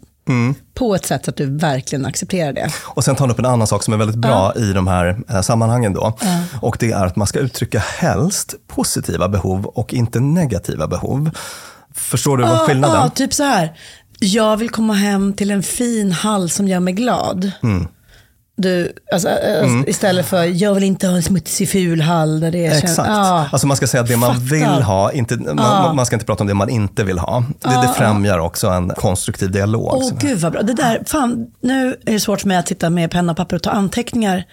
på 0.75 0.95
ett 0.95 1.07
sätt 1.07 1.25
så 1.25 1.31
att 1.31 1.37
du 1.37 1.57
verkligen 1.57 2.07
accepterar 2.07 2.53
det. 2.53 2.71
Och 2.85 3.05
sen 3.05 3.17
tar 3.17 3.25
han 3.25 3.31
upp 3.31 3.39
en 3.39 3.47
annan 3.47 3.67
sak 3.67 3.83
som 3.83 3.95
är 3.95 3.99
väldigt 3.99 4.17
bra 4.17 4.55
i 4.57 4.73
de 4.73 4.87
här 4.87 5.19
eh, 5.29 5.41
sammanhangen 5.41 5.93
då. 5.93 6.17
Och 6.61 6.77
det 6.81 6.93
är 6.93 7.07
att 7.07 7.17
man 7.17 7.27
ska 7.27 7.39
uttrycka 7.39 7.79
helst 7.79 8.55
positiva 8.67 9.29
behov 9.29 9.67
och 9.67 9.95
inte 9.95 10.21
negativa 10.21 10.87
behov. 10.87 11.31
Förstår 11.95 12.37
du 12.37 12.45
vad 12.45 12.59
skillnaden? 12.59 12.97
Ja, 12.97 13.09
typ 13.11 13.35
så 13.35 13.43
här. 13.43 13.73
Jag 14.21 14.57
vill 14.57 14.71
komma 14.71 14.95
hem 14.95 15.33
till 15.33 15.51
en 15.51 15.63
fin 15.63 16.13
hall 16.13 16.51
som 16.51 16.69
gör 16.69 16.81
mig 16.81 16.95
glad. 16.95 17.51
Mm. 17.63 17.89
Du, 18.61 18.93
alltså, 19.13 19.29
alltså, 19.29 19.91
Istället 19.91 20.27
för, 20.27 20.45
jag 20.45 20.75
vill 20.75 20.85
inte 20.85 21.07
ha 21.07 21.17
en 21.17 21.23
smutsig 21.23 21.69
ful 21.69 22.01
hall 22.01 22.41
där 22.41 22.51
det 22.51 22.67
är... 22.67 22.79
Exakt. 22.79 23.09
Ja. 23.09 23.49
Alltså 23.53 23.67
man 23.67 23.77
ska 23.77 23.87
säga 23.87 24.01
att 24.03 24.09
det 24.09 24.17
man 24.17 24.35
Fattar. 24.35 24.47
vill 24.47 24.83
ha, 24.83 25.13
inte, 25.13 25.37
man, 25.37 25.97
man 25.97 26.07
ska 26.07 26.17
inte 26.17 26.27
prata 26.27 26.43
om 26.43 26.49
det 26.49 26.55
man 26.55 26.69
inte 26.69 27.05
vill 27.05 27.19
ha. 27.19 27.45
Det, 27.61 27.69
det 27.69 27.95
främjar 27.97 28.39
också 28.39 28.69
en 28.69 28.89
konstruktiv 28.89 29.51
dialog. 29.51 29.95
Åh 29.95 30.09
Så- 30.09 30.15
gud 30.15 30.39
vad 30.39 30.53
bra. 30.53 30.63
Det 30.63 30.75
där, 30.75 31.03
fan, 31.07 31.47
nu 31.61 31.97
är 32.07 32.13
det 32.13 32.21
svårt 32.21 32.41
för 32.41 32.49
mig 32.49 32.57
att 32.57 32.69
sitta 32.69 32.91
med 32.91 33.11
penna 33.11 33.33
och 33.33 33.37
papper 33.37 33.57
och 33.57 33.63
ta 33.63 33.71
anteckningar 33.71 34.45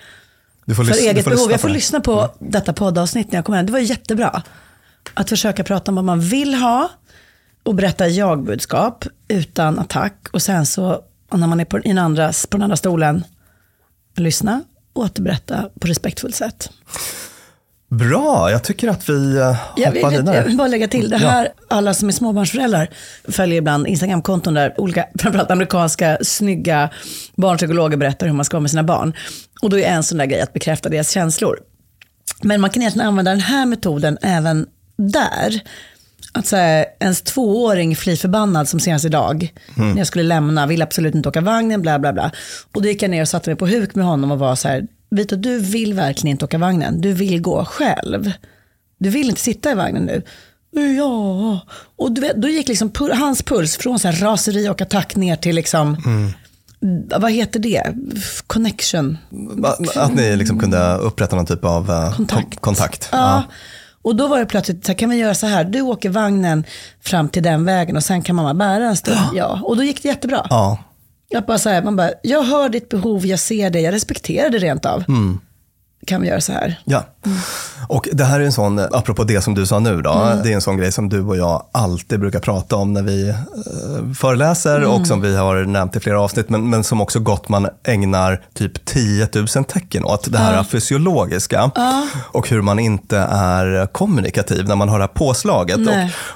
för 0.76 0.98
eget 0.98 1.26
behov. 1.26 1.52
Jag 1.52 1.62
får 1.62 1.70
lyssna 1.70 2.00
på 2.00 2.30
detta 2.39 2.74
poddavsnitt 2.74 3.32
när 3.32 3.38
jag 3.38 3.46
kommer 3.46 3.58
hem. 3.58 3.65
Det 3.65 3.72
var 3.72 3.80
jättebra. 3.80 4.41
Att 5.13 5.30
försöka 5.30 5.63
prata 5.63 5.91
om 5.91 5.96
vad 5.96 6.06
man 6.06 6.20
vill 6.20 6.54
ha 6.56 6.89
och 7.63 7.76
berätta 7.76 8.08
jag-budskap 8.08 9.06
utan 9.28 9.80
attack. 9.80 10.28
Och 10.32 10.41
sen 10.41 10.65
så, 10.65 11.00
och 11.32 11.39
när 11.39 11.48
man 11.48 11.60
är 11.60 11.65
på 11.65 11.78
den, 11.78 11.98
andra, 11.98 12.28
på 12.50 12.58
den 12.58 12.62
andra 12.62 12.78
stolen, 12.78 13.24
lyssna 14.15 14.63
och 14.93 15.04
återberätta 15.04 15.69
på 15.80 15.88
respektfullt 15.88 16.36
sätt. 16.36 16.69
Bra, 17.89 18.51
jag 18.51 18.63
tycker 18.63 18.88
att 18.88 19.10
vi 19.10 19.38
eh, 19.38 19.54
hoppar 19.54 20.10
vidare. 20.10 20.36
jag 20.36 20.43
vill 20.43 20.58
bara 20.58 20.67
lägga 20.67 20.88
till, 20.88 21.10
det 21.10 21.17
här, 21.17 21.49
alla 21.67 21.93
som 21.93 22.08
är 22.08 22.13
småbarnsföräldrar 22.13 22.89
följer 23.28 23.58
ibland 23.58 23.88
Instagramkonton 23.88 24.54
där 24.54 24.73
olika, 24.78 25.06
framförallt 25.19 25.51
amerikanska, 25.51 26.17
snygga 26.21 26.89
barnpsykologer 27.36 27.97
berättar 27.97 28.28
hur 28.28 28.34
man 28.34 28.45
ska 28.45 28.58
vara 28.58 28.62
med 28.62 28.71
sina 28.71 28.84
barn. 28.84 29.13
Och 29.62 29.69
då 29.69 29.80
är 29.80 29.84
en 29.84 30.04
sån 30.04 30.17
där 30.17 30.25
grej 30.25 30.41
att 30.41 30.54
bekräfta 30.54 30.89
deras 30.89 31.10
känslor. 31.12 31.60
Men 32.41 32.62
man 32.62 32.69
kan 32.69 32.82
egentligen 32.82 33.08
använda 33.08 33.32
den 33.32 33.39
här 33.39 33.65
metoden 33.65 34.17
även 34.21 34.67
där. 34.97 35.62
Att 36.36 36.45
säga, 36.48 36.86
ens 37.00 37.21
tvååring 37.21 37.95
fly 37.95 38.17
förbannad 38.17 38.69
som 38.69 38.80
senast 38.80 39.06
idag, 39.06 39.54
när 39.76 39.98
jag 39.98 40.08
skulle 40.08 40.24
lämna, 40.24 40.65
vill 40.67 40.82
absolut 40.82 41.15
inte 41.15 41.30
åka 41.30 41.41
vagnen, 41.41 41.82
bla 41.82 42.00
bla 42.00 42.13
bla. 42.13 42.32
Och 42.76 42.82
då 42.82 42.88
gick 42.88 43.02
jag 43.04 43.12
ner 43.12 43.21
och 43.21 43.28
satte 43.28 43.50
mig 43.50 43.58
på 43.58 43.67
huk 43.67 43.95
med 43.95 44.06
honom 44.06 44.32
och 44.32 44.39
var 44.39 44.56
så 44.56 44.67
här, 44.67 44.88
Vito 45.10 45.36
du 45.36 45.60
vill 45.60 45.93
verkligen 45.93 46.32
inte 46.32 46.45
åka 46.45 46.58
vagnen, 46.58 47.02
du 47.02 47.13
vill 47.13 47.41
gå 47.41 47.65
själv. 47.65 48.32
Du 49.00 49.10
vill 49.10 49.30
inte 49.30 49.41
sitta 49.41 49.71
i 49.71 49.76
vagnen 49.76 50.04
nu. 50.06 50.21
Ja, 50.98 51.60
och 51.95 52.12
du 52.12 52.21
vet, 52.21 52.36
då 52.41 52.48
gick 52.48 52.67
liksom 52.67 52.89
pul- 52.91 53.13
hans 53.13 53.43
puls 53.43 53.78
från 53.78 54.00
så 54.00 54.08
här 54.08 54.15
raseri 54.26 54.69
och 54.69 54.82
attack 54.82 55.15
ner 55.15 55.36
till 55.36 55.56
liksom, 55.56 55.98
vad 57.19 57.32
heter 57.32 57.60
det? 57.60 57.84
Connection. 58.48 59.17
Att 59.95 60.13
ni 60.15 60.36
liksom 60.36 60.60
kunde 60.60 60.95
upprätta 60.95 61.36
någon 61.36 61.45
typ 61.45 61.65
av 61.65 61.89
eh, 61.91 62.15
Kontakt. 62.15 62.43
kon- 62.43 62.58
kontakt. 62.62 63.10
Ja. 63.12 63.43
Och 64.06 64.15
då 64.15 64.28
var 64.28 64.39
det 64.39 64.46
plötsligt, 64.46 64.86
så 64.86 64.91
här, 64.91 64.98
kan 64.98 65.10
vi 65.10 65.15
göra 65.15 65.34
så 65.34 65.48
här, 65.48 65.63
du 65.63 65.82
åker 65.82 66.10
vagnen 66.10 66.63
fram 67.02 67.30
till 67.30 67.44
den 67.44 67.65
vägen 67.65 67.96
och 67.96 68.04
sen 68.04 68.22
kan 68.22 68.36
mamma 68.36 68.54
bära 68.54 68.86
en 68.88 68.96
stund. 68.96 69.20
Ja. 69.34 69.60
Och 69.63 69.78
då 69.78 69.84
gick 69.84 70.04
det 70.04 70.08
jättebra. 70.08 70.48
Ja. 70.50 70.78
Jag 71.30 71.46
bara 71.46 71.58
så 71.58 71.70
här, 71.70 71.84
man 71.84 71.96
bara, 71.96 72.12
jag 72.24 72.44
hör 72.44 72.70
ditt 72.70 72.89
behov, 72.89 73.26
jag 73.26 73.39
ser 73.39 73.70
det, 73.70 73.82
jag 73.82 73.94
respekterar 73.94 74.50
det 74.50 74.58
rent 74.58 74.86
av. 74.86 75.04
Mm. 75.08 75.39
Kan 76.06 76.22
vi 76.22 76.28
göra 76.28 76.41
så 76.41 76.52
här? 76.54 76.80
Ja. 76.86 77.04
Och 77.88 78.08
det 78.13 78.24
här 78.26 78.39
är 78.39 78.44
en 78.44 78.52
sån, 78.52 78.80
apropå 78.80 79.24
det 79.24 79.41
som 79.41 79.54
du 79.56 79.65
sa 79.65 79.80
nu 79.80 80.02
då, 80.02 80.12
Mm. 80.13 80.44
det 80.44 80.50
är 80.52 80.54
en 80.56 80.62
sån 80.62 80.78
grej 80.78 80.91
som 80.91 81.10
du 81.10 81.22
och 81.22 81.38
jag 81.38 81.63
alltid 81.72 82.20
brukar 82.20 82.39
prata 82.39 82.76
om 82.76 82.94
när 82.94 83.02
vi 83.02 83.30
eh, 83.30 83.36
föreläser 84.20 84.78
Mm. 84.78 84.89
och 84.91 85.08
som 85.08 85.22
vi 85.22 85.36
har 85.36 85.56
nämnt 85.65 85.96
i 85.96 86.00
flera 86.00 86.22
avsnitt, 86.22 86.50
men, 86.50 86.70
men 86.70 86.84
som 86.84 87.02
också 87.02 87.20
Gottman 87.20 87.68
ägnar 87.84 88.44
typ 88.54 88.86
10 88.86 89.28
000 89.34 89.48
tecken 89.48 90.06
åt. 90.06 90.32
Det 90.32 90.38
här 90.38 90.63
fysiologiska 90.63 91.72
och 92.32 92.50
hur 92.50 92.62
man 92.62 92.80
inte 92.80 93.18
är 93.32 93.86
kommunikativ 93.88 94.68
när 94.68 94.76
man 94.76 94.89
har 94.89 95.00
det 95.00 95.04
här 95.04 95.13
påslaget. 95.13 95.80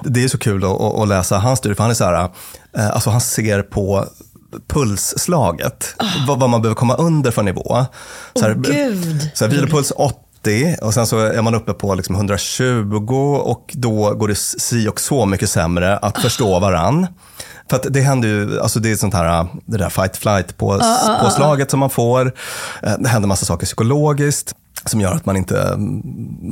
Det 0.04 0.24
är 0.24 0.28
så 0.28 0.38
kul 0.38 0.64
att, 0.64 0.82
att, 0.82 1.00
att 1.00 1.08
läsa 1.08 1.38
hans 1.38 1.60
studie, 1.60 1.76
för 1.76 1.84
han 1.84 1.92
är 1.92 1.96
så 1.96 2.04
här, 2.06 2.30
eh, 2.78 2.90
alltså 2.90 3.10
han 3.10 3.22
ser 3.22 3.62
på 3.62 4.06
pulsslaget, 4.68 5.96
vad, 6.28 6.40
vad 6.40 6.50
man 6.50 6.62
behöver 6.62 6.76
komma 6.76 6.96
under 6.96 7.32
för 7.32 7.44
nivå. 7.44 7.86
Så 8.36 8.42
här, 8.46 8.54
gud. 8.54 9.30
så 9.34 9.46
här, 9.46 9.52
vilopuls 9.52 9.92
80 9.96 10.76
och 10.82 10.94
sen 10.94 11.08
så 11.08 11.20
är 11.20 11.42
man 11.42 11.56
uppe 11.56 11.74
på 11.74 11.96
liksom 11.96 12.16
120 12.16 13.38
och 13.44 13.72
då 13.74 14.14
går 14.14 14.28
det 14.28 14.36
si 14.36 14.88
och 14.88 15.00
så 15.00 15.26
mycket 15.26 15.50
sämre 15.50 15.98
att 15.98 16.22
förstå 16.22 16.60
varann. 16.60 17.08
För 17.70 17.76
att 17.76 17.86
det 17.90 18.02
händer 18.02 18.28
ju, 18.30 18.60
alltså 18.60 18.80
det 18.80 18.92
är 18.92 18.96
sånt 18.96 19.14
här, 19.14 19.48
det 19.66 19.78
där 19.78 19.90
fight 19.90 20.18
flight 20.18 20.58
på, 20.58 20.82
påslaget 21.22 21.72
som 21.72 21.80
man 21.80 21.90
får. 21.90 22.34
Eh, 22.84 22.94
Det 23.00 23.10
händer 23.10 23.28
massa 23.28 23.46
saker 23.46 23.66
psykologiskt. 23.66 24.54
Som 24.86 25.02
gör 25.02 25.12
att 25.16 25.26
man 25.26 25.38
inte 25.38 25.62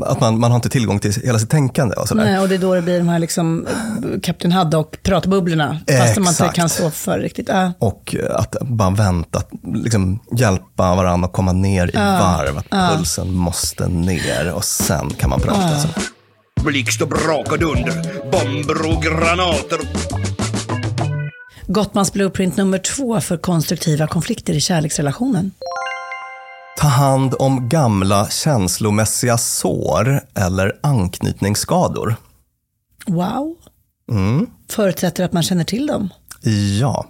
att 0.05 0.19
man, 0.21 0.39
man 0.39 0.51
har 0.51 0.55
inte 0.55 0.69
tillgång 0.69 0.99
till 0.99 1.11
hela 1.23 1.39
sitt 1.39 1.49
tänkande. 1.49 1.95
Och 1.95 2.07
sådär. 2.07 2.25
Nej, 2.25 2.39
och 2.39 2.49
det 2.49 2.55
är 2.55 2.59
då 2.59 2.73
det 2.75 2.81
blir 2.81 2.97
de 2.99 3.07
här 3.09 3.19
liksom, 3.19 3.67
eh, 3.67 4.19
Kapten 4.23 4.51
Haddock-pratbubblorna, 4.51 5.79
fast 5.99 6.17
man 6.19 6.27
inte 6.27 6.49
kan 6.55 6.69
stå 6.69 6.91
för 6.91 7.19
riktigt. 7.19 7.47
Ja. 7.49 7.71
Och 7.79 8.15
att 8.31 8.55
bara 8.61 8.89
vänta, 8.89 9.37
att 9.39 9.49
liksom 9.73 10.19
hjälpa 10.37 10.95
varandra 10.95 11.27
att 11.27 11.33
komma 11.33 11.51
ner 11.51 11.87
i 11.87 11.91
Ja. 11.93 11.99
varv, 12.01 12.57
att 12.57 12.65
Ja. 12.69 12.89
pulsen 12.97 13.33
måste 13.33 13.87
ner 13.87 14.51
och 14.53 14.63
sen 14.63 15.09
kan 15.09 15.29
man 15.29 15.39
prata. 15.39 15.79
Så. 15.79 15.87
Blixt 16.63 17.01
och 17.01 17.07
brak 17.07 17.51
och 17.51 17.59
dunder, 17.59 17.93
bomber 18.31 18.95
och 18.95 19.03
granater. 19.03 19.79
Gottmans 21.67 22.13
blueprint 22.13 22.57
nummer 22.57 22.77
två 22.77 23.21
för 23.21 23.37
konstruktiva 23.37 24.07
konflikter 24.07 24.53
i 24.53 24.59
kärleksrelationen. 24.61 25.51
Ta 26.77 26.87
hand 26.87 27.35
om 27.39 27.69
gamla 27.69 28.29
känslomässiga 28.29 29.37
sår 29.37 30.21
eller 30.35 30.73
anknytningsskador. 30.83 32.15
Wow. 33.07 33.55
Mm. 34.11 34.47
Förutsätter 34.69 35.23
att 35.25 35.33
man 35.33 35.43
känner 35.43 35.63
till 35.63 35.87
dem. 35.87 36.09
Ja, 36.79 37.05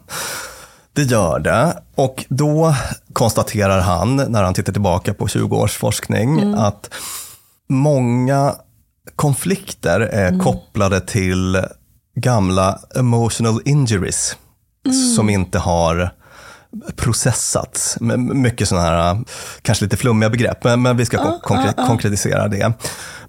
det 0.94 1.04
gör 1.04 1.40
det. 1.40 1.82
Och 1.96 2.26
då 2.30 2.76
konstaterar 3.14 3.80
han, 3.82 4.16
när 4.16 4.44
han 4.44 4.54
tittar 4.54 4.74
tillbaka 4.74 5.14
på 5.14 5.28
20 5.28 5.56
års 5.58 5.78
forskning, 5.78 6.40
Mm. 6.40 6.54
att 6.60 6.90
många 7.70 8.56
konflikter 9.16 10.00
är 10.00 10.28
Mm. 10.28 10.40
kopplade 10.40 11.00
till 11.02 11.64
gamla 12.16 12.80
emotional 12.96 13.62
injuries 13.66 14.36
Mm. 14.86 15.16
som 15.16 15.30
inte 15.30 15.60
har 15.60 16.12
processats. 16.96 17.98
Mycket 18.34 18.68
sådana 18.68 18.88
här, 18.88 19.24
kanske 19.62 19.86
lite 19.86 19.98
flummiga 19.98 20.30
begrepp, 20.30 20.64
men, 20.64 20.82
men 20.82 20.98
vi 20.98 21.06
ska 21.06 21.18
kon- 21.18 21.40
konkre- 21.44 21.88
konkretisera 21.88 22.48
det. 22.48 22.74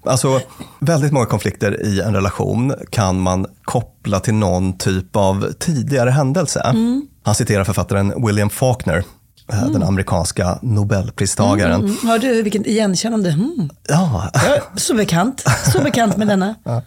Alltså, 0.05 0.41
väldigt 0.79 1.11
många 1.11 1.25
konflikter 1.25 1.85
i 1.85 2.01
en 2.01 2.13
relation 2.13 2.73
kan 2.89 3.19
man 3.19 3.45
koppla 3.63 4.19
till 4.19 4.33
någon 4.33 4.77
typ 4.77 5.15
av 5.15 5.51
tidigare 5.59 6.09
händelse. 6.09 6.75
Han 7.23 7.35
citerar 7.35 7.63
författaren 7.63 8.25
William 8.25 8.49
Faulkner, 8.49 9.03
eh, 9.53 9.65
den 9.71 9.83
amerikanska 9.83 10.59
nobelpristagaren. 10.61 11.81
Mm. 11.81 11.95
Har 12.03 12.19
du 12.19 12.41
vilket 12.43 12.67
igenkännande? 12.67 13.29
Mm. 13.29 13.69
Ja, 13.87 14.31
Så 14.75 14.95
bekant. 14.95 15.43
Så 15.73 15.81
bekant 15.83 16.17
med 16.17 16.27
denna. 16.27 16.55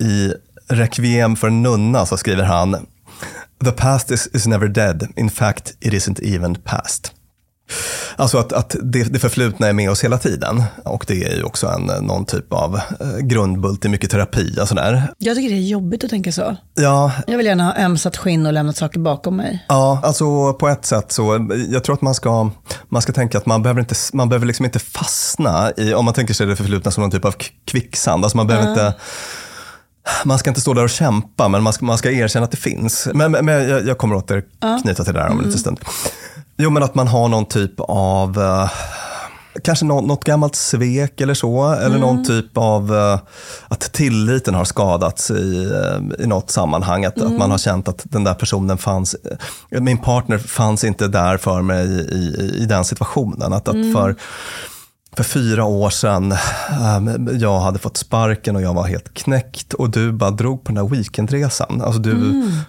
I 0.00 0.32
Requiem 0.68 1.36
för 1.36 1.46
en 1.46 1.62
nunna 1.62 2.06
så 2.06 2.16
skriver 2.16 2.42
han 2.44 2.86
The 3.64 3.72
past 3.72 4.10
is, 4.10 4.28
is 4.32 4.46
never 4.46 4.68
dead. 4.68 5.08
In 5.16 5.30
fact, 5.30 5.74
it 5.80 5.92
isn't 5.92 6.20
even 6.34 6.54
past. 6.54 7.12
Alltså 8.16 8.38
att, 8.38 8.52
att 8.52 8.76
det, 8.82 9.04
det 9.04 9.18
förflutna 9.18 9.66
är 9.68 9.72
med 9.72 9.90
oss 9.90 10.04
hela 10.04 10.18
tiden. 10.18 10.62
Och 10.84 11.04
det 11.08 11.24
är 11.24 11.36
ju 11.36 11.42
också 11.42 11.66
en, 11.66 12.06
någon 12.06 12.24
typ 12.24 12.52
av 12.52 12.74
eh, 13.00 13.18
grundbult 13.18 13.84
i 13.84 13.88
mycket 13.88 14.10
terapi 14.10 14.56
och 14.60 14.68
sådär. 14.68 15.12
Jag 15.18 15.36
tycker 15.36 15.54
det 15.54 15.60
är 15.60 15.66
jobbigt 15.66 16.04
att 16.04 16.10
tänka 16.10 16.32
så. 16.32 16.56
Ja, 16.74 17.12
Jag 17.26 17.36
vill 17.36 17.46
gärna 17.46 17.64
ha 17.64 17.76
ömsat 17.84 18.16
skinn 18.16 18.46
och 18.46 18.52
lämnat 18.52 18.76
saker 18.76 19.00
bakom 19.00 19.36
mig. 19.36 19.64
Ja, 19.68 20.00
alltså 20.04 20.52
på 20.52 20.68
ett 20.68 20.86
sätt 20.86 21.12
så, 21.12 21.48
jag 21.68 21.84
tror 21.84 21.94
att 21.94 22.02
man 22.02 22.14
ska, 22.14 22.50
man 22.88 23.02
ska 23.02 23.12
tänka 23.12 23.38
att 23.38 23.46
man 23.46 23.62
behöver, 23.62 23.80
inte, 23.80 23.94
man 24.12 24.28
behöver 24.28 24.46
liksom 24.46 24.64
inte 24.64 24.78
fastna 24.78 25.72
i, 25.76 25.94
om 25.94 26.04
man 26.04 26.14
tänker 26.14 26.34
sig 26.34 26.46
det 26.46 26.56
förflutna 26.56 26.90
som 26.90 27.02
någon 27.02 27.10
typ 27.10 27.24
av 27.24 27.34
kvicksand. 27.64 28.24
Alltså 28.24 28.36
man 28.36 28.46
behöver 28.46 28.68
inte, 28.70 28.94
man 30.24 30.38
ska 30.38 30.50
inte 30.50 30.60
stå 30.60 30.74
där 30.74 30.84
och 30.84 30.90
kämpa, 30.90 31.48
men 31.48 31.62
man 31.62 31.72
ska, 31.72 31.84
man 31.84 31.98
ska 31.98 32.10
erkänna 32.10 32.44
att 32.44 32.50
det 32.50 32.56
finns. 32.56 33.08
Men, 33.14 33.32
men 33.32 33.68
jag, 33.68 33.86
jag 33.86 33.98
kommer 33.98 34.16
återknyta 34.16 35.04
till 35.04 35.14
det 35.14 35.20
här 35.20 35.30
om 35.30 35.38
en 35.38 35.44
liten 35.44 35.60
stund. 35.60 35.80
Jo, 36.56 36.70
men 36.70 36.82
att 36.82 36.94
man 36.94 37.08
har 37.08 37.28
någon 37.28 37.46
typ 37.46 37.72
av, 37.78 38.38
eh, 38.38 38.70
kanske 39.64 39.84
nå, 39.84 40.00
något 40.00 40.24
gammalt 40.24 40.54
svek 40.54 41.20
eller 41.20 41.34
så, 41.34 41.72
eller 41.72 41.98
någon 41.98 42.24
typ 42.24 42.58
av 42.58 42.94
eh, 42.94 43.18
att 43.68 43.92
tilliten 43.92 44.54
har 44.54 44.64
skadats 44.64 45.30
i, 45.30 45.72
eh, 45.72 46.24
i 46.24 46.26
något 46.26 46.50
sammanhang. 46.50 47.04
Att, 47.04 47.20
att 47.20 47.32
man 47.32 47.50
har 47.50 47.58
känt 47.58 47.88
att 47.88 48.02
den 48.04 48.24
där 48.24 48.34
personen 48.34 48.78
fanns, 48.78 49.16
eh, 49.70 49.80
min 49.80 49.98
partner 49.98 50.38
fanns 50.38 50.84
inte 50.84 51.08
där 51.08 51.36
för 51.36 51.62
mig 51.62 51.86
i, 51.86 52.14
i, 52.14 52.62
i 52.62 52.66
den 52.66 52.84
situationen. 52.84 53.52
Att, 53.52 53.68
att 53.68 53.92
för, 53.92 54.16
för 55.16 55.24
fyra 55.24 55.64
år 55.64 55.90
sedan, 55.90 56.32
eh, 56.32 57.36
jag 57.38 57.60
hade 57.60 57.78
fått 57.78 57.96
sparken 57.96 58.56
och 58.56 58.62
jag 58.62 58.74
var 58.74 58.86
helt 58.86 59.14
knäckt 59.14 59.74
och 59.74 59.90
du 59.90 60.12
bara 60.12 60.30
drog 60.30 60.64
på 60.64 60.72
den 60.72 60.76
här 60.76 60.88
weekendresan. 60.88 61.82
Alltså 61.82 62.00
du 62.00 62.14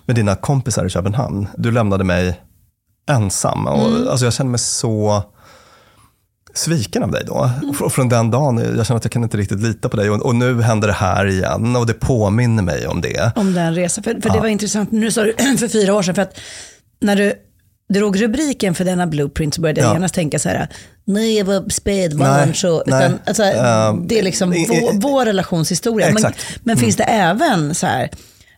med 0.05 0.15
dina 0.15 0.35
kompisar 0.35 0.85
i 0.85 0.89
Köpenhamn. 0.89 1.47
Du 1.57 1.71
lämnade 1.71 2.03
mig 2.03 2.41
ensam. 3.09 3.67
Och, 3.67 4.11
alltså 4.11 4.25
jag 4.25 4.33
kände 4.33 4.51
mig 4.51 4.59
så 4.59 5.23
sviken 6.53 7.03
av 7.03 7.11
dig 7.11 7.23
då. 7.27 7.49
Och 7.81 7.91
från 7.91 8.09
den 8.09 8.31
dagen, 8.31 8.57
jag 8.77 8.85
känner 8.85 8.97
att 8.97 9.05
jag 9.05 9.11
kan 9.11 9.23
inte 9.23 9.37
riktigt 9.37 9.59
lita 9.59 9.89
på 9.89 9.97
dig. 9.97 10.09
Och, 10.09 10.25
och 10.25 10.35
nu 10.35 10.61
händer 10.61 10.87
det 10.87 10.93
här 10.93 11.25
igen 11.25 11.75
och 11.75 11.85
det 11.85 11.93
påminner 11.93 12.63
mig 12.63 12.87
om 12.87 13.01
det. 13.01 13.31
Om 13.35 13.53
den 13.53 13.75
resan. 13.75 14.03
För, 14.03 14.21
för 14.21 14.29
det 14.29 14.39
var 14.39 14.47
intressant, 14.47 14.91
nu 14.91 15.11
sa 15.11 15.23
du 15.23 15.33
för 15.57 15.67
fyra 15.67 15.93
år 15.93 16.01
sedan, 16.01 16.15
för 16.15 16.21
att 16.21 16.39
när 17.01 17.15
du 17.15 17.33
drog 17.93 18.21
rubriken 18.21 18.75
för 18.75 18.85
denna 18.85 19.07
blueprint 19.07 19.53
så 19.53 19.61
började 19.61 19.81
jag 19.81 19.89
Ja. 19.89 19.93
genast 19.93 20.15
tänka 20.15 20.39
så 20.39 20.49
här, 20.49 20.67
nej 21.05 21.37
jag 21.37 21.45
var 21.45 21.69
spädbarn 21.69 22.47
Nej, 22.47 22.55
så. 22.55 22.83
nej. 22.87 23.05
Utan, 23.05 23.19
alltså, 23.25 23.43
Ehm, 23.43 24.07
det 24.07 24.19
är 24.19 24.23
liksom 24.23 24.53
i- 24.53 24.57
i- 24.63 24.67
vår, 24.81 24.93
vår 25.01 25.25
relationshistoria. 25.25 26.07
Men, 26.07 26.15
Exakt. 26.17 26.39
men 26.63 26.77
finns 26.77 26.95
det 26.95 27.03
även 27.03 27.75
så 27.75 27.87
här, 27.87 28.09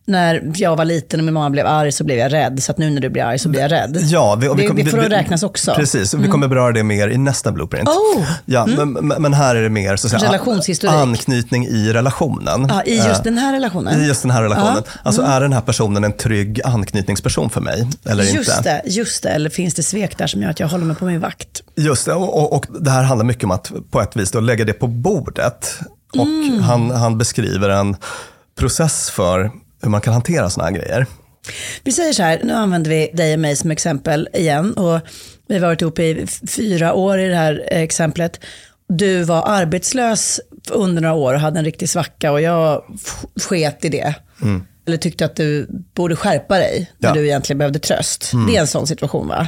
när 0.08 0.52
jag 0.56 0.76
var 0.76 0.86
liten 0.86 1.20
och 1.20 1.24
min 1.24 1.34
mamma 1.34 1.50
blev 1.50 1.68
arg 1.68 1.92
så 1.92 2.04
blev 2.04 2.18
jag 2.18 2.34
rädd, 2.34 2.64
så 2.64 2.72
att 2.72 2.78
nu 2.78 2.90
när 2.90 3.02
du 3.02 3.10
blir 3.10 3.24
arg 3.24 3.40
så 3.40 3.50
blir 3.50 3.62
jag 3.62 3.72
rädd. 3.72 3.98
Ja, 4.02 4.36
vi, 4.36 4.48
och 4.48 4.58
vi 4.60 4.62
det, 4.62 4.68
kom- 4.68 4.78
det 4.78 4.84
vi- 4.84 4.90
får 4.92 4.98
vi- 4.98 5.10
räknas 5.10 5.44
också. 5.44 5.74
Precis, 5.74 6.14
vi 6.14 6.28
kommer 6.28 6.48
beröra 6.48 6.72
det 6.72 6.84
mer 6.84 7.08
i 7.08 7.18
nästa 7.18 7.52
blueprint. 7.52 7.90
Oh! 7.90 8.24
Ja, 8.46 8.66
men, 8.66 8.92
men- 8.94 9.22
men 9.22 9.34
här 9.34 9.56
är 9.56 9.62
det 9.64 9.70
mer 9.70 9.96
så 9.96 10.16
att 10.16 10.22
säga, 10.78 10.92
anknytning 10.92 11.66
i 11.66 11.94
relationen. 11.94 12.68
Ja, 12.70 12.84
I 12.84 12.96
just 12.96 13.08
Eh, 13.08 13.24
den 13.24 13.38
här 13.38 13.54
relationen. 13.54 14.02
I 14.02 14.08
just 14.08 14.22
den 14.22 14.32
här 14.32 14.44
relationen. 14.44 14.84
Ja. 14.86 14.92
Alltså 15.04 15.22
är 15.22 15.42
den 15.42 15.54
här 15.54 15.62
personen 15.62 16.04
en 16.04 16.14
trygg 16.14 16.62
anknytningsperson 16.66 17.50
för 17.50 17.62
mig? 17.62 17.88
Eller 18.06 18.24
Just 18.24 18.58
inte? 18.58 18.62
det, 18.64 18.82
just 18.90 19.24
det. 19.24 19.30
Eller 19.30 19.50
finns 19.50 19.74
det 19.74 19.84
svek 19.84 20.18
där 20.18 20.28
som 20.28 20.42
gör 20.42 20.50
att 20.50 20.60
jag 20.60 20.68
håller 20.68 20.86
mig 20.86 20.96
på 20.96 21.06
min 21.06 21.20
vakt? 21.20 21.62
Just 21.76 22.06
det, 22.06 22.14
och, 22.14 22.38
och, 22.44 22.54
och 22.54 22.66
det 22.80 22.90
här 22.92 23.04
handlar 23.04 23.26
mycket 23.26 23.44
om 23.44 23.52
att 23.52 23.72
på 23.92 24.02
ett 24.02 24.16
vis 24.16 24.32
då 24.32 24.40
lägga 24.40 24.66
det 24.66 24.74
på 24.74 24.88
bordet. 24.88 25.80
Och 26.14 26.64
han, 26.64 26.92
han 26.92 27.18
beskriver 27.18 27.70
en 27.70 27.96
process 28.60 29.10
för 29.10 29.52
hur 29.82 29.90
man 29.90 30.02
kan 30.02 30.14
hantera 30.14 30.50
såna 30.50 30.66
här 30.66 30.72
grejer. 30.74 31.06
Vi 31.84 31.92
säger 31.92 32.14
så 32.14 32.24
här, 32.24 32.42
nu 32.44 32.54
använder 32.54 32.90
vi 32.92 33.12
dig 33.14 33.34
och 33.34 33.40
mig 33.40 33.56
som 33.56 33.72
exempel 33.72 34.30
igen. 34.34 34.74
Och 34.74 35.00
vi 35.48 35.54
har 35.54 35.62
varit 35.62 35.82
ihop 35.82 36.00
i 36.00 36.28
fyra 36.48 36.94
år 36.94 37.20
i 37.20 37.28
det 37.28 37.36
här 37.36 37.64
exemplet. 37.72 38.40
Du 38.90 39.24
var 39.24 39.44
arbetslös 39.48 40.40
under 40.72 41.02
några 41.02 41.16
år 41.16 41.34
och 41.34 41.40
hade 41.40 41.60
en 41.60 41.66
riktig 41.66 41.90
svacka 41.90 42.32
och 42.32 42.42
jag 42.42 42.84
sket 43.42 43.86
i 43.86 43.90
det. 43.90 44.14
Eller 44.88 44.98
tyckte 44.98 45.26
att 45.26 45.36
du 45.36 45.68
borde 45.96 46.16
skärpa 46.16 46.58
dig 46.58 46.92
när 46.98 47.10
Ja. 47.10 47.14
du 47.14 47.26
egentligen 47.26 47.58
behövde 47.58 47.80
tröst. 47.80 48.32
Det 48.48 48.56
är 48.56 48.62
en 48.62 48.68
sån 48.68 48.88
situation 48.88 49.28
va? 49.28 49.48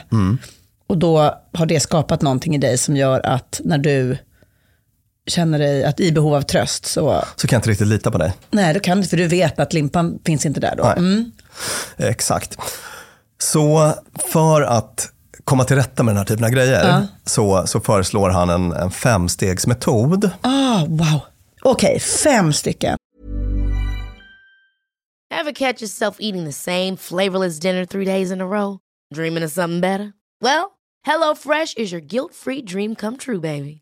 Och 0.88 0.98
då 0.98 1.18
har 1.54 1.66
det 1.66 1.80
skapat 1.80 2.22
någonting 2.22 2.56
i 2.56 2.58
dig 2.58 2.78
som 2.78 2.96
gör 2.96 3.26
att 3.26 3.62
när 3.64 3.78
du 3.78 4.18
känner 5.30 5.60
dig 5.60 5.84
att 5.86 6.00
i 6.00 6.12
behov 6.12 6.34
av 6.36 6.42
tröst 6.42 6.86
så, 6.86 7.24
Så 7.36 7.48
kan 7.48 7.58
jag 7.58 7.60
inte 7.60 7.70
riktigt 7.70 7.88
lita 7.88 8.12
på 8.12 8.18
dig. 8.18 8.34
nej 8.52 8.74
det 8.74 8.80
kan 8.80 8.98
du 8.98 9.00
inte 9.00 9.10
för 9.10 9.18
du 9.18 9.28
vet 9.28 9.60
att 9.60 9.74
limpan 9.74 10.20
finns 10.26 10.46
inte 10.46 10.60
där 10.60 10.76
då. 10.78 10.84
Nej. 10.84 10.94
Mm. 10.98 11.32
Exakt. 11.98 12.58
Så 13.42 13.94
för 14.32 14.62
att 14.62 15.10
komma 15.44 15.64
till 15.64 15.76
rätta 15.76 16.04
med 16.04 16.12
den 16.12 16.18
här 16.18 16.26
typen 16.26 16.46
av 16.46 16.52
grejer 16.52 16.88
Ja. 16.88 17.02
så, 17.26 17.68
så 17.68 17.80
föreslår 17.80 18.30
han 18.30 18.50
en, 18.50 18.72
en 18.72 18.92
femstegsmetod. 18.92 20.30
Ah, 20.42 20.86
wow. 20.88 21.20
Okej, 21.62 22.00
fem 22.00 22.54
stycken. 22.54 22.98
Ever 25.32 25.52
catch 25.52 25.82
yourself 25.82 26.16
eating 26.20 26.46
the 26.46 26.52
same 26.54 26.98
flavorless 26.98 27.60
dinner 27.60 27.86
three 27.86 28.06
days 28.06 28.32
in 28.32 28.42
a 28.42 28.46
row? 28.46 28.80
Dreaming 29.16 29.44
of 29.46 29.52
something 29.52 29.82
better? 29.82 30.14
Well, 30.42 30.72
HelloFresh 31.08 31.78
is 31.78 31.92
your 31.94 32.02
guilt-free 32.02 32.62
dream 32.66 32.96
come 32.96 33.18
true, 33.18 33.40
baby. 33.40 33.82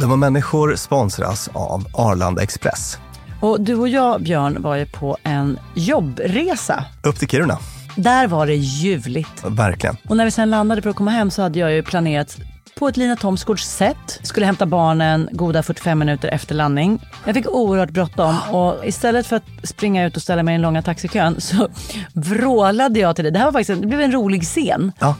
De 0.00 0.10
var 0.10 0.16
människor 0.16 0.76
sponsras 0.76 1.50
av 1.52 1.86
Arlanda 1.92 2.42
Express. 2.42 2.98
Och 3.40 3.60
du 3.60 3.74
och 3.74 3.88
jag, 3.88 4.22
Björn, 4.22 4.62
var 4.62 4.76
ju 4.76 4.86
på 4.86 5.16
en 5.22 5.58
jobbresa. 5.74 6.84
Upp 7.02 7.18
till 7.18 7.28
Kiruna. 7.28 7.58
Där 7.96 8.26
var 8.26 8.46
det 8.46 8.54
ljuvligt. 8.54 9.44
Verkligen. 9.44 9.96
Och 10.08 10.16
när 10.16 10.24
vi 10.24 10.30
sen 10.30 10.50
landade 10.50 10.82
för 10.82 10.90
att 10.90 10.96
komma 10.96 11.10
hem 11.10 11.30
så 11.30 11.42
hade 11.42 11.58
jag 11.58 11.72
ju 11.72 11.82
planerat 11.82 12.36
på 12.78 12.88
ett 12.88 12.96
Lina 12.96 13.16
Thomsgårds 13.16 13.64
sätt. 13.68 14.20
Skulle 14.22 14.46
hämta 14.46 14.66
barnen 14.66 15.28
goda 15.32 15.62
45 15.62 15.98
minuter 15.98 16.28
efter 16.28 16.54
landning. 16.54 17.06
Jag 17.24 17.34
fick 17.34 17.48
oerhört 17.48 17.90
bråttom 17.90 18.36
och 18.52 18.86
istället 18.86 19.26
för 19.26 19.36
att 19.36 19.44
springa 19.62 20.06
ut 20.06 20.16
och 20.16 20.22
ställa 20.22 20.42
mig 20.42 20.52
i 20.52 20.54
den 20.54 20.62
långa 20.62 20.82
taxikön 20.82 21.40
så 21.40 21.68
vrålade 22.12 23.00
jag 23.00 23.16
till 23.16 23.24
dig. 23.24 23.32
Det 23.32 23.38
här 23.38 23.46
var 23.46 23.52
faktiskt 23.52 23.80
det 23.80 23.86
blev 23.86 24.00
en 24.00 24.12
rolig 24.12 24.42
scen. 24.42 24.92
Ja. 24.98 25.14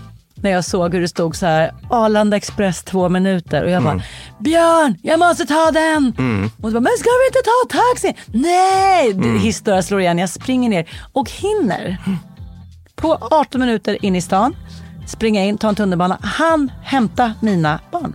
När 0.44 0.50
jag 0.50 0.64
såg 0.64 0.94
hur 0.94 1.00
det 1.00 1.08
stod 1.08 1.36
så 1.36 1.46
här 1.46 1.74
Arlanda 1.90 2.36
Express 2.36 2.82
två 2.82 3.08
minuter 3.08 3.64
och 3.64 3.70
jag 3.70 3.82
bara 3.82 3.92
Mm. 3.92 4.04
Björn, 4.38 4.98
jag 5.02 5.18
måste 5.18 5.46
ta 5.46 5.70
den! 5.70 6.12
Och 6.62 6.68
så 6.68 6.72
bara, 6.72 6.80
men 6.80 6.92
ska 6.98 7.08
vi 7.08 7.26
inte 7.26 7.42
ta 7.44 7.78
taxi? 7.78 8.14
Nej! 8.26 9.10
Mm. 9.10 9.38
Hissdörrar 9.38 9.82
slår 9.82 10.00
igen, 10.00 10.18
jag 10.18 10.30
springer 10.30 10.70
ner 10.70 10.88
och 11.12 11.30
hinner 11.30 11.96
på 12.94 13.18
18 13.30 13.60
minuter 13.60 14.04
in 14.04 14.16
i 14.16 14.20
stan 14.20 14.56
springa 15.06 15.44
in, 15.44 15.58
ta 15.58 15.68
en 15.68 15.74
tunnelbana, 15.74 16.18
han 16.22 16.72
hämta 16.82 17.32
mina 17.40 17.80
barn. 17.92 18.14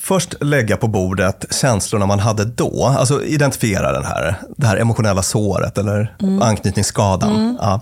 Först 0.00 0.34
lägga 0.40 0.76
på 0.76 0.88
bordet 0.88 1.44
känslorna 1.50 2.06
man 2.06 2.18
hade 2.18 2.44
då, 2.44 2.94
alltså 2.98 3.24
identifiera 3.24 3.92
den 3.92 4.04
här, 4.04 4.40
det 4.56 4.66
här 4.66 4.76
emotionella 4.76 5.22
såret 5.22 5.78
eller 5.78 6.16
anknytningsskadan. 6.42 7.58
Ja. 7.60 7.80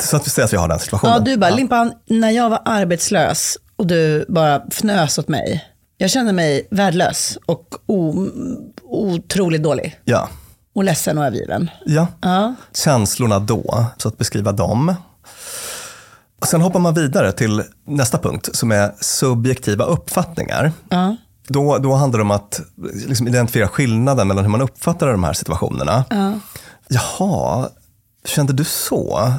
Så 0.00 0.16
att 0.16 0.26
vi 0.26 0.30
säger 0.30 0.46
att 0.46 0.52
vi 0.52 0.56
har 0.56 0.68
den 0.68 0.78
situationen. 0.78 1.14
Ja, 1.14 1.20
du 1.20 1.36
bara, 1.36 1.50
Limpan, 1.50 1.92
när 2.06 2.30
jag 2.30 2.50
var 2.50 2.62
arbetslös 2.64 3.58
och 3.76 3.86
du 3.86 4.24
bara 4.28 4.62
fnös 4.70 5.18
åt 5.18 5.28
mig. 5.28 5.64
Jag 5.98 6.10
kände 6.10 6.32
mig 6.32 6.68
värdelös 6.70 7.38
och 7.46 7.68
o, 7.86 8.28
otroligt 8.82 9.62
dålig. 9.62 10.00
Ja. 10.04 10.28
Och 10.74 10.84
ledsen 10.84 11.18
och 11.18 11.24
övergiven. 11.24 11.70
Ja. 11.86 12.06
Ja. 12.20 12.54
känslorna 12.74 13.38
då, 13.38 13.86
så 13.98 14.08
att 14.08 14.18
beskriva 14.18 14.52
dem. 14.52 14.94
Och 16.44 16.48
sen 16.48 16.60
hoppar 16.60 16.80
man 16.80 16.94
vidare 16.94 17.32
till 17.32 17.62
nästa 17.86 18.18
punkt 18.18 18.48
som 18.52 18.72
är 18.72 18.94
subjektiva 19.00 19.84
uppfattningar. 19.84 20.72
Ja. 20.88 21.16
Då, 21.48 21.78
då 21.78 21.94
handlar 21.94 22.18
det 22.18 22.22
om 22.22 22.30
att 22.30 22.60
liksom 23.06 23.28
identifiera 23.28 23.68
skillnaden 23.68 24.28
mellan 24.28 24.44
hur 24.44 24.50
man 24.50 24.60
uppfattar 24.60 25.08
de 25.08 25.24
här 25.24 25.32
situationerna. 25.32 26.04
Ja. 26.10 26.32
Jaha, 26.88 27.68
kände 28.24 28.52
du 28.52 28.64
så? 28.64 29.32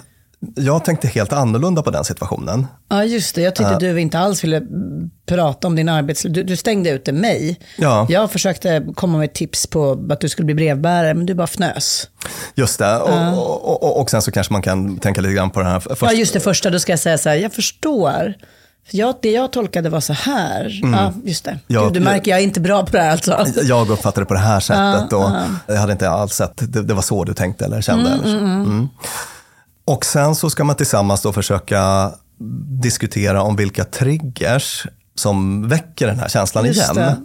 Jag 0.55 0.85
tänkte 0.85 1.07
helt 1.07 1.33
annorlunda 1.33 1.81
på 1.83 1.91
den 1.91 2.03
situationen. 2.03 2.67
Ja, 2.89 3.03
just 3.03 3.35
det. 3.35 3.41
Jag 3.41 3.55
tyckte 3.55 3.73
Ja. 3.73 3.79
du 3.79 4.01
inte 4.01 4.19
alls 4.19 4.43
ville 4.43 4.61
prata 5.27 5.67
om 5.67 5.75
din 5.75 5.89
arbetsliv. 5.89 6.33
Du, 6.33 6.43
du 6.43 6.55
stängde 6.55 6.89
ute 6.89 7.11
mig. 7.11 7.59
Ja. 7.77 8.07
Jag 8.09 8.31
försökte 8.31 8.85
komma 8.95 9.17
med 9.17 9.33
tips 9.33 9.67
på 9.67 10.05
att 10.09 10.19
du 10.21 10.29
skulle 10.29 10.45
bli 10.45 10.55
brevbärare, 10.55 11.13
men 11.13 11.25
du 11.25 11.33
bara 11.33 11.47
fnös. 11.47 12.07
Just 12.55 12.79
det, 12.79 12.97
och, 12.97 13.37
och, 13.37 13.83
och, 13.83 14.01
och 14.01 14.09
sen 14.09 14.21
så 14.21 14.31
kanske 14.31 14.53
man 14.53 14.61
kan 14.61 14.97
tänka 14.97 15.21
lite 15.21 15.33
grann 15.33 15.49
på 15.49 15.59
den 15.59 15.69
här 15.71 15.79
första. 15.79 16.05
Ja, 16.05 16.11
just 16.11 16.33
det 16.33 16.39
första. 16.39 16.69
Då 16.69 16.79
ska 16.79 16.91
jag 16.91 16.99
säga 16.99 17.17
så 17.17 17.29
här, 17.29 17.35
jag 17.35 17.53
förstår 17.53 18.33
Jag, 18.91 19.15
det 19.21 19.31
jag 19.31 19.51
tolkade 19.51 19.89
var 19.89 19.99
så 19.99 20.13
här. 20.13 20.79
Mm. 20.83 20.93
Ja, 20.99 21.13
just 21.23 21.45
det. 21.45 21.59
Ja, 21.67 21.83
Gud, 21.83 21.93
du 21.93 21.99
märker, 21.99 22.31
jag 22.31 22.39
är 22.39 22.43
inte 22.43 22.59
bra 22.59 22.85
på 22.85 22.91
det 22.91 23.01
här 23.03 23.11
alltså. 23.11 23.61
Jag 23.63 23.89
uppfattade 23.89 24.21
det 24.21 24.25
på 24.25 24.33
det 24.33 24.39
här 24.39 24.59
sättet 24.59 25.07
Ja, 25.11 25.17
och 25.17 25.23
ja. 25.23 25.43
jag 25.67 25.75
hade 25.75 25.91
inte 25.91 26.09
alls 26.09 26.33
sett, 26.33 26.73
det, 26.73 26.83
det 26.83 26.93
var 26.93 27.01
så 27.01 27.23
du 27.23 27.33
tänkte 27.33 27.65
eller 27.65 27.81
kände. 27.81 28.09
Mm, 28.09 28.23
eller 28.23 28.37
mm, 28.37 28.51
mm. 28.51 28.61
Mm. 28.65 28.89
Och 29.85 30.05
sen 30.05 30.35
så 30.35 30.49
ska 30.49 30.63
man 30.63 30.75
tillsammans 30.75 31.21
då 31.21 31.33
försöka 31.33 32.11
diskutera 32.81 33.41
om 33.41 33.55
vilka 33.55 33.83
triggers 33.85 34.85
som 35.15 35.67
väcker 35.67 36.07
den 36.07 36.19
här 36.19 36.27
känslan 36.27 36.65
Just 36.65 36.79
igen. 36.81 36.95
det. 36.95 37.17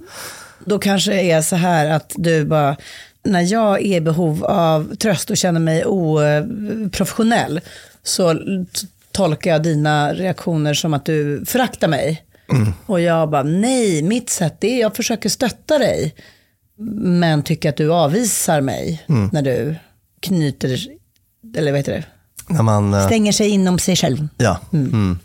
Då 0.64 0.78
kanske 0.78 1.10
det 1.10 1.30
är 1.30 1.42
så 1.42 1.56
här 1.56 1.86
att 1.90 2.12
du 2.16 2.44
bara, 2.44 2.76
när 3.24 3.52
jag 3.52 3.82
är 3.82 3.96
i 3.96 4.00
behov 4.00 4.44
av 4.44 4.94
tröst 4.96 5.30
och 5.30 5.36
känner 5.36 5.60
mig 5.60 5.84
oprofessionell 5.84 7.60
så 8.02 8.34
tolkar 9.12 9.50
jag 9.50 9.62
dina 9.62 10.14
reaktioner 10.14 10.74
som 10.74 10.94
att 10.94 11.04
du 11.04 11.44
föraktar 11.46 11.88
mig. 11.88 12.24
Mm. 12.52 12.72
Och 12.86 13.00
jag 13.00 13.30
bara, 13.30 13.42
nej, 13.42 14.02
mitt 14.02 14.30
sätt 14.30 14.64
är 14.64 14.80
jag 14.80 14.96
försöker 14.96 15.28
stötta 15.28 15.78
dig. 15.78 16.14
Men 17.02 17.42
tycker 17.42 17.68
att 17.68 17.76
du 17.76 17.92
avvisar 17.92 18.60
mig 18.60 19.04
Mm. 19.08 19.30
när 19.32 19.42
du 19.42 19.74
knyter, 20.20 20.78
eller 21.56 21.72
vad 21.72 21.78
heter 21.78 21.92
det? 21.92 22.04
När 22.50 22.62
man, 22.62 22.94
eh, 22.94 23.06
Stänger 23.06 23.32
sig 23.32 23.48
inom 23.48 23.78
sig 23.78 23.96
själv. 23.96 24.28
Ja. 24.36 24.58
Mm. 24.72 25.18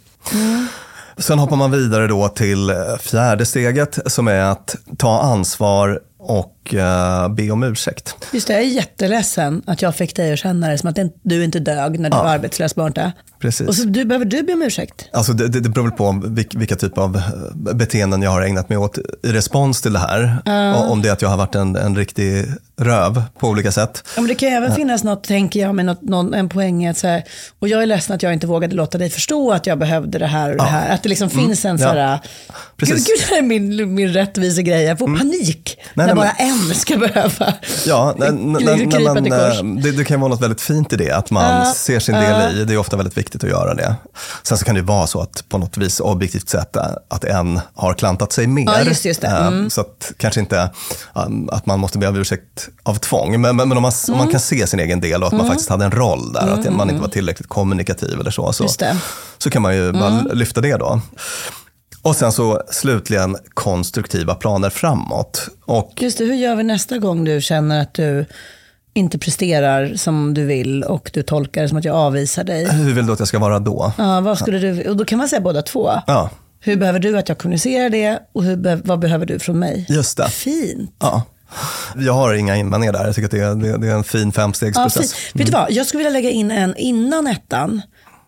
Sen 1.18 1.40
hoppar 1.40 1.56
man 1.56 1.72
vidare 1.72 2.08
då 2.08 2.28
till 2.28 2.70
eh, 2.70 2.76
fjärde 3.00 3.46
steget 3.46 4.00
som 4.06 4.28
är 4.28 4.42
att 4.42 4.76
ta 4.98 5.22
ansvar 5.22 6.00
och 6.20 6.55
eh, 6.74 7.30
be 7.30 7.52
om 7.52 7.64
ursäkt. 7.64 8.16
Just 8.34 8.48
det, 8.48 8.54
jag 8.54 8.62
är 8.62 8.66
jätteledsen 8.66 9.62
att 9.68 9.82
jag 9.82 9.96
fick 9.96 10.16
dig 10.16 10.34
att 10.34 10.40
känna 10.40 10.70
det 10.70 10.78
som 10.78 10.90
att 10.90 10.96
det- 10.96 11.10
du 11.24 11.44
inte 11.44 11.60
dög 11.60 12.00
när 12.00 12.10
du 12.10 12.18
Ja. 12.18 12.24
var 12.24 12.30
arbetslös 12.30 12.76
borta. 12.76 13.12
Precis. 13.40 13.68
Och 13.68 13.76
så 13.76 13.84
du, 13.84 14.06
behöver 14.06 14.26
du 14.26 14.44
be 14.44 14.54
om 14.54 14.62
ursäkt? 14.62 15.06
Alltså 15.14 15.34
det, 15.34 15.48
det, 15.48 15.60
det 15.60 15.70
beror 15.70 15.84
väl 15.84 15.92
på 15.94 16.22
vilka, 16.26 16.58
vilka 16.60 16.76
typer 16.76 17.02
av 17.02 17.16
eh, 17.16 17.74
beteenden 17.76 18.22
jag 18.22 18.32
har 18.32 18.42
ägnat 18.42 18.70
mig 18.70 18.78
åt 18.78 18.98
i 19.24 19.32
respons 19.32 19.82
till 19.82 19.94
det 19.94 20.00
här. 20.00 20.38
Ja. 20.46 20.76
Och 20.76 20.92
Om 20.92 21.02
det 21.02 21.10
är 21.10 21.14
att 21.14 21.22
jag 21.22 21.30
har 21.30 21.38
varit 21.38 21.56
en, 21.56 21.76
en 21.76 21.96
riktig 21.96 22.46
röv 22.78 23.24
på 23.40 23.48
olika 23.48 23.72
sätt. 23.72 24.04
Ja, 24.16 24.22
men 24.22 24.28
det 24.28 24.36
kan 24.36 24.50
ju 24.50 24.56
även 24.56 24.70
Ja. 24.70 24.76
finnas 24.76 25.04
något, 25.04 25.24
tänker 25.24 25.60
jag, 25.60 25.76
med 25.76 25.86
något, 25.86 26.02
någon, 26.02 26.34
en 26.34 26.50
poäng 26.50 26.86
att 26.88 26.98
så 26.98 27.08
här, 27.08 27.24
och 27.60 27.68
jag 27.68 27.82
är 27.82 27.86
ledsen 27.86 28.16
att 28.16 28.24
jag 28.24 28.34
inte 28.34 28.48
vågade 28.48 28.76
låta 28.76 28.98
dig 28.98 29.10
förstå 29.10 29.52
att 29.52 29.68
jag 29.68 29.80
behövde 29.80 30.20
det 30.20 30.28
här 30.28 30.50
och 30.52 30.58
det 30.58 30.64
Ja. 30.64 30.70
här. 30.70 30.94
Att 30.94 31.04
det 31.04 31.10
liksom 31.10 31.30
Mm. 31.30 31.46
finns 31.46 31.66
en 31.66 31.78
Ja. 31.78 31.88
så 31.90 31.94
här, 31.94 32.20
gud, 32.20 32.60
Precis. 32.78 33.08
gud, 33.08 33.16
det 33.20 33.26
här 33.36 33.38
är 33.38 33.46
min, 33.48 33.94
min 33.96 34.14
rättvisa 34.14 34.62
grej. 34.62 34.84
Jag 34.84 35.00
får 35.00 35.18
panik 35.18 35.78
Nej, 35.78 35.88
när 35.94 36.06
nej, 36.06 36.16
bara 36.16 36.34
men- 36.38 36.48
en 36.50 36.55
ska 36.76 36.98
behöva 36.98 37.54
Ja, 37.86 38.14
krypa 38.18 39.14
till 39.22 39.32
kors. 39.32 39.60
eh, 39.60 39.64
det, 39.84 39.92
det 39.92 40.06
kan 40.06 40.20
vara 40.22 40.30
något 40.30 40.42
väldigt 40.42 40.62
fint 40.62 40.94
i 40.94 40.96
det, 40.96 41.12
att 41.12 41.32
man 41.32 41.58
Ja, 41.68 41.74
ser 41.76 42.00
sin 42.00 42.16
del 42.16 42.42
ja. 42.42 42.50
i. 42.62 42.66
Det 42.66 42.74
är 42.74 42.78
ofta 42.78 42.98
väldigt 42.98 43.18
viktigt 43.18 43.44
att 43.44 43.50
göra 43.50 43.74
det. 43.74 43.96
Sen 44.44 44.58
så 44.58 44.66
kan 44.66 44.76
det 44.76 44.80
ju 44.80 44.86
vara 44.86 45.08
så 45.08 45.22
att 45.22 45.44
på 45.50 45.58
något 45.58 45.78
vis 45.78 46.00
objektivt 46.00 46.50
sett 46.50 46.76
eh, 46.76 46.84
att 47.10 47.24
en 47.24 47.60
har 47.76 47.94
klantat 47.94 48.32
sig 48.32 48.48
mer. 48.48 48.66
Ja, 48.66 48.82
just 48.82 49.06
just. 49.06 49.24
Eh, 49.24 49.48
Mm. 49.48 49.70
Så 49.70 49.82
att 49.82 50.12
kanske 50.18 50.40
inte 50.40 50.70
um, 51.14 51.50
att 51.52 51.66
man 51.66 51.80
måste 51.80 51.98
be 51.98 52.08
om 52.08 52.16
ursäkt 52.16 52.70
av 52.84 52.96
tvång, 52.96 53.42
men, 53.42 53.56
men, 53.56 53.68
men 53.70 53.78
om, 53.78 53.82
man, 53.82 53.92
om 54.08 54.12
man 54.12 54.20
Mm. 54.22 54.32
kan 54.32 54.40
se 54.40 54.68
sin 54.68 54.80
egen 54.80 55.02
del 55.02 55.22
och 55.22 55.28
att 55.28 55.34
man 55.34 55.40
Mm. 55.42 55.52
faktiskt 55.52 55.70
hade 55.70 55.86
en 55.86 55.92
roll 55.92 56.34
där, 56.34 56.40
att 56.42 56.60
Mm, 56.60 56.78
man 56.78 56.82
inte 56.88 56.92
mm. 56.96 57.02
var 57.02 57.10
tillräckligt 57.10 57.50
kommunikativ 57.50 58.20
eller 58.20 58.32
så, 58.32 58.54
så, 58.54 58.68
så 59.38 59.50
kan 59.50 59.62
man 59.62 59.76
ju 59.76 59.92
bara 59.92 60.08
Mm. 60.08 60.38
lyfta 60.38 60.62
det 60.62 60.78
då. 60.78 61.02
Och 62.06 62.16
sen 62.16 62.32
så 62.32 62.62
slutligen 62.72 63.38
konstruktiva 63.54 64.36
planer 64.36 64.70
framåt. 64.70 65.48
Och 65.66 65.92
Just 66.00 66.18
det, 66.18 66.26
hur 66.26 66.34
gör 66.36 66.56
vi 66.56 66.64
nästa 66.64 66.98
gång 66.98 67.24
du 67.26 67.42
känner 67.42 67.82
att 67.82 67.94
du 67.94 68.26
inte 68.94 69.18
presterar 69.20 69.94
som 69.96 70.34
du 70.34 70.46
vill 70.46 70.84
och 70.84 71.12
du 71.14 71.24
tolkar 71.24 71.62
det 71.62 71.70
som 71.70 71.78
att 71.78 71.86
jag 71.86 71.96
avvisar 71.96 72.44
dig? 72.44 72.66
hur 72.72 72.94
vill 72.94 73.06
du 73.06 73.14
att 73.14 73.20
jag 73.20 73.28
ska 73.28 73.40
vara 73.40 73.60
då? 73.60 73.94
Ja, 73.98 74.22
vad 74.22 74.38
skulle 74.38 74.60
du, 74.60 74.90
och 74.90 74.98
då 74.98 75.06
kan 75.06 75.18
man 75.18 75.30
säga 75.30 75.42
båda 75.42 75.62
två. 75.62 75.92
Ja, 76.08 76.30
Hur 76.60 76.76
behöver 76.78 77.00
du 77.00 77.18
att 77.18 77.30
jag 77.30 77.38
kommunicerar 77.38 77.90
det 77.90 78.20
och 78.34 78.44
hur, 78.44 78.82
vad 78.86 79.00
behöver 79.00 79.26
du 79.26 79.40
från 79.40 79.60
mig? 79.60 79.86
just 79.90 80.18
det. 80.18 80.30
Fint. 80.30 80.96
Ja. 81.00 81.24
Jag 81.96 82.14
har 82.14 82.34
inga 82.34 82.56
invändningar 82.56 82.94
där. 82.94 83.06
Jag 83.06 83.16
tycker 83.16 83.26
att 83.26 83.32
det 83.32 83.40
är, 83.40 83.56
det, 83.56 83.78
det 83.78 83.88
är 83.88 83.96
en 83.96 84.04
fin 84.04 84.26
Ja, 84.26 84.32
femstegsprocess. 84.32 85.14
fint. 85.14 85.40
Vet 85.42 85.46
du 85.48 85.52
vad, 85.52 85.72
jag 85.72 85.86
skulle 85.86 85.98
vilja 86.04 86.14
lägga 86.20 86.30
in 86.30 86.52
en 86.52 86.76
innan 86.76 87.28
ettan, 87.28 87.82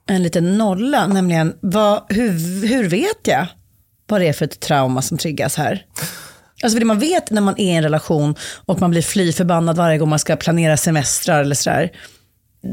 en 0.10 0.24
liten 0.24 0.58
nolla, 0.58 1.08
nämligen 1.08 1.54
vad, 1.62 2.02
hur, 2.10 2.32
hur 2.68 2.90
vet 2.90 3.08
jag 3.28 3.48
vad 4.08 4.22
det 4.22 4.28
är 4.28 4.34
för 4.34 4.46
ett 4.46 4.60
trauma 4.60 5.02
som 5.02 5.18
triggas 5.18 5.56
här? 5.56 5.86
Alltså 6.64 6.76
för 6.76 6.80
det 6.80 6.86
man 6.86 7.00
vet 7.00 7.32
när 7.32 7.42
man 7.42 7.54
är 7.58 7.64
i 7.66 7.70
en 7.76 7.84
relation 7.84 8.36
och 8.66 8.82
man 8.82 8.92
blir 8.92 9.02
fly 9.02 9.32
förbannad 9.34 9.78
varje 9.78 9.98
gång 9.98 10.10
man 10.10 10.20
ska 10.20 10.36
planera 10.36 10.78
semestrar 10.78 11.42
eller 11.42 11.56
sådär, 11.56 11.92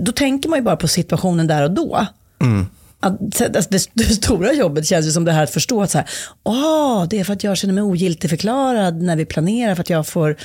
då 0.04 0.12
tänker 0.12 0.48
man 0.48 0.58
ju 0.58 0.62
bara 0.62 0.76
på 0.76 0.88
situationen 0.88 1.46
där 1.46 1.62
och 1.62 1.70
då. 1.70 2.06
Mm. 2.40 2.66
Att, 3.00 3.18
så- 3.34 3.44
alltså 3.44 3.70
det, 3.70 3.88
det 3.92 4.04
stora 4.04 4.52
jobbet 4.52 4.86
känns 4.86 5.06
ju 5.06 5.10
som 5.10 5.24
det 5.24 5.32
här 5.32 5.42
att 5.44 5.50
förstå 5.50 5.82
att 5.82 5.90
så 5.90 5.98
här, 5.98 6.08
åh, 6.44 7.04
det 7.10 7.20
är 7.20 7.24
för 7.24 7.32
att 7.32 7.44
jag 7.44 7.56
känner 7.56 7.74
mig 7.74 7.82
ogiltigförklarad 7.82 9.02
när 9.02 9.16
vi 9.16 9.24
planerar, 9.26 9.74
för 9.74 9.82
att 9.82 9.90
jag 9.90 10.06
får... 10.06 10.36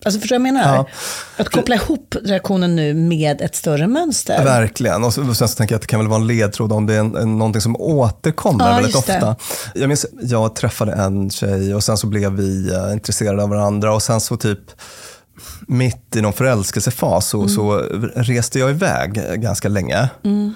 Mm, 0.00 0.06
alltså 0.06 0.20
förstår 0.20 0.36
du 0.36 0.42
vad 0.42 0.48
jag 0.48 0.54
menar? 0.54 0.76
Ja. 0.76 0.86
Att 1.36 1.48
koppla 1.48 1.74
ihop 1.74 2.16
reaktionen 2.24 2.76
nu 2.76 2.94
med 2.94 3.40
ett 3.40 3.56
större 3.56 3.86
mönster. 3.86 4.44
Verkligen. 4.44 5.04
Och, 5.04 5.14
sen 5.14 5.34
så 5.34 5.48
tänker 5.48 5.74
jag 5.74 5.76
att 5.76 5.82
det 5.82 5.86
kan 5.88 6.00
väl 6.00 6.08
vara 6.08 6.20
en 6.20 6.26
ledtråd 6.26 6.72
om 6.72 6.86
det 6.86 6.94
är 6.94 7.00
en, 7.00 7.16
en, 7.16 7.38
någonting 7.38 7.62
som 7.62 7.76
återkommer 7.80 8.68
Ja, 8.68 8.74
väldigt 8.74 8.92
det. 8.92 8.98
ofta. 8.98 9.36
Jag 9.74 9.88
minns, 9.88 10.06
jag 10.22 10.54
träffade 10.54 10.92
en 10.92 11.30
tjej 11.30 11.74
och 11.74 11.84
sen 11.84 11.96
så 11.96 12.06
blev 12.06 12.32
vi 12.32 12.72
eh, 12.74 12.92
intresserade 12.92 13.42
av 13.42 13.48
varandra 13.48 13.94
och 13.94 14.02
sen 14.02 14.20
så 14.20 14.36
typ 14.36 14.60
mitt 15.68 16.16
i 16.16 16.20
någon 16.20 16.32
förälskelsefas 16.32 17.28
så, 17.28 17.48
så 17.48 17.76
reste 18.14 18.58
jag 18.58 18.70
iväg 18.70 19.40
ganska 19.40 19.68
länge. 19.68 20.08
Mm. 20.24 20.54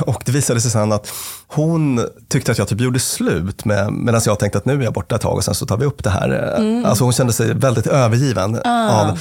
Och 0.00 0.22
det 0.26 0.32
visade 0.32 0.60
sig 0.60 0.70
sen 0.70 0.92
att 0.92 1.12
hon 1.46 2.06
tyckte 2.28 2.52
att 2.52 2.58
jag 2.58 2.68
typ 2.68 2.80
gjorde 2.80 2.98
slut 3.00 3.64
med, 3.64 3.92
medan 3.92 4.20
jag 4.24 4.38
tänkte 4.38 4.58
att 4.58 4.64
nu 4.64 4.80
är 4.80 4.84
jag 4.84 4.92
borta 4.92 5.14
ett 5.14 5.20
tag 5.20 5.36
och 5.36 5.44
sen 5.44 5.54
så 5.54 5.66
tar 5.66 5.76
vi 5.76 5.84
upp 5.86 6.04
det 6.04 6.10
här. 6.10 6.54
Mm. 6.58 6.84
Alltså 6.84 7.04
hon 7.04 7.12
kände 7.12 7.32
sig 7.32 7.54
väldigt 7.54 7.86
övergiven 7.86 8.60
Ah. 8.64 9.00
av 9.00 9.18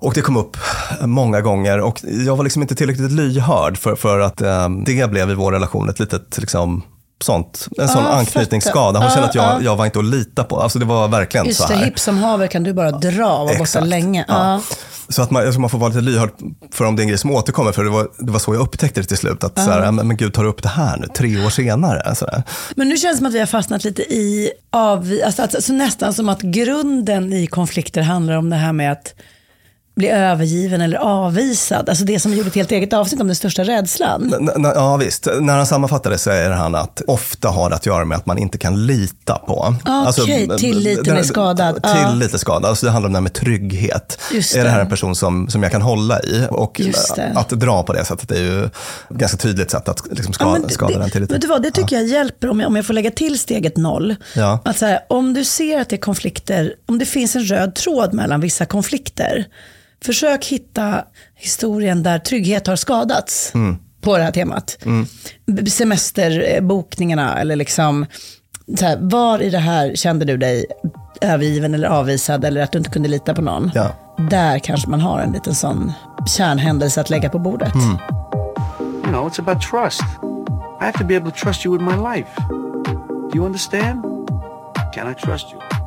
och 0.00 0.14
det 0.14 0.20
kom 0.20 0.36
upp 0.36 0.56
många 1.00 1.40
gånger 1.40 1.80
och 1.80 2.00
jag 2.26 2.36
var 2.36 2.44
liksom 2.44 2.62
inte 2.62 2.74
tillräckligt 2.74 3.10
lyhörd 3.12 3.78
för, 3.78 3.96
för 3.96 4.20
att 4.20 4.40
eh, 4.42 4.68
det 4.86 5.10
blev 5.10 5.30
i 5.30 5.34
vår 5.34 5.52
relation 5.52 5.88
ett 5.88 5.98
litet 6.00 6.38
liksom, 6.38 6.82
sånt, 7.22 7.68
en 7.78 7.88
sån 7.88 8.06
Ah, 8.06 8.12
anknytningsskada. 8.18 8.98
Hon 8.98 9.08
fattar. 9.10 9.14
kände 9.14 9.28
att 9.28 9.36
Ah, 9.36 9.52
jag, 9.52 9.60
ah. 9.60 9.64
jag 9.64 9.76
var 9.76 9.84
inte 9.84 9.98
att 9.98 10.04
lita 10.04 10.44
på. 10.44 10.60
Alltså 10.60 10.78
det 10.78 10.84
var 10.84 11.08
verkligen 11.08 11.46
Just 11.46 11.60
så 11.60 11.68
det, 11.68 11.74
här. 11.74 11.84
hipp 11.84 11.98
som 11.98 12.18
haver 12.18 12.46
kan 12.46 12.62
du 12.62 12.72
bara 12.72 12.90
dra 12.90 13.36
och 13.38 13.48
vara 13.48 13.58
borta 13.58 13.80
länge. 13.80 14.24
Ja. 14.28 14.60
Så 15.10 15.22
att 15.22 15.30
man, 15.30 15.42
tror 15.52 15.60
man 15.60 15.70
får 15.70 15.78
vara 15.78 15.88
lite 15.88 16.00
lyhörd 16.00 16.30
för 16.72 16.84
om 16.84 16.96
det 16.96 17.00
är 17.00 17.04
en 17.04 17.08
grej 17.08 17.18
som 17.18 17.30
återkommer. 17.30 17.72
För 17.72 17.84
det 17.84 17.90
var, 17.90 18.08
det 18.18 18.32
var 18.32 18.38
så 18.38 18.54
jag 18.54 18.60
upptäckte 18.62 19.00
det 19.00 19.06
till 19.06 19.16
slut. 19.16 19.44
Att 19.44 19.52
Ja. 19.56 19.64
så 19.64 19.70
här, 19.70 19.92
men, 19.92 20.08
men 20.08 20.16
gud, 20.16 20.34
tar 20.34 20.42
du 20.42 20.48
upp 20.48 20.62
det 20.62 20.68
här 20.68 20.96
nu, 20.96 21.06
tre 21.16 21.44
år 21.46 21.50
senare? 21.50 22.14
Så 22.14 22.24
där. 22.24 22.42
Men 22.76 22.88
nu 22.88 22.96
känns 22.96 23.14
det 23.14 23.18
som 23.18 23.26
att 23.26 23.34
vi 23.34 23.38
har 23.38 23.46
fastnat 23.46 23.84
lite 23.84 24.02
i, 24.02 24.50
av, 24.70 24.98
alltså, 25.24 25.42
alltså, 25.42 25.56
alltså 25.56 25.72
nästan 25.72 26.14
som 26.14 26.28
att 26.28 26.42
grunden 26.42 27.32
i 27.32 27.46
konflikter 27.46 28.02
handlar 28.02 28.34
om 28.36 28.50
det 28.50 28.56
här 28.56 28.72
med 28.72 28.92
att 28.92 29.14
bli 30.00 30.08
övergiven 30.08 30.80
eller 30.80 30.98
avvisad. 30.98 31.88
Alltså 31.88 32.04
det 32.04 32.20
som 32.20 32.34
gjorde 32.34 32.48
ett 32.48 32.54
helt 32.54 32.72
eget 32.72 32.92
avsnitt 32.92 33.20
om 33.20 33.26
den 33.26 33.36
största 33.36 33.64
rädslan. 33.64 34.34
N- 34.40 34.50
n- 34.56 34.72
Ja 34.74 34.96
visst, 34.96 35.28
när 35.40 35.56
han 35.56 35.66
sammanfattar 35.66 36.10
det 36.10 36.18
säger 36.18 36.50
han 36.50 36.74
att 36.74 37.02
ofta 37.06 37.48
har 37.48 37.70
det 37.70 37.76
att 37.76 37.86
göra 37.86 38.04
med 38.04 38.18
att 38.18 38.26
man 38.26 38.38
inte 38.38 38.58
kan 38.58 38.86
lita 38.86 39.34
på. 39.34 39.74
Okej, 40.08 40.48
tilliten 40.58 41.16
är 41.16 41.22
skadad. 41.22 41.80
Ja. 41.82 42.10
Tillit 42.10 42.34
är 42.34 42.38
skadad, 42.38 42.64
alltså 42.64 42.86
det 42.86 42.92
handlar 42.92 43.06
om 43.08 43.12
det 43.12 43.16
här 43.18 43.22
med 43.22 43.32
trygghet. 43.32 44.18
Just 44.32 44.56
Är 44.56 44.64
det 44.64 44.70
här 44.70 44.80
en 44.80 44.88
person 44.88 45.14
som, 45.16 45.48
som 45.48 45.62
jag 45.62 45.72
kan 45.72 45.82
hålla 45.82 46.20
i? 46.22 46.46
Och 46.50 46.80
att 47.34 47.48
dra 47.50 47.82
på 47.82 47.92
det 47.92 48.04
sättet 48.04 48.30
är 48.30 48.40
ju 48.40 48.64
ett 48.64 48.72
ganska 49.08 49.36
tydligt 49.36 49.70
sätt 49.70 49.88
att 49.88 50.02
liksom 50.10 50.32
skada, 50.32 50.50
Ja, 50.50 50.52
men 50.58 50.62
det- 50.68 50.74
skada 50.74 50.92
den 50.92 51.02
det, 51.02 51.10
tilliten. 51.10 51.34
vet 51.34 51.42
du 51.42 51.48
vad, 51.48 51.62
det 51.62 51.70
tycker 51.70 51.96
jag 51.96 52.06
hjälper 52.06 52.50
om 52.50 52.60
jag, 52.60 52.66
om 52.66 52.76
jag 52.76 52.86
får 52.86 52.94
lägga 52.94 53.10
till 53.10 53.38
steget 53.38 53.76
noll. 53.76 54.16
Ja. 54.36 54.58
Att 54.64 54.78
så 54.78 54.86
här, 54.86 55.00
om 55.08 55.34
du 55.34 55.44
ser 55.44 55.80
att 55.80 55.88
det 55.88 55.96
är 55.96 56.00
konflikter, 56.00 56.74
om 56.86 56.98
det 56.98 57.06
finns 57.06 57.36
en 57.36 57.44
röd 57.44 57.74
tråd 57.74 58.14
mellan 58.14 58.40
vissa 58.40 58.66
konflikter, 58.66 59.44
försök 60.04 60.44
hitta 60.44 61.04
historien 61.34 62.02
där 62.02 62.18
trygghet 62.18 62.66
har 62.66 62.76
skadats 62.76 63.54
Mm. 63.54 63.76
på 64.00 64.16
det 64.18 64.22
här 64.24 64.32
temat. 64.32 64.78
Mm. 64.86 65.06
Semesterbokningarna 65.66 67.38
eller 67.40 67.56
liksom, 67.56 68.06
så 68.78 68.84
här, 68.84 68.98
var 69.00 69.42
i 69.42 69.50
det 69.50 69.58
här 69.58 69.94
kände 69.94 70.24
du 70.24 70.36
dig 70.36 70.66
övergiven 71.20 71.74
eller 71.74 71.88
avvisad 71.88 72.44
eller 72.44 72.62
att 72.62 72.72
du 72.72 72.78
inte 72.78 72.90
kunde 72.90 73.08
lita 73.08 73.34
på 73.34 73.42
någon? 73.42 73.70
Ja. 73.74 73.88
Där 74.30 74.58
kanske 74.58 74.90
man 74.90 75.00
har 75.00 75.20
en 75.20 75.32
liten 75.32 75.54
sån 75.54 75.92
kärnhändelse 76.36 77.00
att 77.00 77.10
lägga 77.10 77.28
på 77.28 77.38
bordet. 77.38 77.74
Mm. 77.74 77.96
You 79.04 79.12
know, 79.12 79.28
it's 79.30 79.40
about 79.40 79.62
trust. 79.62 80.02
I 80.80 80.84
have 80.84 80.98
to 80.98 81.04
be 81.04 81.16
able 81.16 81.30
to 81.30 81.36
trust 81.36 81.66
you 81.66 81.78
with 81.78 81.84
my 81.84 82.16
life. 82.16 82.28
Do 83.32 83.32
you 83.34 83.46
understand? 83.46 84.02
Can 84.94 85.10
I 85.12 85.14
trust 85.14 85.46
you? 85.52 85.79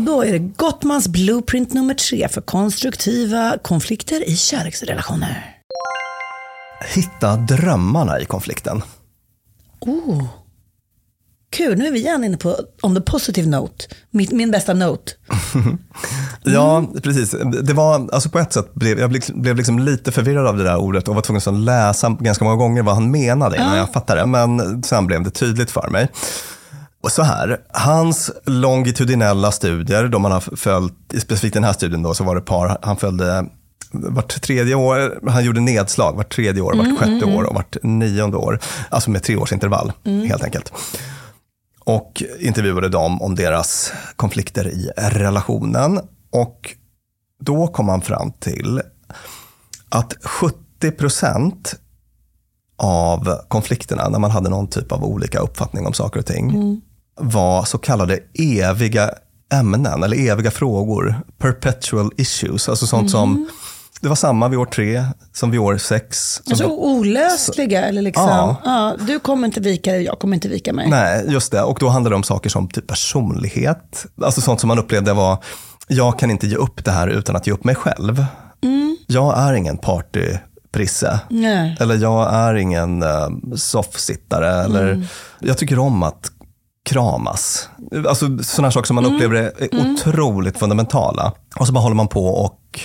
Och 0.00 0.06
då 0.06 0.22
är 0.22 0.32
det 0.32 0.38
Gottmans 0.38 1.08
blueprint 1.08 1.72
nummer 1.72 1.94
tre 1.94 2.28
för 2.28 2.40
konstruktiva 2.40 3.58
konflikter 3.62 4.28
i 4.28 4.36
kärleksrelationer. 4.36 5.56
Hitta 6.94 7.36
drömmarna 7.36 8.20
i 8.20 8.24
konflikten. 8.24 8.82
Oh. 9.80 10.24
Kul, 11.50 11.78
nu 11.78 11.86
är 11.86 11.92
vi 11.92 11.98
igen 11.98 12.24
inne 12.24 12.36
på 12.36 12.56
on 12.82 12.94
the 12.94 13.00
positive 13.00 13.48
note. 13.48 13.84
Min, 14.10 14.28
min 14.32 14.50
bästa 14.50 14.74
note. 14.74 15.12
Ja, 16.44 16.86
precis. 17.02 17.34
Det 17.62 17.72
var, 17.72 18.08
alltså 18.12 18.28
på 18.28 18.38
ett 18.38 18.52
sätt 18.52 18.74
blev 18.74 18.98
jag 18.98 19.10
blev, 19.34 19.56
liksom 19.56 19.78
lite 19.78 20.12
förvirrad 20.12 20.46
av 20.46 20.56
det 20.56 20.64
där 20.64 20.76
ordet 20.76 21.08
och 21.08 21.14
var 21.14 21.22
tvungen 21.22 21.42
att 21.46 21.64
läsa 21.64 22.16
ganska 22.20 22.44
många 22.44 22.56
gånger 22.56 22.82
vad 22.82 22.94
han 22.94 23.10
menade 23.10 23.56
innan 23.56 23.76
jag 23.76 23.92
fattade. 23.92 24.26
Men 24.26 24.82
sen 24.82 25.06
blev 25.06 25.22
det 25.22 25.30
tydligt 25.30 25.70
för 25.70 25.88
mig. 25.88 26.08
Så 27.08 27.22
här, 27.22 27.60
hans 27.68 28.30
longitudinella 28.46 29.52
studier, 29.52 30.08
de 30.08 30.24
han 30.24 30.32
har 30.32 30.56
följt, 30.56 30.94
specifikt 31.22 31.54
den 31.54 31.64
här 31.64 31.72
studien 31.72 32.02
då, 32.02 32.14
så 32.14 32.24
var 32.24 32.34
det 32.34 32.40
par, 32.40 32.78
han 32.82 32.96
följde 32.96 33.46
vart 33.92 34.40
tredje 34.42 34.74
år, 34.74 35.20
han 35.30 35.44
gjorde 35.44 35.60
nedslag 35.60 36.16
vart 36.16 36.34
tredje 36.34 36.62
år, 36.62 36.74
vart 36.74 36.98
sjätte 36.98 37.24
år 37.24 37.44
och 37.44 37.54
vart 37.54 37.76
nionde 37.82 38.36
år. 38.36 38.60
Alltså 38.88 39.10
med 39.10 39.22
tre 39.22 39.36
års 39.36 39.52
intervall 39.52 39.92
helt 40.04 40.44
enkelt. 40.44 40.72
Och 41.84 42.22
intervjuade 42.40 42.88
dem 42.88 43.22
om 43.22 43.34
deras 43.34 43.92
konflikter 44.16 44.68
i 44.68 44.90
relationen. 44.96 46.00
Och 46.30 46.74
då 47.40 47.66
kom 47.66 47.88
han 47.88 48.00
fram 48.00 48.32
till 48.32 48.80
att 49.88 50.14
70 50.24 50.90
procent 50.90 51.74
av 52.76 53.38
konflikterna, 53.48 54.08
när 54.08 54.18
man 54.18 54.30
hade 54.30 54.50
någon 54.50 54.68
typ 54.68 54.92
av 54.92 55.04
olika 55.04 55.38
uppfattning 55.38 55.86
om 55.86 55.92
saker 55.92 56.20
och 56.20 56.26
ting, 56.26 56.80
var 57.20 57.64
så 57.64 57.78
kallade 57.78 58.18
eviga 58.34 59.10
ämnen 59.52 60.02
eller 60.02 60.28
eviga 60.30 60.50
frågor. 60.50 61.14
Perpetual 61.38 62.10
issues, 62.16 62.68
alltså 62.68 62.86
sånt 62.86 63.10
som 63.10 63.48
det 64.00 64.08
var 64.08 64.16
samma 64.16 64.48
vid 64.48 64.58
år 64.58 64.66
tre 64.66 65.04
som 65.32 65.50
vid 65.50 65.60
år 65.60 65.76
sex. 65.76 66.40
Alltså 66.50 66.64
var- 66.68 66.74
olösliga 66.74 67.84
eller 67.84 68.02
liksom, 68.02 68.26
Ja. 68.28 68.56
ja. 68.64 68.96
du 69.06 69.18
kommer 69.18 69.46
inte 69.46 69.60
vika 69.60 69.92
dig, 69.92 70.02
jag 70.02 70.18
kommer 70.18 70.34
inte 70.34 70.48
vika 70.48 70.72
mig. 70.72 70.90
Nej, 70.90 71.24
just 71.28 71.52
det. 71.52 71.62
Och 71.62 71.76
då 71.80 71.88
handlade 71.88 72.12
det 72.14 72.16
om 72.16 72.22
saker 72.22 72.50
som 72.50 72.68
typ 72.68 72.86
personlighet. 72.86 74.06
Alltså 74.22 74.40
sånt 74.40 74.60
som 74.60 74.68
man 74.68 74.78
upplevde 74.78 75.12
var, 75.12 75.44
jag 75.88 76.18
kan 76.18 76.30
inte 76.30 76.46
ge 76.46 76.56
upp 76.56 76.84
det 76.84 76.90
här 76.90 77.08
utan 77.08 77.36
att 77.36 77.46
ge 77.46 77.52
upp 77.52 77.64
mig 77.64 77.74
själv. 77.74 78.24
Jag 79.06 79.38
är 79.38 79.52
ingen 79.52 79.76
partyprisse. 79.78 81.20
Nej. 81.30 81.76
Eller 81.80 81.94
jag 81.96 82.34
är 82.34 82.54
ingen 82.54 83.02
uh, 83.02 83.28
soffsittare. 83.56 84.64
Eller 84.64 85.06
jag 85.40 85.58
tycker 85.58 85.78
om 85.78 86.02
att 86.02 86.32
kramas. 86.90 87.68
Alltså 88.08 88.38
sådana 88.42 88.70
saker 88.72 88.86
som 88.86 88.94
man 88.94 89.04
upplever 89.06 89.36
är 89.36 89.52
otroligt 89.92 90.58
fundamentala. 90.58 91.32
Och 91.56 91.66
så 91.66 91.72
bara 91.72 91.80
håller 91.80 91.96
man 91.96 92.08
på 92.08 92.26
och 92.26 92.80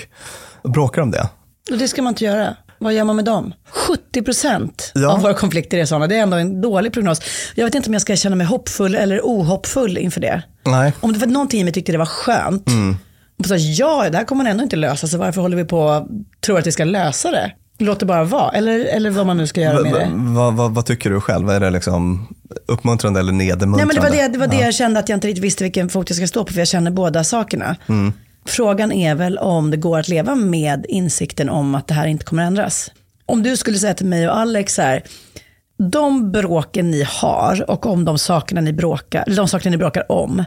bråkar 0.72 1.01
om 1.01 1.12
det. 1.12 1.30
Och 1.72 1.78
det 1.78 1.88
ska 1.88 2.01
man 2.01 2.12
inte 2.12 2.26
göra. 2.26 2.56
Vad 2.80 2.93
gör 2.93 3.03
man 3.03 3.16
med 3.16 3.26
dem? 3.26 3.53
70% 4.14 4.70
Ja. 4.93 5.12
av 5.14 5.22
våra 5.22 5.34
konflikter 5.34 5.78
är 5.78 5.86
sådana. 5.86 6.08
Det 6.08 6.16
är 6.16 6.22
ändå 6.22 6.38
en 6.38 6.62
dålig 6.62 6.93
prognos. 6.93 7.22
Jag 7.56 7.66
vet 7.66 7.76
inte 7.76 7.89
om 7.89 7.93
jag 7.93 8.01
ska 8.01 8.16
känna 8.16 8.36
mig 8.36 8.47
hoppfull 8.47 8.95
eller 8.95 9.22
ohoppfull 9.26 9.97
inför 9.97 10.22
det. 10.22 10.43
Nej. 10.66 10.93
Om 10.99 11.14
det 11.14 11.20
var 11.20 11.28
någonting 11.28 11.62
i 11.62 11.64
mig 11.64 11.74
tyckte 11.74 11.91
det 11.91 11.97
var 11.97 12.06
skönt. 12.06 12.68
Och 13.39 13.45
så, 13.45 13.56
ja, 13.58 14.10
det 14.10 14.18
här 14.18 14.26
kommer 14.26 14.43
man 14.43 14.51
ändå 14.51 14.64
inte 14.64 14.76
lösa, 14.76 15.08
så 15.08 15.18
varför 15.18 15.41
håller 15.41 15.58
vi 15.58 15.66
på 15.66 15.80
och 15.80 16.08
tror 16.45 16.60
att 16.60 16.68
vi 16.68 16.72
ska 16.72 16.84
lösa 16.84 17.32
det? 17.32 17.51
Låt 17.78 17.99
det 17.99 18.05
bara 18.05 18.23
vara, 18.23 18.51
eller, 18.51 18.80
eller 18.80 19.09
vad 19.09 19.26
man 19.26 19.38
nu 19.38 19.47
ska 19.47 19.61
göra 19.61 19.82
med 19.82 19.93
det. 19.93 20.09
va- 20.13 20.51
va- 20.51 20.67
vad 20.67 20.86
tycker 20.86 21.09
du 21.09 21.21
själv? 21.21 21.49
Är 21.49 21.59
det 21.59 21.69
liksom 21.69 22.28
uppmuntrande 22.67 23.19
eller 23.19 23.32
Nej, 23.32 23.47
nedmuntrande? 23.47 23.86
men 23.86 23.95
det 23.95 24.01
var 24.01 24.09
det, 24.17 24.28
det, 24.34 24.38
var 24.39 24.47
det 24.47 24.55
jag 24.65 24.73
kände 24.73 24.99
att 24.99 25.09
jag 25.09 25.17
inte 25.17 25.28
riktigt 25.28 25.43
visste 25.43 25.63
vilken 25.63 25.89
fot 25.89 26.09
jag 26.09 26.17
ska 26.17 26.28
stå 26.28 26.43
på, 26.45 26.53
för 26.53 26.59
jag 26.59 26.67
känner 26.67 26.91
båda 26.91 27.23
sakerna. 27.23 27.76
Frågan 28.45 28.91
är 28.91 29.15
väl 29.15 29.38
om 29.38 29.71
det 29.71 29.78
går 29.78 29.99
att 29.99 30.07
leva 30.07 30.36
med 30.36 30.86
insikten 30.89 31.49
om 31.49 31.76
att 31.76 31.88
det 31.88 31.93
här 31.93 32.07
inte 32.07 32.26
kommer 32.26 32.43
ändras. 32.43 32.91
Om 33.26 33.43
du 33.43 33.57
skulle 33.57 33.78
säga 33.78 33.93
till 33.93 34.05
mig 34.05 34.30
och 34.30 34.38
Alex 34.38 34.76
så 34.76 34.82
här, 34.82 35.03
de 35.91 36.32
bråken 36.32 36.91
ni 36.91 37.05
har 37.09 37.65
och 37.69 37.86
om 37.86 38.05
de 38.05 38.17
sakerna 38.17 38.61
ni 38.61 38.73
bråkar, 38.73 39.23
de 39.36 39.47
sakerna 39.47 39.71
ni 39.71 39.78
bråkar 39.78 40.11
om, 40.11 40.43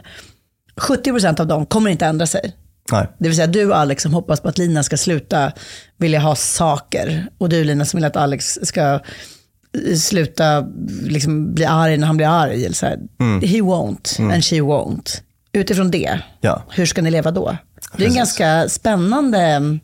70% 0.75 1.41
av 1.41 1.47
dem 1.47 1.65
kommer 1.65 1.91
inte 1.91 2.05
ändra 2.05 2.27
sig. 2.27 2.55
Nej. 2.91 3.07
Det 3.17 3.27
vill 3.27 3.35
säga 3.35 3.47
du 3.47 3.73
Alex 3.73 4.03
som 4.03 4.13
hoppas 4.13 4.41
på 4.41 4.47
att 4.47 4.57
Lina 4.57 4.83
ska 4.83 4.97
sluta 4.97 5.51
vilja 5.97 6.19
ha 6.19 6.35
saker. 6.35 7.27
Och 7.37 7.49
du 7.49 7.63
Lina 7.63 7.85
som 7.85 7.97
vill 7.97 8.05
att 8.05 8.15
Alex 8.15 8.59
ska 8.63 8.81
eh, 8.91 9.95
sluta 9.95 10.67
liksom, 11.03 11.53
bli 11.53 11.65
arg 11.65 11.97
när 11.97 12.07
han 12.07 12.17
blir 12.17 12.27
arg. 12.27 12.65
Eller 12.65 12.75
så 12.75 12.85
här. 12.85 12.97
He 13.45 13.61
won't 13.61 14.33
and 14.33 14.45
she 14.45 14.55
won't. 14.55 15.21
Utifrån 15.51 15.91
det, 15.91 16.19
Ja. 16.41 16.63
hur 16.69 16.85
ska 16.85 17.01
ni 17.01 17.11
leva 17.11 17.31
då? 17.31 17.57
Det 17.97 18.03
är 18.03 18.07
en 18.07 18.15
ganska 18.15 18.69
spännande 18.69 19.37
mm, 19.39 19.79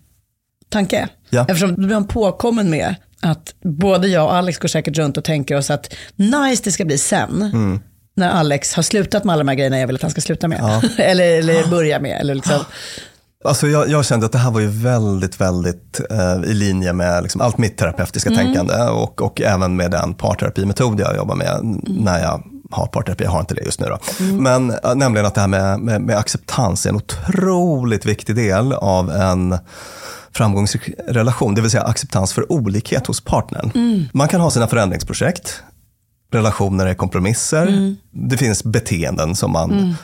tanke. 0.70 1.08
Ja. 1.30 1.46
Eftersom 1.50 1.76
du 1.76 1.88
blir 1.88 2.02
påkommen 2.02 2.70
med 2.70 2.96
att 3.22 3.56
både 3.64 4.08
jag 4.08 4.26
och 4.26 4.36
Alex 4.36 4.58
går 4.58 4.68
säkert 4.68 4.98
runt 4.98 5.18
och 5.18 5.24
tänker 5.24 5.56
oss 5.58 5.70
att 5.70 5.94
nice 6.16 6.62
det 6.64 6.72
ska 6.72 6.86
bli 6.86 6.98
sen. 6.98 7.42
Mm. 7.42 7.80
När 8.18 8.30
Alex 8.30 8.74
har 8.74 8.84
slutat 8.84 9.24
med 9.24 9.34
alla 9.34 9.44
de 9.44 9.48
här 9.48 9.56
grejerna 9.56 9.80
jag 9.80 9.88
vill 9.88 9.96
att 9.96 10.02
han 10.02 10.12
ska 10.12 10.22
sluta 10.22 10.48
med. 10.48 10.90
eller, 10.98 11.40
eller 11.40 11.68
börja 11.68 12.00
med. 12.00 12.22
Eller 12.22 12.36
liksom. 12.36 12.60
Alltså 13.46 13.68
jag, 13.68 13.90
jag 13.90 14.06
kände 14.06 14.26
att 14.26 14.32
det 14.32 14.38
här 14.38 14.52
var 14.52 14.60
ju 14.60 14.68
väldigt, 14.68 15.42
väldigt 15.42 16.02
eh, 16.12 16.52
i 16.52 16.54
linje 16.54 16.94
med 16.94 17.24
liksom 17.24 17.42
allt 17.42 17.58
mitt 17.58 17.78
terapeutiska 17.78 18.30
tänkande 18.30 18.74
och, 18.74 19.22
och 19.22 19.42
även 19.42 19.76
med 19.76 19.92
den 19.92 20.14
parterapimetod 20.14 21.00
jag 21.00 21.16
jobbar 21.16 21.36
med 21.36 21.60
när 21.84 22.20
jag 22.20 22.44
har 22.72 22.88
parterapi. 22.88 23.24
Jag 23.24 23.32
har 23.32 23.40
inte 23.40 23.54
det 23.54 23.66
just 23.66 23.80
nu. 23.80 23.88
Då. 23.88 24.00
Men 24.24 24.72
eh, 24.72 24.96
nämligen 24.96 25.26
att 25.26 25.36
det 25.36 25.42
här 25.42 25.48
med, 25.48 25.80
med, 25.80 26.02
med 26.02 26.18
acceptans 26.18 26.86
är 26.86 26.90
en 26.90 26.96
otroligt 26.96 28.06
viktig 28.06 28.36
del 28.36 28.74
av 28.74 29.12
en 29.12 29.58
framgångsrik 30.36 30.90
relation, 31.08 31.56
det 31.56 31.62
vill 31.62 31.72
säga 31.72 31.84
acceptans 31.84 32.34
för 32.34 32.52
olikhet 32.52 33.08
hos 33.08 33.22
partnern. 33.22 33.72
Man 34.14 34.28
kan 34.28 34.42
ha 34.42 34.52
sina 34.52 34.68
förändringsprojekt, 34.68 35.64
relationer 36.32 36.86
är 36.86 36.94
kompromisser, 36.94 37.96
det 38.12 38.38
finns 38.38 38.64
beteenden 38.64 39.36
som 39.36 39.52
man 39.52 39.96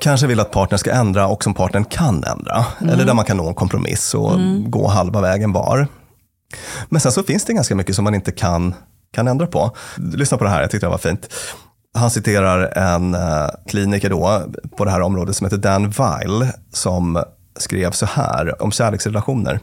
kanske 0.00 0.26
vill 0.26 0.40
att 0.40 0.50
partnern 0.50 0.78
ska 0.78 0.92
ändra 0.92 1.26
och 1.26 1.44
som 1.44 1.54
partnern 1.54 1.84
kan 1.84 2.24
ändra. 2.24 2.64
Eller 2.92 3.04
där 3.04 3.14
man 3.14 3.24
kan 3.24 3.36
nå 3.36 3.48
en 3.48 3.54
kompromiss 3.54 4.14
och 4.14 4.38
gå 4.66 4.88
halva 4.88 5.20
vägen 5.20 5.52
var. 5.52 5.86
Men 6.88 7.00
sen 7.00 7.12
så 7.12 7.22
finns 7.22 7.44
det 7.44 7.52
ganska 7.52 7.74
mycket 7.74 7.94
som 7.94 8.04
man 8.04 8.14
inte 8.14 8.32
kan, 8.32 8.74
kan 9.12 9.28
ändra 9.28 9.46
på. 9.46 9.76
Lyssna 9.96 10.38
på 10.38 10.44
det 10.44 10.50
här, 10.50 10.60
jag 10.60 10.70
tyckte 10.70 10.86
det 10.86 10.90
var 10.90 10.98
fint. 10.98 11.28
Han 11.94 12.10
citerar 12.10 12.78
en 12.78 13.14
eh, 13.14 13.48
kliniker 13.68 14.10
då 14.10 14.42
på 14.76 14.84
det 14.84 14.90
här 14.90 15.00
området 15.00 15.36
som 15.36 15.44
heter 15.44 15.56
Dan 15.56 15.90
Weil 15.90 16.48
som 16.72 17.24
skrev 17.56 17.90
så 17.90 18.06
här 18.06 18.62
om 18.62 18.72
kärleksrelationer. 18.72 19.60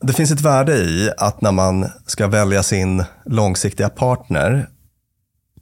Det 0.00 0.12
finns 0.12 0.30
ett 0.30 0.40
värde 0.40 0.76
i 0.76 1.10
att 1.16 1.40
när 1.40 1.52
man 1.52 1.90
ska 2.06 2.26
välja 2.26 2.62
sin 2.62 3.04
långsiktiga 3.26 3.88
partner 3.88 4.68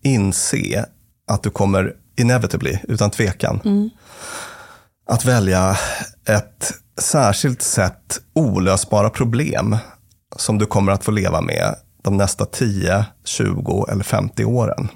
inse 0.02 0.86
att 1.26 1.42
du 1.42 1.50
kommer 1.50 1.92
inevitably, 2.18 2.78
utan 2.88 3.10
tvekan, 3.10 3.90
att 5.06 5.24
välja 5.24 5.76
ett 6.28 6.72
särskilt 7.00 7.62
sätt 7.62 8.20
olösbara 8.34 9.10
problem 9.10 9.76
som 10.36 10.58
du 10.58 10.66
kommer 10.66 10.92
att 10.92 11.04
få 11.04 11.10
leva 11.10 11.40
med 11.40 11.74
de 12.02 12.16
nästa 12.16 12.44
10, 12.44 13.04
20 13.24 13.86
eller 13.90 14.04
50 14.04 14.44
åren. 14.44 14.88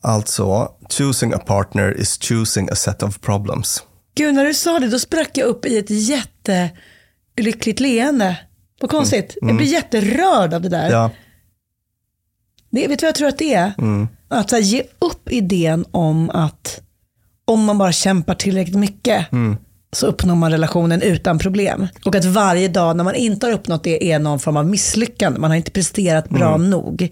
Alltså, 0.00 0.68
choosing 0.90 1.32
a 1.32 1.38
partner 1.38 2.00
is 2.00 2.18
choosing 2.18 2.68
a 2.72 2.74
set 2.74 3.02
of 3.02 3.20
problems. 3.20 3.82
Gud, 4.14 4.34
när 4.34 4.44
du 4.44 4.54
sa 4.54 4.78
det, 4.78 4.88
då 4.88 4.98
sprack 4.98 5.30
jag 5.34 5.46
upp 5.46 5.66
i 5.66 5.78
ett 5.78 5.90
jättelyckligt 7.36 7.80
leende. 7.80 8.38
Vad 8.80 8.90
konstigt. 8.90 9.36
Jag 9.40 9.56
blir 9.56 9.66
jätterörd 9.66 10.54
av 10.54 10.62
det 10.62 10.68
där. 10.68 10.90
Ja, 10.90 11.10
Det, 12.70 12.88
vet 12.88 12.98
du 12.98 13.04
vad 13.06 13.08
jag 13.08 13.14
tror 13.14 13.28
att 13.28 13.38
det 13.38 13.54
är? 13.54 13.72
Att 14.28 14.50
så 14.50 14.56
här, 14.56 14.62
ge 14.62 14.82
upp 14.98 15.30
idén 15.32 15.84
om 15.90 16.30
att 16.30 16.80
om 17.44 17.64
man 17.64 17.78
bara 17.78 17.92
kämpar 17.92 18.34
tillräckligt 18.34 18.76
mycket 18.76 19.26
så 19.92 20.06
uppnår 20.06 20.34
man 20.34 20.52
relationen 20.52 21.02
utan 21.02 21.38
problem. 21.38 21.86
Och 22.04 22.14
att 22.14 22.24
varje 22.24 22.68
dag 22.68 22.96
när 22.96 23.04
man 23.04 23.14
inte 23.14 23.46
har 23.46 23.52
uppnått 23.52 23.84
det 23.84 24.12
är 24.12 24.18
någon 24.18 24.38
form 24.38 24.56
av 24.56 24.66
misslyckande. 24.66 25.40
Man 25.40 25.50
har 25.50 25.56
inte 25.56 25.70
presterat 25.70 26.28
bra 26.28 26.56
nog. 26.56 27.08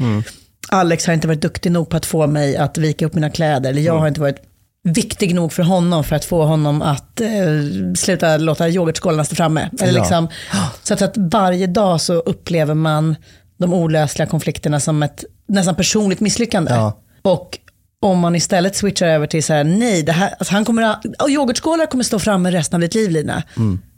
Alex 0.68 1.06
har 1.06 1.14
inte 1.14 1.26
varit 1.26 1.40
duktig 1.40 1.72
nog 1.72 1.88
på 1.88 1.96
att 1.96 2.06
få 2.06 2.26
mig 2.26 2.56
att 2.56 2.78
vika 2.78 3.06
upp 3.06 3.14
mina 3.14 3.30
kläder. 3.30 3.70
Eller 3.70 3.82
jag 3.82 3.98
har 3.98 4.08
inte 4.08 4.20
varit 4.20 4.42
viktig 4.84 5.34
nog 5.34 5.52
för 5.52 5.62
honom 5.62 6.04
för 6.04 6.16
att 6.16 6.24
få 6.24 6.44
honom 6.44 6.82
att 6.82 7.20
eh, 7.20 7.28
sluta 7.96 8.36
låta 8.36 8.68
yoghurtskålarna 8.68 9.24
stå 9.24 9.34
framme. 9.34 9.70
Eller 9.80 9.92
Ja. 9.92 9.98
liksom, 9.98 10.28
så 10.82 10.94
att, 10.94 11.02
att 11.02 11.14
varje 11.16 11.66
dag 11.66 12.00
så 12.00 12.14
upplever 12.14 12.74
man 12.74 13.16
de 13.58 13.72
olösliga 13.74 14.26
konflikterna 14.26 14.80
som 14.80 15.02
ett 15.02 15.24
nästan 15.48 15.74
personligt 15.74 16.20
misslyckande. 16.20 16.72
Ja. 16.72 17.00
Och 17.22 17.58
om 18.02 18.18
man 18.18 18.36
istället 18.36 18.76
switchar 18.76 19.06
över 19.06 19.26
till 19.26 19.44
så 19.44 19.52
här, 19.52 19.64
nej, 19.64 20.02
det 20.02 20.12
här, 20.12 20.34
alltså 20.38 20.54
han 20.54 20.64
kommer, 20.64 20.96
och 21.22 21.30
yoghurtskålar 21.30 21.86
kommer 21.86 22.04
stå 22.04 22.18
framme 22.18 22.50
resten 22.50 22.76
av 22.76 22.80
ditt 22.80 22.94
liv 22.94 23.10
Lina. 23.10 23.42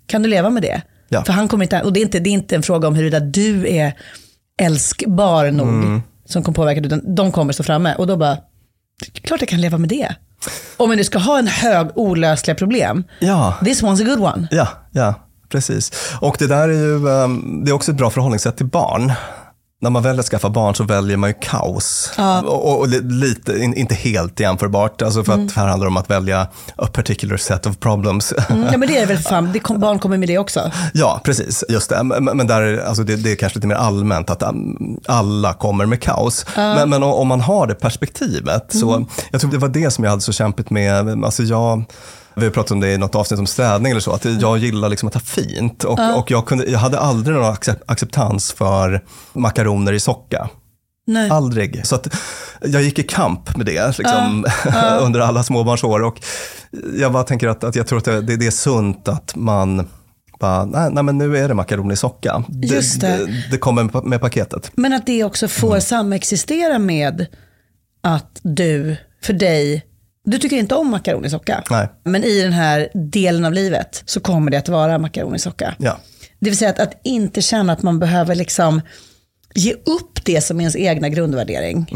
Kan 0.07 0.23
du 0.23 0.29
leva 0.29 0.51
med 0.51 0.63
det? 0.63 0.83
Ja. 1.09 1.25
För 1.25 1.33
han 1.33 1.49
kommer 1.49 1.65
inte, 1.65 1.83
och 1.83 1.93
det 1.93 2.01
är, 2.01 2.03
inte, 2.03 2.21
det 2.21 2.31
är 2.31 2.33
inte 2.33 2.57
en 2.57 2.63
fråga 2.63 2.89
om 2.89 2.95
huruvida 2.95 3.21
du 3.21 3.69
är 3.77 3.93
älskbar 4.63 5.51
nog 5.51 6.01
som 6.29 6.43
kommer 6.43 6.55
påverka 6.57 6.81
dig, 6.81 6.87
utan 6.87 7.15
de 7.15 7.33
kommer 7.33 7.53
stå 7.53 7.63
framme. 7.63 7.95
Och 7.95 8.07
då 8.07 8.17
bara, 8.17 8.39
klart 9.23 9.41
jag 9.41 9.49
kan 9.49 9.61
leva 9.61 9.79
med 9.79 9.89
det. 9.89 10.15
Om 10.77 10.89
man 10.89 10.97
nu 10.97 11.05
ska 11.05 11.19
ha 11.19 11.39
en 11.39 11.47
hög 11.47 11.89
olösliga 11.95 12.55
problem, 12.55 13.05
ja. 13.19 13.55
this 13.65 13.83
one's 13.83 14.03
a 14.03 14.05
good 14.05 14.21
one. 14.21 14.49
Ja, 14.51 14.69
ja, 14.93 15.15
precis. 15.49 15.93
Och 16.21 16.37
det 16.39 16.47
där 16.47 16.69
är 16.69 16.73
ju, 16.73 17.09
ehm, 17.09 17.65
det 17.65 17.71
är 17.71 17.73
också 17.73 17.91
ett 17.91 17.97
bra 17.97 18.11
förhållningssätt 18.11 18.57
till 18.57 18.67
barn. 18.67 19.13
När 19.81 19.91
man 19.91 20.03
väljer 20.03 20.21
att 20.21 20.27
skaffa 20.27 20.51
barn 20.51 20.75
så 20.75 20.85
väljer 20.85 21.17
man 21.17 21.31
ju 21.31 21.35
kaos. 21.41 22.13
Ja. 22.17 22.43
Och, 22.43 22.65
och, 22.73 22.79
och 22.81 22.89
li- 22.89 23.01
lite, 23.03 23.53
in, 23.59 23.75
inte 23.75 23.95
helt 23.95 24.41
jämförbart, 24.41 25.03
alltså 25.03 25.25
för 25.25 25.33
Mm. 25.33 25.47
att 25.47 25.53
här 25.53 25.67
handlar 25.67 25.87
det 25.87 25.91
om 25.91 25.97
att 25.97 26.11
välja 26.11 26.47
a 26.77 26.87
particular 26.93 27.37
set 27.37 27.67
of 27.67 27.79
problems. 27.79 28.33
Mm, 28.51 28.67
ja, 28.73 28.79
men 28.79 28.89
det 28.89 28.99
är 28.99 29.07
väl 29.07 29.19
fan, 29.19 29.51
det 29.53 29.59
kom, 29.59 29.81
barn 29.81 29.99
kommer 29.99 30.19
med 30.19 30.29
det 30.29 30.39
också. 30.39 30.71
Ja, 30.95 31.21
precis. 31.25 31.65
Just 31.69 31.91
det. 31.91 32.03
Men, 32.03 32.25
men 32.25 32.47
där, 32.47 32.63
är- 32.63 32.85
alltså 32.85 33.03
det, 33.03 33.17
det 33.17 33.33
är 33.33 33.37
kanske 33.37 33.59
lite 33.59 33.67
mer 33.67 33.75
allmänt 33.75 34.31
att 34.31 34.43
um, 34.43 35.01
alla 35.07 35.53
kommer 35.53 35.87
med 35.87 36.03
kaos. 36.03 36.47
Men, 36.57 36.91
men 36.91 37.03
o- 37.03 37.13
om 37.13 37.29
man 37.29 37.41
har 37.41 37.67
det 37.67 37.75
perspektivet, 37.75 38.65
så 38.69 38.95
Mm. 38.95 39.09
jag 39.31 39.41
tror 39.41 39.51
det 39.51 39.59
var 39.59 39.69
det 39.69 39.91
som 39.91 40.05
jag 40.05 40.11
hade 40.11 40.23
så 40.23 40.33
kämpigt 40.33 40.71
med. 40.71 41.25
Alltså 41.25 41.43
jag, 41.43 41.85
vi 42.37 42.45
har 42.45 42.51
pratat 42.51 42.71
om 42.71 42.81
det 42.81 42.93
i 42.93 42.99
något 42.99 43.15
avsnitt 43.15 43.41
om 43.41 43.47
städning 43.47 43.91
eller 43.91 44.01
så, 44.01 44.13
att 44.13 44.25
jag 44.25 44.59
gillar 44.59 44.89
liksom 44.89 45.07
att 45.09 45.15
ha 45.15 45.21
fint. 45.21 45.85
Och, 45.85 45.99
och 46.19 46.31
jag, 46.31 46.47
kunde, 46.47 46.65
jag 46.71 46.79
hade 46.79 46.99
aldrig 46.99 47.37
någon 47.37 47.55
accep- 47.55 47.83
acceptans 47.87 48.53
för 48.53 49.05
makaroner 49.33 49.93
i 49.93 50.01
socka. 50.01 50.49
Nej. 51.07 51.31
Aldrig. 51.31 51.87
Så 51.87 51.95
att 51.95 52.15
jag 52.65 52.83
gick 52.83 52.99
i 52.99 53.03
kamp 53.03 53.57
med 53.57 53.67
det 53.67 53.99
liksom, 53.99 54.47
under 55.01 55.21
alla 55.21 55.43
småbarnsår. 55.43 56.03
Och 56.03 56.21
jag 56.99 57.13
bara 57.13 57.23
tänker 57.25 57.49
att, 57.49 57.65
att 57.65 57.77
jag 57.77 57.87
tror 57.87 57.99
att 57.99 58.05
det, 58.05 58.37
det, 58.37 58.47
är 58.47 58.51
sunt 58.51 59.09
att 59.09 59.37
man 59.37 59.87
bara, 60.41 60.65
nej, 60.65 60.91
nej 60.93 61.03
men 61.05 61.19
nu 61.19 61.37
är 61.39 61.49
det 61.49 61.55
makaroner 61.55 61.93
i 61.93 61.97
socka. 61.97 62.45
Just 62.63 63.01
det. 63.01 63.07
det. 63.27 63.45
Det 63.51 63.59
kommer 63.59 63.83
med, 63.85 64.05
med 64.05 64.21
paketet. 64.21 64.71
Men 64.75 64.93
att 64.93 65.07
det 65.07 65.25
också 65.25 65.49
får 65.49 65.69
Mm. 65.69 65.81
samexistera 65.81 66.79
med 66.79 67.27
att 68.03 68.41
du, 68.43 68.97
för 69.23 69.33
dig, 69.33 69.83
du 70.27 70.39
tycker 70.39 70.57
inte 70.57 70.75
om 70.75 70.91
makaroner 70.91 71.27
i 71.27 71.31
socka. 71.31 71.65
Nej. 71.71 71.89
Men 72.05 72.25
i 72.25 72.43
den 72.43 72.53
här 72.53 72.89
delen 72.95 73.45
av 73.45 73.53
livet 73.53 74.03
så 74.07 74.21
kommer 74.21 74.51
det 74.51 74.59
att 74.59 74.69
vara 74.69 74.99
makaroner 74.99 75.37
i 75.37 75.39
socka. 75.39 75.75
Ja. 75.79 75.99
Det 76.41 76.51
vill 76.51 76.59
säga 76.59 76.71
att, 76.71 76.81
att 76.81 77.01
inte 77.05 77.43
känna 77.43 77.73
att 77.73 77.83
man 77.83 77.99
behöver 77.99 78.35
liksom 78.35 78.81
ge 79.55 79.73
upp 79.73 80.25
det 80.25 80.41
som 80.41 80.57
är 80.57 80.63
ens 80.63 80.77
egna 80.77 81.09
grundvärdering. 81.09 81.87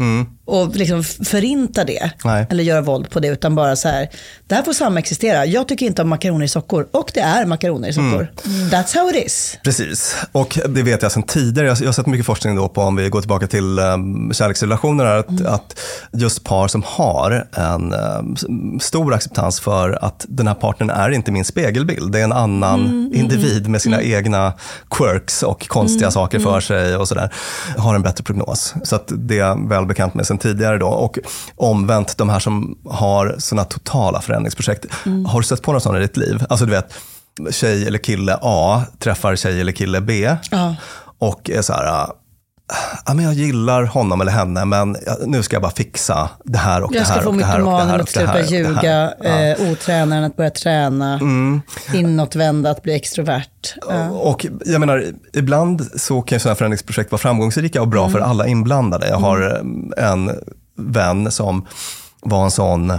Och 0.51 0.75
liksom 0.75 1.03
förinta 1.03 1.83
det. 1.83 1.97
Mm. 1.99 2.11
Nej. 2.23 2.47
Eller 2.49 2.63
göra 2.63 2.81
våld 2.81 3.09
på 3.09 3.19
det. 3.19 3.27
Utan 3.27 3.55
bara 3.55 3.75
så 3.75 3.87
här, 3.87 4.09
det 4.47 4.55
här 4.55 4.63
får 4.63 4.73
samexistera. 4.73 5.45
Jag 5.45 5.67
tycker 5.67 5.85
inte 5.85 6.01
om 6.01 6.09
makaroner 6.09 6.45
i 6.45 6.47
sockor. 6.47 6.87
Och 6.91 7.11
det 7.13 7.19
är 7.19 7.45
makaroner 7.45 7.89
i 7.89 7.93
sockor. 7.93 8.31
Mm. 8.45 8.69
That's 8.69 8.95
how 8.95 9.09
it 9.09 9.25
is. 9.25 9.57
Precis, 9.63 10.15
och 10.31 10.59
det 10.69 10.83
vet 10.83 11.01
jag 11.01 11.11
sedan 11.11 11.23
tidigare. 11.23 11.67
Jag 11.67 11.85
har 11.85 11.91
sett 11.93 12.07
mycket 12.07 12.25
forskning 12.25 12.55
då 12.55 12.67
på, 12.67 12.81
om 12.81 12.95
vi 12.95 13.09
går 13.09 13.21
tillbaka 13.21 13.47
till 13.47 13.79
um, 13.79 14.33
kärleksrelationer, 14.33 15.05
här, 15.05 15.17
att, 15.17 15.45
att 15.45 15.79
just 16.11 16.43
par 16.43 16.67
som 16.67 16.83
har 16.85 17.47
en 17.51 17.93
um, 17.93 18.79
stor 18.79 19.13
acceptans 19.13 19.59
för 19.59 20.05
att 20.05 20.25
den 20.29 20.47
här 20.47 20.55
partnern 20.55 20.89
är 20.89 21.09
inte 21.09 21.31
min 21.31 21.45
spegelbild. 21.45 22.11
Det 22.11 22.19
är 22.19 22.23
en 22.23 22.31
annan 22.31 23.11
individ 23.13 23.67
med 23.67 23.81
sina 23.81 24.01
egna 24.01 24.53
quirks 24.89 25.43
och 25.43 25.67
konstiga 25.67 26.11
saker 26.11 26.39
för 26.39 26.59
sig 26.59 26.95
och 26.95 27.07
sådär. 27.07 27.33
Har 27.77 27.95
en 27.95 28.01
bättre 28.01 28.23
prognos. 28.23 28.73
Så 28.83 28.95
att 28.95 29.11
det 29.15 29.39
är 29.39 29.69
väl 29.69 29.85
bekant 29.85 30.13
med 30.13 30.27
sedan 30.27 30.40
tidigare 30.41 30.77
då. 30.77 30.87
Och 30.87 31.19
omvänt, 31.55 32.17
de 32.17 32.29
här 32.29 32.39
som 32.39 32.77
har 32.89 33.35
sådana 33.39 33.65
totala 33.65 34.21
förändringsprojekt. 34.21 34.85
Har 35.27 35.39
du 35.39 35.45
stött 35.45 35.61
på 35.61 35.73
något 35.73 35.83
sånt 35.83 35.97
i 35.97 35.99
ditt 35.99 36.17
liv? 36.17 36.45
Alltså 36.49 36.65
du 36.65 36.71
vet, 36.71 36.93
tjej 37.51 37.87
eller 37.87 37.99
kille 37.99 38.37
A 38.41 38.83
träffar 38.99 39.35
tjej 39.35 39.61
eller 39.61 39.71
kille 39.71 40.01
B 40.01 40.35
Ja. 40.51 40.75
och 41.19 41.49
är 41.49 41.61
så 41.61 41.73
här, 41.73 42.07
ja, 43.05 43.13
men 43.13 43.25
jag 43.25 43.33
gillar 43.33 43.83
honom 43.83 44.21
eller 44.21 44.31
henne, 44.31 44.65
men 44.65 44.97
nu 45.25 45.43
ska 45.43 45.55
jag 45.55 45.61
bara 45.61 45.71
fixa 45.71 46.29
det 46.43 46.57
här 46.57 46.83
och 46.83 46.95
Jag 46.95 47.01
det 47.01 47.05
ska 47.05 47.13
här 47.13 47.21
få 47.21 47.29
och 47.29 47.37
det 47.37 47.45
här 47.45 47.59
och 47.59 47.65
det 47.65 47.71
mytomanen 47.71 48.01
att 48.01 48.09
sluta 48.09 48.41
ljuga. 48.41 49.13
Ja. 49.23 49.29
eh, 49.29 49.71
otränaren 49.71 50.23
att 50.23 50.35
börja 50.35 50.49
träna, 50.49 51.19
inåtvända 51.93 52.71
att 52.71 52.83
bli 52.83 52.95
extrovert. 52.95 53.75
Ja. 53.89 54.09
Och 54.09 54.45
jag 54.65 54.79
menar, 54.79 55.05
ibland 55.33 55.85
så 55.95 56.21
kan 56.21 56.39
sådana 56.39 56.55
förändringsprojekt 56.55 57.11
vara 57.11 57.19
framgångsrika 57.19 57.81
och 57.81 57.87
bra 57.87 58.09
för 58.09 58.19
alla 58.19 58.47
inblandade. 58.47 59.07
Jag 59.07 59.17
har 59.17 59.61
eh, 59.97 60.11
en 60.11 60.31
vän 60.77 61.31
som 61.31 61.67
var 62.21 62.43
en 62.43 62.51
sån 62.51 62.93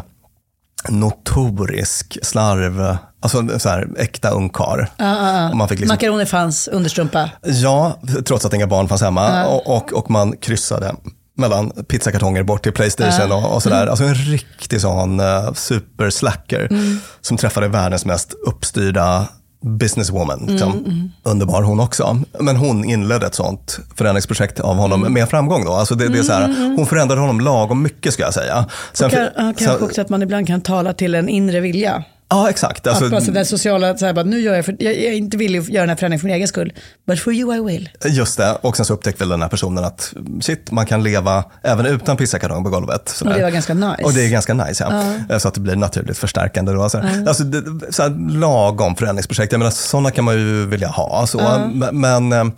notorisk 0.89 2.19
slarv, 2.23 2.97
alltså 3.23 3.39
en 3.39 3.61
så 3.61 3.69
här 3.69 3.89
äkta 3.97 4.31
ungkarl. 4.31 4.81
Och 5.51 5.57
man 5.57 5.69
fick 5.69 5.81
liksom 5.81 5.95
Makaroner 5.95 6.25
fanns, 6.25 6.69
understrumpa. 6.69 7.31
Ja, 7.43 8.01
trots 8.27 8.45
att 8.45 8.55
inga 8.55 8.67
barn 8.67 8.89
fanns 8.89 9.03
hemma. 9.03 9.47
Och, 9.47 9.77
och, 9.77 9.93
och 9.93 10.11
man 10.11 10.37
kryssade 10.37 10.95
mellan 11.37 11.71
pizzakartonger 11.71 12.43
bort 12.43 12.63
till 12.63 12.73
Playstation 12.73 13.33
och, 13.33 13.55
och 13.55 13.63
sådär. 13.63 13.87
Alltså 13.87 14.05
en 14.05 14.15
riktig 14.15 14.81
sån 14.81 15.21
uh, 15.21 15.53
superslacker 15.53 16.69
som 17.21 17.37
träffade 17.37 17.69
världens 17.69 18.05
mest 18.05 18.35
uppstyrda 18.47 19.29
businesswoman. 19.65 20.47
Liksom. 20.49 21.11
Underbar 21.23 21.63
hon 21.63 21.81
också. 21.81 22.21
Men 22.41 22.57
hon 22.57 22.85
inledde 22.85 23.27
ett 23.27 23.35
sånt 23.35 23.79
förändringsprojekt 23.97 24.61
av 24.61 24.77
honom 24.77 25.01
med 25.13 25.29
framgång. 25.29 25.65
Då. 25.65 25.73
Alltså 25.73 25.95
det, 25.95 26.09
det 26.09 26.19
är 26.19 26.23
så 26.23 26.33
här, 26.33 26.75
hon 26.77 26.87
förändrade 26.87 27.21
honom 27.21 27.41
lagom 27.41 27.83
mycket 27.83 28.13
ska 28.15 28.23
jag 28.23 28.35
säga. 28.35 28.67
Sen, 28.93 29.11
Kan, 29.11 29.23
ja, 29.23 29.31
sen- 29.35 29.55
kanske 29.55 29.85
också 29.85 30.01
att 30.01 30.09
man 30.09 30.23
ibland 30.23 30.47
kan 30.47 30.61
tala 30.61 30.93
till 30.93 31.15
en 31.15 31.29
inre 31.29 31.61
vilja. 31.61 32.05
Ja, 32.33 32.51
exakt. 32.51 32.87
Alltså, 32.87 33.17
att 33.17 33.35
den 33.35 33.47
sociala, 33.47 33.97
så 33.97 34.07
här, 34.07 34.13
bara, 34.13 34.25
nu 34.25 34.41
gör 34.41 34.55
jag, 34.55 34.65
för, 34.65 34.77
jag, 34.79 34.93
jag 34.93 35.03
är 35.03 35.13
inte 35.13 35.37
villig 35.37 35.59
att 35.59 35.69
göra 35.69 35.83
den 35.83 35.89
här 35.89 35.97
förändringen 35.97 36.21
för 36.21 36.27
min 36.27 36.35
egen 36.35 36.49
skull. 36.49 36.73
But 37.07 37.21
for 37.21 37.33
you 37.33 37.57
I 37.57 37.61
will. 37.61 37.89
Just 38.05 38.37
det, 38.37 38.59
och 38.61 38.77
sen 38.77 38.87
så 38.87 38.95
upptäckte 38.95 39.23
väl 39.23 39.29
den 39.29 39.43
här 39.43 39.49
personen 39.49 39.85
att 39.85 40.15
shit, 40.41 40.71
man 40.71 40.87
kan 40.87 41.03
leva 41.03 41.45
även 41.63 41.87
utan 41.87 42.17
pizzakartong 42.17 42.65
på 42.65 42.71
golvet. 42.71 43.11
Och 43.11 43.17
sådär. 43.17 43.37
det 43.37 43.43
var 43.43 43.51
ganska 43.51 43.75
nice. 43.75 44.03
Och 44.05 44.13
det 44.13 44.27
är 44.27 44.31
ganska 44.31 44.55
nice, 44.55 45.15
ja. 45.29 45.39
Så 45.39 45.49
att 45.49 45.55
det 45.55 45.61
blir 45.61 45.77
naturligt 45.77 46.19
förstärkande. 46.19 46.73
Då. 46.73 46.83
Alltså, 46.83 47.03
alltså, 47.29 47.45
det, 47.45 47.93
så 47.93 48.03
här, 48.03 48.39
lagom 48.39 48.97
förändringsprojekt, 48.97 49.53
jag 49.53 49.59
menar, 49.59 49.71
sådana 49.71 50.11
kan 50.11 50.25
man 50.25 50.35
ju 50.35 50.67
vilja 50.67 50.89
ha. 50.89 51.27
Så. 51.27 51.39
Men, 51.75 52.01
men 52.01 52.33
eh, 52.33 52.55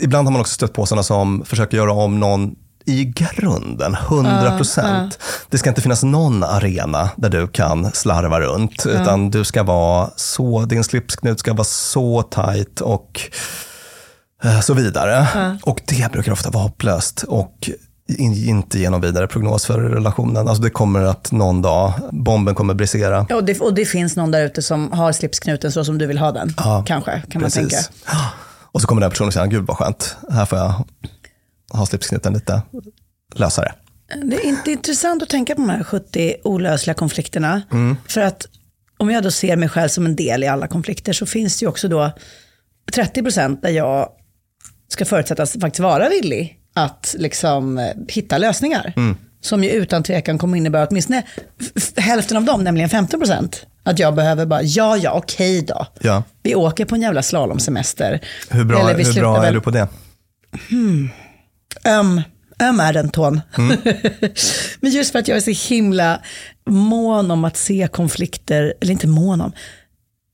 ibland 0.00 0.26
har 0.26 0.32
man 0.32 0.40
också 0.40 0.54
stött 0.54 0.72
på 0.72 0.86
sådana 0.86 1.02
som 1.02 1.44
försöker 1.44 1.76
göra 1.76 1.92
om 1.92 2.20
någon 2.20 2.54
i 2.86 3.04
grunden, 3.04 3.94
100 3.94 4.56
procent. 4.56 5.18
Det 5.50 5.58
ska 5.58 5.68
inte 5.68 5.82
finnas 5.82 6.02
någon 6.02 6.44
arena 6.44 7.10
där 7.16 7.28
du 7.28 7.48
kan 7.48 7.92
slarva 7.92 8.40
runt, 8.40 8.86
utan 8.86 9.30
du 9.30 9.44
ska 9.44 9.62
vara 9.62 10.10
så, 10.16 10.64
din 10.64 10.84
slipsknut 10.84 11.38
ska 11.38 11.52
vara 11.52 11.64
så 11.64 12.22
tight 12.22 12.80
och 12.80 13.20
eh, 14.44 14.60
så 14.60 14.74
vidare. 14.74 15.26
Och 15.62 15.80
det 15.86 16.12
brukar 16.12 16.32
ofta 16.32 16.50
vara 16.50 16.62
hopplöst 16.62 17.22
och 17.28 17.70
in, 18.08 18.48
inte 18.48 18.78
ge 18.78 18.90
någon 18.90 19.00
vidare 19.00 19.26
prognos 19.26 19.66
för 19.66 19.80
relationen. 19.80 20.48
Alltså 20.48 20.62
det 20.62 20.70
kommer 20.70 21.00
att 21.00 21.32
någon 21.32 21.62
dag, 21.62 21.92
bomben 22.12 22.54
kommer 22.54 22.74
brisera. 22.74 23.26
Ja, 23.28 23.36
och, 23.36 23.44
det, 23.44 23.60
och 23.60 23.74
det 23.74 23.84
finns 23.84 24.16
någon 24.16 24.30
där 24.30 24.44
ute 24.46 24.62
som 24.62 24.92
har 24.92 25.12
slipsknuten 25.12 25.72
så 25.72 25.84
som 25.84 25.98
du 25.98 26.06
vill 26.06 26.18
ha 26.18 26.32
den. 26.32 26.54
Kanske, 26.86 27.22
kan 27.30 27.42
man 27.42 27.50
tänka. 27.50 27.76
Och 28.72 28.80
så 28.80 28.86
kommer 28.86 29.00
den 29.00 29.10
personen 29.10 29.32
säga, 29.32 29.46
gud 29.46 29.66
vad 29.66 29.76
skönt, 29.76 30.16
här 30.30 30.44
får 30.44 30.58
jag 30.58 30.84
ha 31.74 31.86
slipsknuten 31.86 32.32
lite 32.32 32.62
lösare. 33.34 33.72
Det 34.24 34.36
är 34.36 34.44
inte 34.46 34.70
intressant 34.72 35.22
att 35.22 35.28
tänka 35.28 35.54
på 35.54 35.60
de 35.60 35.70
här 35.70 35.84
70 35.84 36.34
olösliga 36.44 36.94
konflikterna. 36.94 37.62
För 38.08 38.20
att 38.20 38.46
om 38.98 39.10
jag 39.10 39.22
då 39.22 39.30
ser 39.30 39.56
mig 39.56 39.68
själv 39.68 39.88
som 39.88 40.06
en 40.06 40.16
del 40.16 40.44
i 40.44 40.46
alla 40.48 40.66
konflikter 40.66 41.12
så 41.12 41.26
finns 41.26 41.58
det 41.58 41.64
ju 41.64 41.68
också 41.68 41.88
då 41.88 42.10
30% 42.92 43.60
där 43.62 43.70
jag 43.70 44.08
ska 44.88 45.04
förutsättas 45.04 45.52
faktiskt 45.60 45.80
vara 45.80 46.08
villig 46.08 46.58
att 46.74 47.14
liksom 47.18 47.78
eh, 47.78 47.84
hitta 48.08 48.38
lösningar. 48.38 48.92
Som 49.40 49.64
ju 49.64 49.70
utan 49.70 50.02
tvekan 50.02 50.38
kommer 50.38 50.56
innebära 50.58 50.86
åtminstone 50.90 51.22
hälften 51.96 52.36
av 52.36 52.44
dem, 52.44 52.64
nämligen 52.64 52.88
15%. 52.90 53.54
Att 53.82 53.98
jag 53.98 54.14
behöver 54.14 54.46
bara, 54.46 54.62
ja 54.62 54.96
ja, 54.96 55.12
okej 55.12 55.62
då. 55.62 55.86
Ja. 56.00 56.22
Vi 56.42 56.54
åker 56.54 56.84
på 56.84 56.94
en 56.94 57.02
jävla 57.02 57.22
slalomsemester. 57.22 58.20
Hur 58.50 58.64
bra, 58.64 58.80
Eller 58.80 58.94
vi 58.94 59.04
hur 59.04 59.14
bra 59.20 59.36
är 59.36 59.42
väl- 59.42 59.54
du 59.54 59.60
på 59.60 59.70
det? 59.70 59.88
Öm, 61.84 62.22
öm 62.62 62.80
är 62.80 62.92
den 62.92 63.10
tån. 63.10 63.40
Mm. 63.58 63.76
Men 64.80 64.90
just 64.90 65.12
för 65.12 65.18
att 65.18 65.28
jag 65.28 65.36
är 65.36 65.54
så 65.54 65.74
himla 65.74 66.20
mån 66.70 67.30
om 67.30 67.44
att 67.44 67.56
se 67.56 67.88
konflikter, 67.92 68.74
eller 68.80 68.92
inte 68.92 69.06
mån 69.06 69.40
om, 69.40 69.52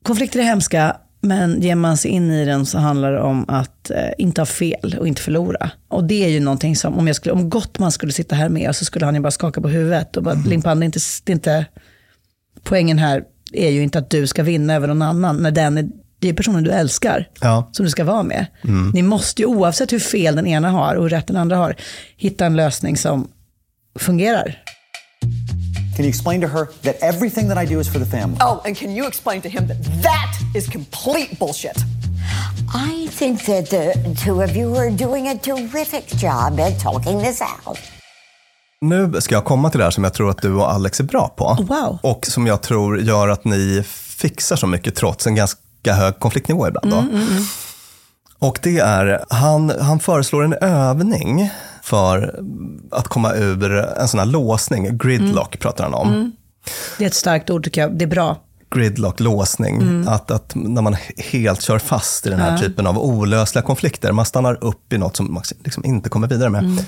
konflikter 0.05 0.41
är 0.41 0.45
hemska, 0.45 0.97
men 1.23 1.61
ger 1.61 1.75
man 1.75 1.97
sig 1.97 2.11
in 2.11 2.31
i 2.31 2.45
den 2.45 2.67
så 2.67 2.79
handlar 2.79 3.13
det 3.13 3.21
om 3.21 3.45
att 3.49 3.91
eh, 3.91 4.11
inte 4.19 4.41
ha 4.41 4.47
fel 4.47 4.97
och 4.99 5.09
inte 5.09 5.23
förlora. 5.23 5.71
Och 5.89 6.05
det 6.05 6.25
är 6.25 6.29
ju 6.29 6.41
någonting 6.41 6.77
som, 6.77 6.99
om, 6.99 7.07
jag 7.07 7.17
skulle, 7.17 7.33
om 7.33 7.51
Gottman 7.51 7.93
skulle 7.93 8.13
sitta 8.13 8.37
här 8.37 8.49
med 8.49 8.77
så 8.77 8.85
skulle 8.85 9.05
han 9.05 9.15
ju 9.15 9.21
bara 9.21 9.31
skaka 9.31 9.61
på 9.61 9.69
huvudet 9.69 10.17
och 10.17 10.23
bara, 10.23 10.35
Mm. 10.35 10.49
Limpan, 10.51 10.81
det 10.81 10.85
är 10.85 10.87
inte, 10.87 11.01
det 11.25 11.33
är 11.33 11.35
inte, 11.35 11.67
poängen 12.63 12.99
här 12.99 13.23
är 13.53 13.71
ju 13.71 13.83
inte 13.83 13.99
att 13.99 14.11
du 14.11 14.27
ska 14.27 14.43
vinna 14.43 14.75
över 14.75 14.89
någon 14.89 15.03
annan, 15.03 15.37
när 15.37 15.51
den 15.51 15.79
är, 15.79 15.89
det 16.21 16.29
är 16.29 16.33
personen 16.33 16.65
du 16.65 16.71
älskar 16.71 17.29
Ja. 17.41 17.69
som 17.73 17.85
du 17.85 17.91
ska 17.91 18.05
vara 18.05 18.23
med. 18.23 18.47
Mm. 18.65 18.91
Ni 18.91 19.03
måste 19.03 19.43
ju 19.43 19.47
oavsett 19.47 19.93
hur 19.93 19.99
fel 19.99 20.37
den 20.37 20.47
ena 20.47 20.71
har 20.71 20.95
och 20.95 21.03
hur 21.03 21.11
rätt 21.11 21.27
den 21.27 21.37
andra 21.37 21.57
har, 21.57 21.77
hitta 22.17 22.47
en 22.47 22.57
lösning 22.57 22.97
som 22.97 23.29
fungerar. 23.99 24.59
Can 25.97 26.05
you 26.05 26.09
explain 26.09 26.41
to 26.41 26.47
her 26.47 26.67
that 26.83 26.97
everything 27.03 27.49
that 27.49 27.65
I 27.65 27.75
do 27.75 27.81
is 27.81 27.89
for 27.93 27.99
the 27.99 28.07
family? 28.07 28.37
Oh, 28.41 28.61
and 28.67 28.77
can 28.77 28.91
you 28.91 29.09
explain 29.09 29.43
to 29.43 29.49
him 29.49 29.69
that 29.69 29.77
that 30.03 30.57
is 30.57 30.67
complete 30.69 31.37
bullshit? 31.39 31.77
I 32.75 33.09
think 33.09 33.45
that 33.47 33.71
the 33.71 33.93
two 34.25 34.43
of 34.45 34.57
you 34.57 34.77
are 34.77 34.91
doing 34.91 35.29
a 35.29 35.39
terrific 35.43 36.23
job 36.23 36.61
at 36.61 36.81
talking 36.83 37.21
this 37.25 37.41
out. 37.67 37.79
Nu 38.81 39.21
ska 39.21 39.35
jag 39.35 39.45
komma 39.45 39.71
till 39.71 39.79
det 39.79 39.85
här 39.85 39.91
som 39.91 40.05
jag 40.05 40.15
tror 40.15 40.31
att 40.31 40.43
du 40.43 40.55
och 40.55 40.73
Alex 40.73 41.01
är 41.01 41.05
bra 41.05 41.29
på. 41.29 41.57
Wow. 41.69 41.99
Och 42.03 42.27
som 42.27 42.47
jag 42.47 42.63
tror 42.63 43.01
gör 43.01 43.29
att 43.29 43.45
ni 43.45 43.83
fixar 44.19 44.57
så 44.57 44.67
mycket 44.67 44.95
trots 44.95 45.27
en 45.27 45.35
ganska 45.35 45.61
hög 45.87 46.19
konfliktnivå 46.19 46.69
ibland. 46.69 46.91
Då. 46.91 47.05
Och 48.39 48.59
det 48.63 48.79
är, 48.79 49.25
han, 49.31 49.73
han 49.81 50.01
föreslår 50.01 50.45
en 50.45 50.55
övning 50.61 51.51
för 51.83 52.41
att 52.91 53.09
komma 53.09 53.35
ur 53.35 53.73
en 53.73 54.09
sån 54.09 54.19
här 54.21 54.27
låsning, 54.27 54.99
gridlock 54.99 55.59
pratar 55.59 55.85
han 55.85 55.95
om. 55.95 56.09
Mm. 56.09 56.33
Det 56.99 57.05
är 57.05 57.09
ett 57.09 57.15
starkt 57.15 57.51
ord 57.51 57.65
tycker 57.65 57.81
jag. 57.81 57.99
Det 57.99 58.05
är 58.05 58.09
bra. 58.09 58.37
Gridlock, 58.75 59.21
låsning. 59.21 59.77
Mm. 59.77 60.09
Att, 60.09 60.31
att 60.31 60.53
när 60.55 60.83
man 60.83 60.97
helt 61.17 61.63
kör 61.63 61.79
fast 61.79 62.27
i 62.27 62.31
den 62.31 62.41
här 62.41 62.53
Ja. 62.53 62.59
typen 62.59 62.87
av 62.87 62.99
olösliga 62.99 63.63
konflikter, 63.63 64.13
man 64.13 64.25
stannar 64.25 64.65
upp 64.65 64.93
i 64.93 64.99
något 64.99 65.17
som 65.17 65.35
man 65.35 65.43
liksom 65.65 65.85
inte 65.85 66.09
kommer 66.09 66.29
vidare 66.29 66.51
med. 66.51 66.65
Mm. 66.65 66.85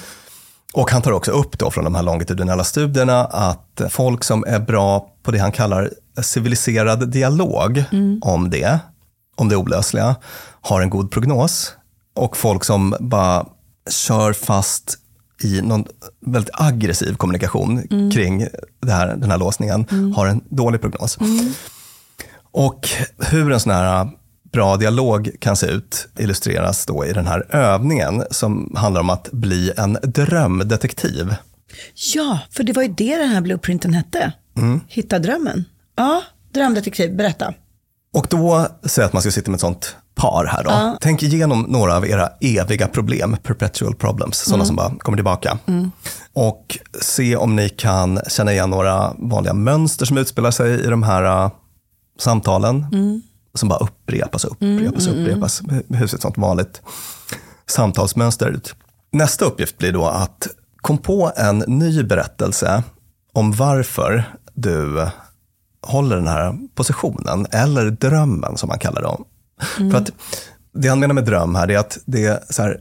Och 0.74 0.90
han 0.90 1.02
tar 1.02 1.12
också 1.12 1.30
upp 1.30 1.58
då 1.58 1.70
från 1.70 1.84
de 1.84 1.94
här 1.94 2.02
longitudinella 2.02 2.64
studierna 2.64 3.24
att 3.24 3.80
folk 3.90 4.24
som 4.24 4.44
är 4.46 4.58
bra 4.58 5.08
på 5.22 5.30
det 5.30 5.38
han 5.38 5.52
kallar 5.52 5.90
civiliserad 6.22 7.08
dialog 7.08 7.84
Mm. 7.92 8.20
om 8.22 8.50
det, 8.50 8.78
om 9.36 9.48
det 9.48 9.56
olösliga, 9.56 10.16
har 10.60 10.80
en 10.80 10.90
god 10.90 11.10
prognos. 11.10 11.72
Och 12.16 12.36
folk 12.36 12.64
som 12.64 12.94
bara 13.00 13.46
kör 13.90 14.32
fast 14.32 14.98
i 15.42 15.60
någon 15.62 15.84
väldigt 16.26 16.50
aggressiv 16.54 17.14
kommunikation 17.16 17.86
Mm. 17.90 18.10
kring 18.10 18.46
det 18.82 18.92
här, 18.92 19.06
den 19.16 19.30
här 19.30 19.38
låsningen 19.38 19.86
Mm. 19.90 20.12
har 20.12 20.26
en 20.26 20.40
dålig 20.50 20.80
prognos. 20.80 21.18
Mm. 21.20 21.52
Och 22.52 22.88
hur 23.18 23.52
en 23.52 23.60
sån 23.60 23.72
här 23.72 24.08
bra 24.52 24.76
dialog 24.76 25.30
kan 25.38 25.56
se 25.56 25.66
ut 25.66 26.08
illustreras 26.18 26.86
då 26.86 27.06
i 27.06 27.12
den 27.12 27.26
här 27.26 27.46
övningen 27.56 28.24
som 28.30 28.74
handlar 28.76 29.00
om 29.00 29.10
att 29.10 29.28
bli 29.32 29.72
en 29.76 29.98
drömdetektiv. 30.02 31.34
Ja, 32.14 32.38
för 32.50 32.64
det 32.64 32.72
var 32.72 32.82
ju 32.82 32.88
det 32.88 33.16
den 33.16 33.28
här 33.28 33.40
blueprinten 33.40 33.94
hette. 33.94 34.32
Mm. 34.56 34.80
Hitta 34.88 35.18
drömmen. 35.18 35.64
Ja, 35.96 36.22
drömdetektiv, 36.54 37.16
berätta. 37.16 37.54
Och 38.14 38.26
då 38.30 38.66
säger 38.84 39.02
jag 39.02 39.06
att 39.06 39.12
man 39.12 39.22
ska 39.22 39.30
sitta 39.30 39.50
med 39.50 39.56
ett 39.56 39.60
sånt 39.60 39.96
par 40.14 40.44
här 40.44 40.64
då. 40.64 40.70
Ja. 40.70 40.98
Tänk 41.00 41.22
igenom 41.22 41.66
några 41.68 41.96
av 41.96 42.06
era 42.06 42.28
eviga 42.40 42.88
problem, 42.88 43.36
perpetual 43.42 43.94
problems, 43.94 44.36
sådana 44.38 44.56
Mm. 44.56 44.66
som 44.66 44.76
bara 44.76 44.94
kommer 44.98 45.18
tillbaka. 45.18 45.58
Mm. 45.66 45.90
Och 46.32 46.78
se 47.00 47.36
om 47.36 47.56
ni 47.56 47.68
kan 47.68 48.20
känna 48.28 48.52
igen 48.52 48.70
några 48.70 49.12
vanliga 49.18 49.54
mönster 49.54 50.06
som 50.06 50.18
utspelar 50.18 50.50
sig 50.50 50.84
i 50.84 50.86
de 50.86 51.02
här 51.02 51.44
uh, 51.44 51.50
samtalen. 52.18 52.86
Mm. 52.92 53.22
Som 53.54 53.68
bara 53.68 53.78
upprepas 53.78 54.44
och 54.44 54.52
upprepas 54.52 55.06
och 55.06 55.12
Mm, 55.12 55.26
mm, 55.26 55.32
upprepas. 55.32 55.62
Hur 55.88 56.06
ser 56.06 56.16
ett 56.16 56.22
sånt 56.22 56.38
vanligt 56.38 56.82
samtalsmönster 57.66 58.48
ut? 58.48 58.74
Nästa 59.12 59.44
uppgift 59.44 59.78
blir 59.78 59.92
då 59.92 60.06
att 60.06 60.48
kom 60.76 60.98
på 60.98 61.32
en 61.36 61.58
ny 61.58 62.02
berättelse 62.02 62.82
om 63.32 63.52
varför 63.52 64.24
du 64.54 65.06
håller 65.86 66.16
den 66.16 66.26
här 66.26 66.54
positionen, 66.74 67.46
eller 67.50 67.90
drömmen 67.90 68.56
som 68.56 68.68
man 68.68 68.78
kallar 68.78 69.02
det. 69.02 69.16
Mm. 69.78 69.90
För 69.90 69.98
att 69.98 70.12
det 70.74 70.88
han 70.88 71.00
menar 71.00 71.14
med 71.14 71.24
dröm 71.24 71.54
här 71.54 71.70
är 71.70 71.78
att 71.78 71.98
det 72.04 72.24
är 72.24 72.40
så 72.50 72.62
här, 72.62 72.80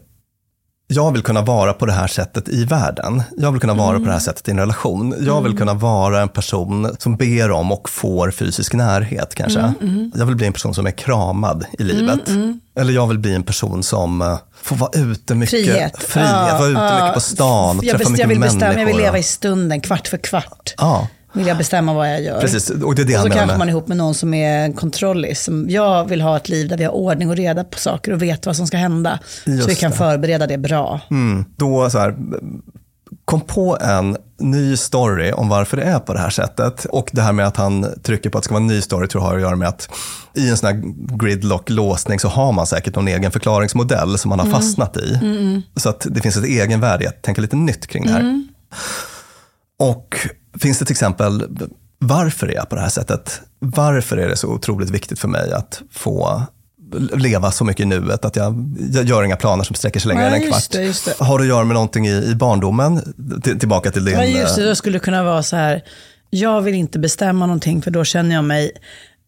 jag 0.93 1.11
vill 1.11 1.21
kunna 1.21 1.41
vara 1.41 1.73
på 1.73 1.85
det 1.85 1.91
här 1.93 2.07
sättet 2.07 2.49
i 2.49 2.65
världen. 2.65 3.23
Jag 3.37 3.51
vill 3.51 3.61
kunna 3.61 3.73
vara 3.73 3.99
på 3.99 4.05
det 4.05 4.11
här 4.11 4.19
sättet 4.19 4.47
i 4.47 4.51
en 4.51 4.59
relation. 4.59 5.15
Jag 5.25 5.41
vill 5.41 5.51
Mm. 5.51 5.57
kunna 5.57 5.73
vara 5.73 6.21
en 6.21 6.29
person 6.29 6.95
som 6.99 7.15
ber 7.17 7.51
om 7.51 7.71
och 7.71 7.89
får 7.89 8.31
fysisk 8.31 8.73
närhet 8.73 9.35
kanske. 9.35 9.59
Mm, 9.59 9.73
mm. 9.81 10.11
Jag 10.15 10.25
vill 10.25 10.35
bli 10.35 10.47
en 10.47 10.53
person 10.53 10.73
som 10.73 10.87
är 10.87 10.91
kramad 10.91 11.65
i 11.79 11.83
livet. 11.83 12.29
Mm, 12.29 12.41
mm. 12.43 12.59
Eller 12.79 12.93
jag 12.93 13.07
vill 13.07 13.19
bli 13.19 13.35
en 13.35 13.43
person 13.43 13.83
som 13.83 14.21
eh, 14.21 14.37
får 14.61 14.75
vara 14.75 14.91
ute 14.93 15.35
mycket. 15.35 15.49
Frihet. 15.65 16.03
Frihet, 16.03 16.29
Ja, 16.49 16.57
vara 16.59 16.69
ute 16.69 16.79
ja. 16.81 16.95
mycket 17.03 17.13
på 17.13 17.19
stan 17.19 17.77
och 17.77 17.83
jag, 17.85 17.97
träffa 17.97 18.09
mycket 18.09 18.21
jag 18.23 18.27
vill 18.27 18.39
människor. 18.39 18.59
bestämma, 18.59 18.79
jag 18.79 18.85
vill 18.87 18.97
leva 18.97 19.17
i 19.17 19.23
stunden, 19.23 19.81
kvart 19.81 20.07
för 20.07 20.17
kvart. 20.17 20.73
Ja, 20.77 20.99
Vill 20.99 21.07
jag 21.33 21.57
bestämma 21.57 21.93
vad 21.93 22.09
jag 22.13 22.21
gör. 22.21 22.41
precis. 22.41 22.69
Och 22.69 22.95
det 22.95 23.01
är 23.01 23.05
det 23.05 23.15
och 23.15 23.21
så 23.21 23.29
kanske 23.29 23.47
med. 23.47 23.57
man 23.57 23.67
är 23.67 23.71
ihop 23.71 23.87
med 23.87 23.97
någon 23.97 24.13
som 24.15 24.33
är 24.33 24.73
kontrollis. 24.73 25.43
Som 25.43 25.69
Jag 25.69 26.05
vill 26.09 26.21
ha 26.21 26.37
ett 26.37 26.49
liv 26.49 26.67
där 26.67 26.77
vi 26.77 26.83
har 26.83 26.91
ordning 26.91 27.29
och 27.29 27.35
reda 27.35 27.63
på 27.63 27.77
saker 27.79 28.11
och 28.11 28.21
vet 28.21 28.45
vad 28.45 28.55
som 28.55 28.67
ska 28.67 28.77
hända. 28.77 29.19
Just 29.45 29.63
så 29.63 29.69
vi 29.69 29.75
kan 29.75 29.91
det. 29.91 29.97
förbereda 29.97 30.47
det 30.47 30.57
bra. 30.57 30.99
Mm, 31.11 31.45
då 31.57 31.89
så 31.89 31.99
här, 31.99 32.15
kom 33.25 33.41
på 33.41 33.77
en 33.81 34.17
ny 34.39 34.77
story 34.77 35.31
om 35.31 35.49
varför 35.49 35.77
det 35.77 35.83
är 35.83 35.99
på 35.99 36.13
det 36.13 36.19
här 36.19 36.29
sättet. 36.29 36.85
Och 36.85 37.09
det 37.13 37.21
här 37.21 37.31
med 37.33 37.47
att 37.47 37.57
han 37.57 37.85
trycker 38.03 38.29
på 38.29 38.37
att 38.37 38.43
det 38.43 38.45
ska 38.45 38.53
vara 38.53 38.61
en 38.61 38.67
ny 38.67 38.81
story 38.81 39.07
tror 39.07 39.23
jag 39.23 39.29
har 39.29 39.35
att 39.35 39.41
göra 39.41 39.55
med 39.55 39.67
att 39.67 39.89
i 40.33 40.49
en 40.49 40.57
sån 40.57 40.67
här 40.67 40.81
gridlock-låsning 41.17 42.19
så 42.19 42.27
har 42.27 42.51
man 42.51 42.67
säkert 42.67 42.95
någon 42.95 43.07
egen 43.07 43.31
förklaringsmodell 43.31 44.17
som 44.17 44.29
man 44.29 44.39
har 44.39 44.45
Mm. 44.45 44.59
fastnat 44.61 44.97
i. 44.97 45.15
Mm. 45.21 45.61
Så 45.75 45.89
att 45.89 46.07
det 46.09 46.21
finns 46.21 46.37
ett 46.37 46.45
egenvärde 46.45 47.03
i 47.03 47.07
att 47.07 47.21
tänka 47.21 47.41
lite 47.41 47.55
nytt 47.55 47.87
kring 47.87 48.05
det 48.05 48.11
här. 48.11 48.19
Mm. 48.19 48.47
Och 49.79 50.15
finns 50.59 50.79
det 50.79 50.85
till 50.85 50.93
exempel 50.93 51.47
varför 51.99 52.47
är 52.47 52.53
jag 52.55 52.69
på 52.69 52.75
det 52.75 52.81
här 52.81 52.89
sättet? 52.89 53.41
Varför 53.59 54.17
är 54.17 54.29
det 54.29 54.35
så 54.35 54.47
otroligt 54.47 54.89
viktigt 54.89 55.19
för 55.19 55.27
mig 55.27 55.51
att 55.53 55.81
få 55.91 56.43
leva 57.15 57.51
så 57.51 57.63
mycket 57.65 57.83
i 57.83 57.85
nuet 57.85 58.25
att 58.25 58.35
jag, 58.35 58.75
jag 58.93 59.03
gör 59.05 59.23
inga 59.23 59.35
planer 59.35 59.63
som 59.63 59.75
sträcker 59.75 59.99
sig 59.99 60.09
längre 60.09 60.23
Ja, 60.23 60.27
än 60.27 60.33
en 60.33 60.41
just 60.41 60.51
kvart? 60.71 60.71
det, 60.79 60.83
just 60.85 61.05
det. 61.05 61.25
Har 61.25 61.37
det 61.39 61.43
att 61.43 61.47
göra 61.49 61.63
med 61.63 61.73
någonting 61.73 62.07
i, 62.07 62.11
i 62.31 62.35
barndomen? 62.35 63.13
Till, 63.43 63.59
tillbaka 63.59 63.91
till 63.91 64.05
din... 64.05 64.13
Ja, 64.13 64.23
just 64.25 64.55
det. 64.55 64.61
eh, 64.61 64.67
Då 64.67 64.75
skulle 64.75 64.95
det 64.95 64.99
kunna 65.03 65.23
vara 65.23 65.43
så 65.43 65.55
här, 65.55 65.81
jag 66.29 66.61
vill 66.61 66.75
inte 66.75 66.99
bestämma 66.99 67.45
någonting 67.45 67.81
för 67.81 67.91
då 67.91 68.03
känner 68.03 68.35
jag 68.35 68.43
mig 68.43 68.71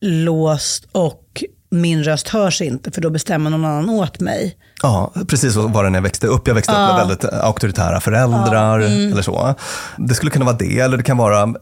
låst 0.01 0.87
och 0.91 1.43
min 1.73 2.03
röst 2.03 2.27
hörs 2.29 2.61
inte 2.61 2.91
för 2.91 3.01
då 3.01 3.09
bestämmer 3.09 3.49
någon 3.49 3.65
annan 3.65 3.89
åt 3.89 4.19
mig. 4.19 4.55
Ja, 4.81 5.13
precis 5.27 5.53
så 5.53 5.67
var 5.67 5.83
det 5.83 5.89
när 5.89 5.97
jag 5.99 6.03
växte 6.03 6.27
upp. 6.27 6.47
Jag 6.47 6.55
växte 6.55 6.71
upp 6.73 6.77
Ja. 6.77 6.87
med 6.87 7.07
väldigt 7.07 7.25
auktoritära 7.25 7.99
föräldrar 8.01 8.79
Ja, 8.79 8.87
mm. 8.87 9.11
eller 9.11 9.21
så. 9.21 9.55
Det 9.97 10.13
skulle 10.15 10.31
kunna 10.31 10.45
vara 10.45 10.55
det, 10.57 10.79
eller 10.79 10.97
det 10.97 11.03
kan 11.03 11.17
vara 11.17 11.53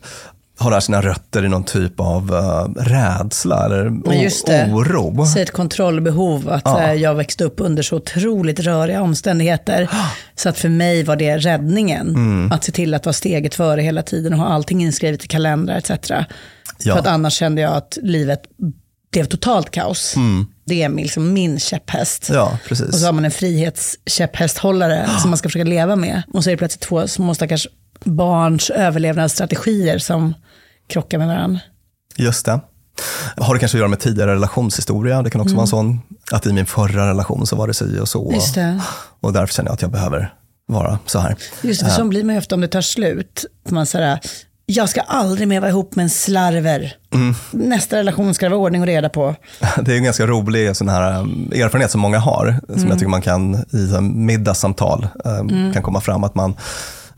har 0.59 0.69
det 0.69 0.75
här 0.75 0.81
sina 0.81 1.01
rötter 1.01 1.45
i 1.45 1.49
någon 1.49 1.63
typ 1.63 1.99
av 1.99 2.33
eh, 2.35 2.81
rädsla 2.83 3.65
eller 3.65 4.13
just 4.23 4.45
det. 4.47 4.69
oro. 4.71 5.25
Så 5.25 5.39
ett 5.39 5.51
kontrollbehov, 5.51 6.49
att 6.49 6.61
Ja. 6.65 6.81
eh, 6.81 6.93
jag 6.93 7.15
växte 7.15 7.43
upp 7.43 7.55
under 7.57 7.83
så 7.83 7.95
otroligt 7.95 8.59
röriga 8.59 9.01
omständigheter. 9.01 9.89
Så 10.35 10.49
att 10.49 10.57
för 10.57 10.69
mig 10.69 11.03
var 11.03 11.15
det 11.15 11.37
räddningen. 11.37 12.07
Mm. 12.09 12.51
Att 12.51 12.63
se 12.63 12.71
till 12.71 12.93
att 12.93 13.05
vara 13.05 13.13
steget 13.13 13.55
före 13.55 13.81
hela 13.81 14.01
tiden 14.01 14.33
och 14.33 14.39
ha 14.39 14.47
allting 14.47 14.81
inskrivet 14.83 15.25
i 15.25 15.27
kalendrar 15.27 15.77
etc. 15.77 15.89
Ja. 16.09 16.93
För 16.93 16.99
att 16.99 17.07
annars 17.07 17.33
kände 17.33 17.61
jag 17.61 17.73
att 17.73 17.97
livet 18.01 18.41
blev 19.11 19.25
totalt 19.25 19.71
kaos. 19.71 20.15
Mm. 20.15 20.45
Det 20.65 20.83
är 20.83 20.89
liksom 20.89 21.33
min 21.33 21.59
käpphäst. 21.59 22.29
Ja, 22.33 22.57
precis. 22.67 22.87
Och 22.87 22.95
så 22.95 23.05
har 23.05 23.13
man 23.13 23.25
en 23.25 23.31
frihetskäpphästhållare 23.31 25.09
som 25.21 25.29
man 25.29 25.37
ska 25.37 25.49
försöka 25.49 25.69
leva 25.69 25.95
med. 25.95 26.21
Och 26.33 26.43
så 26.43 26.49
är 26.49 26.51
det 26.51 26.57
plötsligt 26.57 26.81
två 26.81 27.07
små 27.07 27.35
stackars 27.35 27.67
barns 28.03 28.69
överlevnadsstrategier 28.69 29.97
som 29.99 30.33
krockar 30.89 31.17
med 31.17 31.27
varandra. 31.27 31.59
Just 32.17 32.45
det. 32.45 32.59
Har 33.37 33.53
det 33.53 33.59
kanske 33.59 33.77
att 33.77 33.79
göra 33.79 33.89
med 33.89 33.99
tidigare 33.99 34.31
relationshistoria? 34.31 35.21
Det 35.21 35.29
kan 35.29 35.41
också 35.41 35.49
Mm. 35.53 35.55
vara 35.57 35.63
en 35.63 35.67
sån, 35.67 36.01
att 36.31 36.45
i 36.45 36.53
min 36.53 36.65
förra 36.65 37.09
relation 37.09 37.47
så 37.47 37.55
var 37.55 37.67
det 37.67 37.73
si 37.73 37.99
och 37.99 38.07
så. 38.09 38.33
Och 39.21 39.33
därför 39.33 39.53
känner 39.53 39.69
jag 39.69 39.73
att 39.73 39.81
jag 39.81 39.91
behöver 39.91 40.33
vara 40.67 40.99
så 41.05 41.19
här. 41.19 41.35
Just 41.61 41.79
det, 41.79 41.85
för 41.85 41.91
Eh, 41.93 41.97
så 41.97 42.05
blir 42.05 42.23
man 42.23 42.35
ju 42.35 42.39
ofta 42.39 42.55
om 42.55 42.61
det 42.61 42.67
tar 42.67 42.81
slut. 42.81 43.45
Man 43.69 43.85
säger, 43.85 44.19
jag 44.71 44.89
ska 44.89 45.01
aldrig 45.01 45.47
mer 45.47 45.59
vara 45.59 45.69
ihop 45.69 45.95
med 45.95 46.03
en 46.03 46.09
slarver. 46.09 46.93
Mm. 47.13 47.35
Nästa 47.51 47.97
relation 47.97 48.33
ska 48.33 48.45
det 48.45 48.49
vara 48.49 48.61
ordning 48.61 48.81
och 48.81 48.87
reda 48.87 49.09
på. 49.09 49.35
Det 49.81 49.93
är 49.93 49.97
en 49.97 50.03
ganska 50.03 50.27
rolig 50.27 50.75
sån 50.75 50.89
här 50.89 51.19
um, 51.19 51.51
erfarenhet 51.55 51.91
som 51.91 52.01
många 52.01 52.19
har, 52.19 52.59
som 52.67 52.75
Mm. 52.75 52.89
jag 52.89 52.99
tycker 52.99 53.09
man 53.09 53.21
kan 53.21 53.55
i 53.55 54.01
middagssamtal 54.01 55.07
um, 55.25 55.49
Mm. 55.49 55.73
kan 55.73 55.83
komma 55.83 56.01
fram 56.01 56.23
att 56.23 56.35
man 56.35 56.55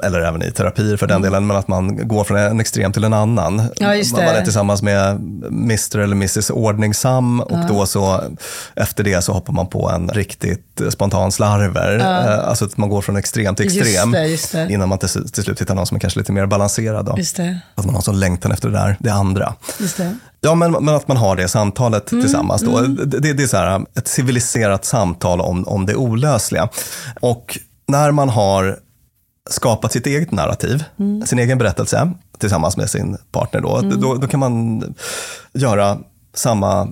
eller 0.03 0.21
även 0.21 0.43
i 0.43 0.51
terapier 0.51 0.97
för 0.97 1.07
den 1.07 1.21
delen, 1.21 1.47
men 1.47 1.57
att 1.57 1.67
man 1.67 2.07
går 2.07 2.23
från 2.23 2.37
en 2.37 2.59
extrem 2.59 2.91
till 2.91 3.03
en 3.03 3.13
annan. 3.13 3.61
Ja, 3.75 3.95
just 3.95 4.11
man 4.11 4.21
är 4.21 4.41
tillsammans 4.41 4.81
med 4.81 5.15
Mr 5.47 5.97
eller 5.99 6.15
Mrs 6.15 6.49
Ordningsam 6.49 7.39
och 7.41 7.51
Ja. 7.57 7.65
då 7.67 7.85
så 7.85 8.21
efter 8.75 9.03
det 9.03 9.21
så 9.21 9.33
hoppar 9.33 9.53
man 9.53 9.67
på 9.67 9.89
en 9.89 10.09
riktigt 10.09 10.81
spontan 10.89 11.31
slarver. 11.31 11.97
Ja. 11.99 12.33
Eh, 12.33 12.47
Alltså 12.49 12.65
att 12.65 12.77
man 12.77 12.89
går 12.89 13.01
från 13.01 13.15
extrem 13.15 13.55
till 13.55 13.65
Just 13.65 13.77
extrem 13.77 14.11
det, 14.11 14.27
just 14.27 14.51
det. 14.51 14.67
innan 14.69 14.89
man 14.89 14.97
till, 14.97 15.31
till 15.31 15.43
slut 15.43 15.61
hittar 15.61 15.75
någon 15.75 15.85
som 15.87 15.95
är 15.95 15.99
kanske 15.99 16.19
lite 16.19 16.31
mer 16.31 16.45
balanserad. 16.45 17.05
Då. 17.05 17.15
Just 17.17 17.37
det. 17.37 17.59
Att 17.75 17.85
man 17.85 17.95
har 17.95 18.01
sån 18.01 18.19
längtan 18.19 18.51
efter 18.51 18.69
det 18.69 18.77
där, 18.77 18.97
det 18.99 19.09
andra. 19.13 19.53
Just 19.79 19.97
det. 19.97 20.15
Ja, 20.41 20.55
men, 20.55 20.71
men 20.71 20.89
att 20.95 21.07
man 21.07 21.17
har 21.17 21.35
det 21.35 21.47
samtalet 21.47 22.11
Mm, 22.11 22.23
tillsammans. 22.23 22.61
Då. 22.61 22.77
mm. 22.77 22.99
Det, 23.05 23.33
det 23.33 23.43
är 23.43 23.47
så 23.47 23.57
här, 23.57 23.85
ett 23.97 24.07
civiliserat 24.07 24.85
samtal 24.85 25.41
om, 25.41 25.67
om 25.67 25.85
det 25.85 25.95
olösliga. 25.95 26.69
Och 27.19 27.59
när 27.87 28.11
man 28.11 28.29
har 28.29 28.77
skapat 29.49 29.91
sitt 29.91 30.07
eget 30.07 30.31
narrativ, 30.31 30.83
Mm. 30.99 31.25
sin 31.25 31.39
egen 31.39 31.57
berättelse 31.57 32.11
tillsammans 32.37 32.77
med 32.77 32.89
sin 32.89 33.17
partner, 33.31 33.61
då, 33.61 33.77
Mm. 33.77 34.01
då, 34.01 34.15
då 34.15 34.27
kan 34.27 34.39
man 34.39 34.83
göra 35.53 35.97
samma 36.33 36.91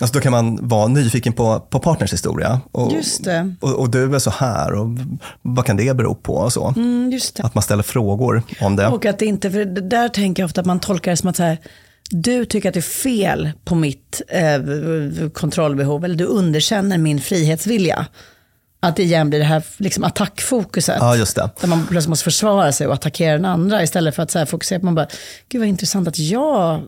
Alltså 0.00 0.14
då 0.14 0.20
kan 0.20 0.32
man 0.32 0.68
vara 0.68 0.86
nyfiken 0.88 1.32
på, 1.32 1.60
på 1.60 1.78
partners 1.78 2.12
historia. 2.12 2.60
Och, 2.72 2.92
Just 2.92 3.24
det. 3.24 3.54
Och, 3.60 3.74
och 3.74 3.90
du 3.90 4.14
är 4.14 4.18
så 4.18 4.30
här 4.30 4.72
och 4.74 4.88
vad 5.42 5.64
kan 5.66 5.76
det 5.76 5.96
bero 5.96 6.14
på? 6.14 6.34
Och 6.34 6.52
så. 6.52 6.74
Mm. 6.76 7.18
Att 7.42 7.54
man 7.54 7.62
ställer 7.62 7.82
frågor 7.82 8.42
om 8.60 8.76
det. 8.76 8.86
Och 8.88 9.06
att 9.06 9.18
det 9.18 9.26
inte, 9.26 9.50
för 9.50 9.64
där 9.64 10.08
tänker 10.08 10.42
jag 10.42 10.46
ofta 10.48 10.60
att 10.60 10.66
man 10.66 10.80
tolkar 10.80 11.10
det 11.10 11.16
som 11.16 11.28
att 11.30 11.36
så 11.36 11.42
här, 11.42 11.58
du 12.10 12.44
tycker 12.44 12.68
att 12.68 12.74
det 12.74 12.80
är 12.80 12.82
fel 13.02 13.50
på 13.64 13.74
mitt 13.74 14.22
eh, 14.28 15.28
kontrollbehov, 15.28 16.04
eller 16.04 16.16
du 16.16 16.24
underkänner 16.24 16.98
min 16.98 17.20
frihetsvilja. 17.20 18.06
Att 18.84 18.96
det 18.96 19.02
igen 19.02 19.30
blir 19.30 19.38
det 19.38 19.44
här 19.44 19.62
liksom, 19.76 20.04
attackfokuset. 20.04 20.96
Ja, 21.00 21.16
just 21.16 21.36
det. 21.36 21.50
Där 21.60 21.68
man 21.68 21.86
plötsligt 21.86 22.08
måste 22.08 22.24
försvara 22.24 22.72
sig 22.72 22.86
och 22.86 22.94
attackera 22.94 23.32
den 23.32 23.44
andra 23.44 23.82
istället 23.82 24.14
för 24.14 24.22
att 24.22 24.30
så 24.30 24.38
här, 24.38 24.46
fokusera 24.46 24.78
på, 24.78 24.84
man 24.84 24.94
bara, 24.94 25.06
gud 25.48 25.60
vad 25.60 25.68
intressant 25.68 26.08
att 26.08 26.18
jag 26.18 26.82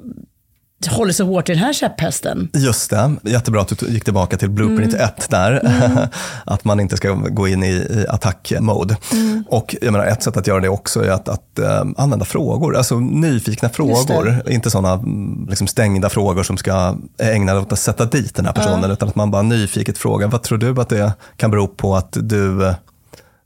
håller 0.91 1.12
så 1.12 1.24
hårt 1.24 1.49
i 1.49 1.53
den 1.53 1.62
här 1.62 1.72
käpphästen. 1.72 2.49
Just 2.53 2.91
det, 2.91 3.16
jättebra 3.22 3.61
att 3.61 3.78
du 3.78 3.87
gick 3.87 4.05
tillbaka 4.05 4.37
till 4.37 4.51
blueprint 4.51 4.95
Mm. 4.95 5.07
1 5.07 5.30
där. 5.30 5.61
att 6.45 6.64
man 6.64 6.80
inte 6.80 6.97
ska 6.97 7.12
gå 7.14 7.49
in 7.49 7.62
i, 7.62 7.70
i 7.70 8.07
attack-mode. 8.09 8.97
Mm. 9.12 9.45
Och 9.49 9.76
jag 9.82 9.93
menar, 9.93 10.07
ett 10.07 10.22
sätt 10.22 10.37
att 10.37 10.47
göra 10.47 10.61
det 10.61 10.68
också 10.68 11.05
är 11.05 11.11
att, 11.11 11.28
att 11.28 11.59
eh, 11.59 11.85
använda 11.97 12.24
frågor, 12.24 12.76
alltså 12.76 13.01
nyfikna 13.01 13.68
frågor. 13.68 14.43
Inte 14.51 14.70
sådana 14.70 15.05
liksom 15.49 15.66
stängda 15.66 16.09
frågor 16.09 16.43
som 16.43 16.57
ska 16.57 16.97
är 17.18 17.32
ägnade 17.32 17.61
åt 17.61 17.72
att 17.72 17.78
sätta 17.78 18.05
dit 18.05 18.35
den 18.35 18.47
här 18.47 18.53
personen, 18.53 18.91
utan 18.91 19.09
att 19.09 19.14
man 19.14 19.30
bara 19.30 19.43
nyfiket 19.43 19.99
frågar, 19.99 20.28
vad 20.28 20.43
tror 20.43 20.59
du 20.59 20.80
att 20.80 20.89
det 20.89 21.12
kan 21.37 21.51
bero 21.51 21.66
på 21.66 21.97
att 21.97 22.16
du 22.20 22.66
eh, 22.66 22.74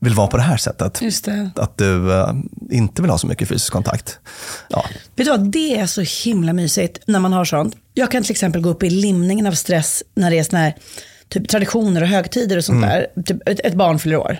vill 0.01 0.14
vara 0.14 0.26
på 0.26 0.36
det 0.36 0.42
här 0.42 0.57
sättet? 0.57 1.01
Det. 1.24 1.51
Att 1.57 1.78
du 1.78 2.12
eh, 2.12 2.32
inte 2.70 3.03
vill 3.03 3.11
ha 3.11 3.18
så 3.18 3.26
mycket 3.26 3.49
fysisk 3.49 3.72
kontakt. 3.72 4.18
Ja. 4.68 4.84
Vet 5.16 5.26
du 5.26 5.30
vad, 5.30 5.51
det 5.53 5.78
är 5.78 5.86
så 5.86 6.01
himla 6.28 6.53
mysigt 6.53 6.99
när 7.07 7.18
man 7.20 7.32
har 7.32 7.44
sånt. 7.44 7.76
Jag 7.94 8.11
kan 8.11 8.22
till 8.22 8.30
exempel 8.30 8.61
gå 8.61 8.68
upp 8.70 8.82
i 8.82 8.90
limningen 8.90 9.46
av 9.46 9.53
stress 9.53 10.03
när 10.14 10.30
det 10.30 10.38
är 10.38 10.42
såna 10.44 10.59
här 10.62 10.74
typ 11.28 11.49
traditioner 11.49 12.03
och 12.03 12.09
högtider 12.09 12.57
och 12.57 12.64
sånt 12.64 12.84
Mm. 12.84 12.88
där. 13.14 13.22
Typ 13.22 13.49
ett, 13.49 13.61
ett 13.61 13.74
barn 13.74 13.99
fyller 13.99 14.16
år. 14.16 14.38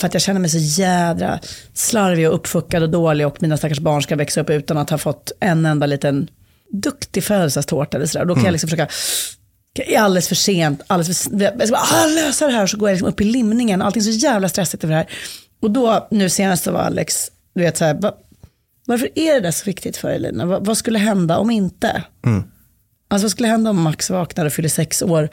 För 0.00 0.06
att 0.06 0.14
jag 0.14 0.22
känner 0.22 0.40
mig 0.40 0.50
så 0.50 0.58
jädra 0.82 1.38
slarvig 1.74 2.28
och 2.28 2.34
uppfuckad 2.34 2.82
och 2.82 2.90
dålig 2.90 3.26
och 3.26 3.42
mina 3.42 3.56
stackars 3.56 3.78
barn 3.80 4.02
ska 4.02 4.16
växa 4.16 4.40
upp 4.40 4.50
utan 4.50 4.78
att 4.78 4.90
ha 4.90 4.98
fått 4.98 5.32
en 5.40 5.66
enda 5.66 5.86
liten 5.86 6.28
duktig 6.72 7.24
födelsedagstårta 7.24 7.96
eller 7.96 8.06
sådär. 8.06 8.24
Då 8.24 8.34
kan 8.34 8.38
Mm. 8.40 8.44
jag 8.46 8.52
liksom 8.52 8.68
försöka 8.70 8.88
är 9.82 10.00
alldeles 10.00 10.28
för 10.28 10.34
sent, 10.34 10.82
alldeles 10.86 11.22
för, 11.24 11.40
jag 11.42 11.68
ska 11.68 11.76
bara 11.76 12.04
ah, 12.04 12.06
lösa 12.06 12.46
det 12.46 12.52
här. 12.52 12.66
Så 12.66 12.76
går 12.76 12.88
jag 12.88 12.94
liksom 12.94 13.08
upp 13.08 13.20
i 13.20 13.24
limningen, 13.24 13.82
allting 13.82 14.00
är 14.00 14.04
så 14.04 14.10
jävla 14.10 14.48
stressigt 14.48 14.84
över 14.84 14.94
det 14.94 14.98
här. 14.98 15.08
Och 15.62 15.70
då, 15.70 16.08
nu 16.10 16.28
senast 16.28 16.64
så 16.64 16.72
var 16.72 16.80
Alex, 16.80 17.30
du 17.54 17.60
vet 17.62 17.76
så 17.76 17.84
här, 17.84 17.94
va, 17.94 18.12
varför 18.86 19.08
är 19.14 19.34
det 19.34 19.40
där 19.40 19.50
så 19.50 19.64
viktigt 19.64 19.96
för 19.96 20.08
dig 20.08 20.18
Lina? 20.18 20.46
Va, 20.46 20.58
vad 20.60 20.76
skulle 20.78 20.98
hända 20.98 21.38
om 21.38 21.50
inte? 21.50 22.02
Mm. 22.26 22.42
Alltså 23.08 23.24
vad 23.24 23.30
skulle 23.30 23.48
hända 23.48 23.70
om 23.70 23.82
Max 23.82 24.10
vaknar 24.10 24.46
och 24.46 24.52
fyller 24.52 24.68
sex 24.68 25.02
år 25.02 25.28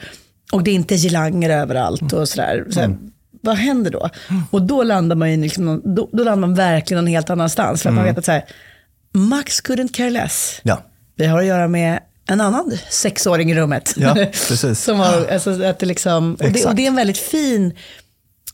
och 0.52 0.64
det 0.64 0.72
inte 0.72 0.96
är 0.96 0.98
girlanger 0.98 1.50
överallt 1.50 2.14
och 2.14 2.30
sådär. 2.30 2.66
Så 2.70 2.80
här, 2.80 2.98
Vad 3.42 3.56
händer 3.56 3.92
då? 3.92 4.10
Och 4.52 4.62
då 4.62 4.84
landar 4.84 5.16
man 5.16 5.32
ju 5.32 5.38
liksom, 5.38 5.82
då, 5.96 6.10
då 6.12 6.24
landar 6.24 6.48
man 6.48 6.56
verkligen 6.56 7.04
någon 7.04 7.12
helt 7.14 7.30
annanstans. 7.30 7.82
För 7.82 7.90
att 7.90 7.96
man 7.96 8.04
Mm. 8.04 8.14
vet 8.16 8.20
att 8.20 8.26
så 8.26 8.32
här, 8.32 8.44
Max 9.14 9.62
couldn't 9.64 9.94
care 9.94 10.10
less. 10.10 10.60
Ja. 10.64 10.82
Vi 11.16 11.26
har 11.26 11.40
att 11.40 11.46
göra 11.46 11.68
med 11.68 12.00
en 12.28 12.42
annan 12.42 12.72
sexåring 12.90 13.52
i 13.52 13.56
rummet. 13.56 13.94
Ja, 13.98 14.14
precis. 14.48 14.84
Som 14.84 15.00
har, 15.00 15.28
alltså, 15.32 15.64
att 15.64 15.80
det 15.80 15.86
liksom, 15.86 16.34
och, 16.34 16.52
det, 16.52 16.66
och 16.66 16.76
det 16.76 16.84
är 16.84 16.88
en 16.88 16.96
väldigt 16.96 17.18
fin 17.18 17.74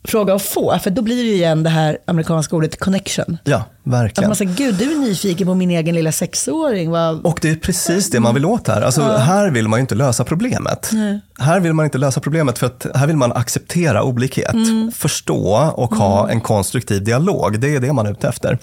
fråga 0.04 0.34
att 0.36 0.42
få, 0.42 0.80
för 0.84 0.90
då 0.90 1.02
blir 1.02 1.16
det 1.24 1.30
ju 1.30 1.34
igen 1.36 1.64
det 1.64 1.70
här 1.70 1.98
amerikanska 2.08 2.56
ordet 2.56 2.80
connection. 2.80 3.38
Ja, 3.44 3.58
Att 3.58 3.68
verkligen. 3.84 4.30
man 4.30 4.36
säger, 4.36 4.54
gud 4.54 4.76
du 4.76 4.92
är 4.94 4.98
nyfiken 4.98 5.48
på 5.48 5.56
min 5.56 5.72
egen 5.72 5.96
lilla 5.96 6.12
sexåring. 6.12 6.90
Vad... 6.92 7.26
Och 7.26 7.40
det 7.42 7.50
är 7.50 7.56
precis 7.56 8.10
det 8.10 8.20
man 8.20 8.34
vill 8.34 8.46
åt 8.46 8.68
här. 8.68 8.82
Alltså, 8.82 9.02
Ja. 9.02 9.18
Här 9.18 9.52
vill 9.52 9.68
man 9.68 9.80
ju 9.80 9.82
inte 9.82 9.96
lösa 9.96 10.24
problemet. 10.24 10.90
Nej. 10.94 11.20
Här 11.40 11.60
vill 11.60 11.74
man 11.74 11.86
inte 11.86 11.98
lösa 11.98 12.20
problemet 12.22 12.58
för 12.60 12.66
att 12.68 12.86
här 12.96 13.08
vill 13.08 13.18
man 13.18 13.32
acceptera 13.34 14.04
olikhet, 14.04 14.54
Mm. 14.54 14.92
förstå 14.92 15.74
och 15.76 15.96
ha 15.96 16.30
en 16.30 16.42
konstruktiv 16.42 17.04
dialog. 17.04 17.60
Det 17.60 17.76
är 17.76 17.80
det 17.80 17.94
man 17.94 18.06
är 18.08 18.12
ute 18.12 18.28
efter. 18.28 18.58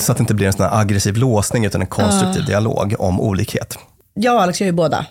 Så 0.00 0.12
att 0.12 0.18
det 0.18 0.22
inte 0.22 0.34
blir 0.34 0.46
en 0.46 0.52
sån 0.52 0.66
aggressiv 0.70 1.16
låsning 1.16 1.64
utan 1.64 1.80
en 1.80 1.86
konstruktiv 1.86 2.42
Ja. 2.42 2.46
dialog 2.46 2.94
om 2.98 3.20
olikhet. 3.20 3.78
Jag 4.16 4.34
och 4.34 4.42
Alex 4.42 4.60
gör 4.60 4.66
ju 4.66 4.72
båda. 4.72 5.06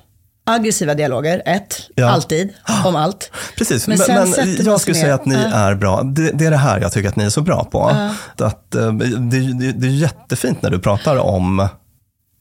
Aggressiva 0.48 0.94
dialoger, 0.94 1.42
ett, 1.46 1.76
Ja. 1.96 2.10
alltid, 2.10 2.54
om 2.86 2.96
allt. 2.96 3.32
Precis, 3.58 3.88
Men 3.88 3.98
men, 4.08 4.30
men, 4.30 4.66
jag 4.66 4.82
skulle 4.82 4.96
säga 4.96 5.16
att 5.16 5.26
ni 5.26 5.36
Ja. 5.36 5.58
är 5.58 5.76
bra. 5.76 6.02
Det, 6.04 6.32
det 6.32 6.46
är 6.46 6.52
det 6.52 6.58
här 6.58 6.80
jag 6.82 6.92
tycker 6.92 7.10
att 7.10 7.16
ni 7.16 7.24
är 7.24 7.30
så 7.30 7.42
bra 7.42 7.64
på. 7.64 7.90
Att, 8.40 8.76
eh, 8.76 8.94
det, 8.94 9.54
det, 9.60 9.72
det 9.72 9.88
är 9.88 9.92
jättefint 9.92 10.62
när 10.62 10.70
du 10.70 10.80
pratar 10.80 11.18
om 11.18 11.68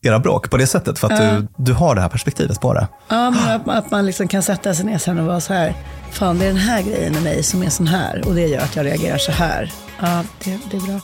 era 0.02 0.18
bråk 0.18 0.50
på 0.50 0.56
det 0.56 0.66
sättet, 0.66 0.98
för 0.98 1.10
att 1.12 1.22
Ja. 1.24 1.30
du, 1.32 1.46
du 1.56 1.72
har 1.72 1.94
det 1.94 2.00
här 2.00 2.08
perspektivet 2.08 2.60
på 2.60 2.74
det. 2.74 2.88
Ja, 3.08 3.30
men 3.30 3.48
att, 3.60 3.68
att 3.68 3.90
man 3.90 4.06
liksom 4.06 4.28
kan 4.28 4.42
sätta 4.42 4.74
sig 4.74 4.84
ner 4.84 4.98
sen 4.98 5.18
och 5.18 5.26
vara 5.26 5.40
så 5.40 5.54
här, 5.54 5.74
fan 6.10 6.38
det 6.38 6.44
är 6.44 6.48
den 6.48 6.56
här 6.56 6.82
grejen 6.82 7.12
med 7.12 7.22
mig 7.22 7.42
som 7.42 7.62
är 7.62 7.70
sån 7.70 7.86
här 7.86 8.22
och 8.28 8.34
det 8.34 8.46
gör 8.46 8.60
att 8.60 8.76
jag 8.76 8.86
reagerar 8.86 9.18
så 9.18 9.32
här. 9.32 9.72
Ja, 10.00 10.22
det, 10.44 10.58
det 10.70 10.76
är 10.76 10.80
bra. 10.80 11.00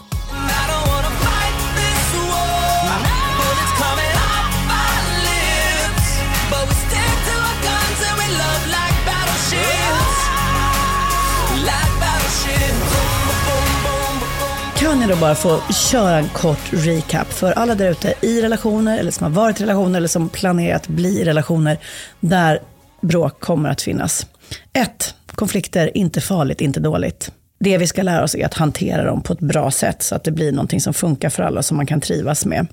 Jag 15.01 15.09
då 15.09 15.17
bara 15.17 15.35
få 15.35 15.61
köra 15.91 16.19
en 16.19 16.29
kort 16.29 16.73
recap 16.73 17.33
för 17.33 17.53
alla 17.53 17.75
där 17.75 17.91
ute 17.91 18.15
i 18.23 18.43
relationer, 18.43 18.99
eller 18.99 19.11
som 19.11 19.25
har 19.25 19.43
varit 19.43 19.61
i 19.61 19.63
relationer, 19.63 19.97
eller 19.97 20.09
som 20.09 20.29
planerar 20.29 20.77
att 20.77 20.89
bli 20.89 21.21
i 21.21 21.25
relationer, 21.25 21.79
där 22.21 22.61
bråk 23.01 23.41
kommer 23.41 23.69
att 23.71 23.83
finnas. 23.83 24.27
1. 24.73 25.15
Konflikter, 25.27 25.97
inte 25.97 26.21
farligt, 26.21 26.61
inte 26.61 26.81
dåligt. 26.81 27.33
Det 27.61 27.79
vi 27.79 27.87
ska 27.87 28.03
lära 28.03 28.25
oss 28.25 28.35
är 28.35 28.47
att 28.47 28.55
hantera 28.55 29.05
dem 29.05 29.23
på 29.23 29.33
ett 29.33 29.41
bra 29.41 29.71
sätt, 29.71 30.03
så 30.03 30.15
att 30.15 30.25
det 30.25 30.31
blir 30.31 30.53
någonting 30.53 30.81
som 30.81 30.95
funkar 30.95 31.31
för 31.31 31.43
alla, 31.43 31.63
som 31.63 31.77
man 31.77 31.87
kan 31.87 32.01
trivas 32.01 32.45
med. 32.47 32.67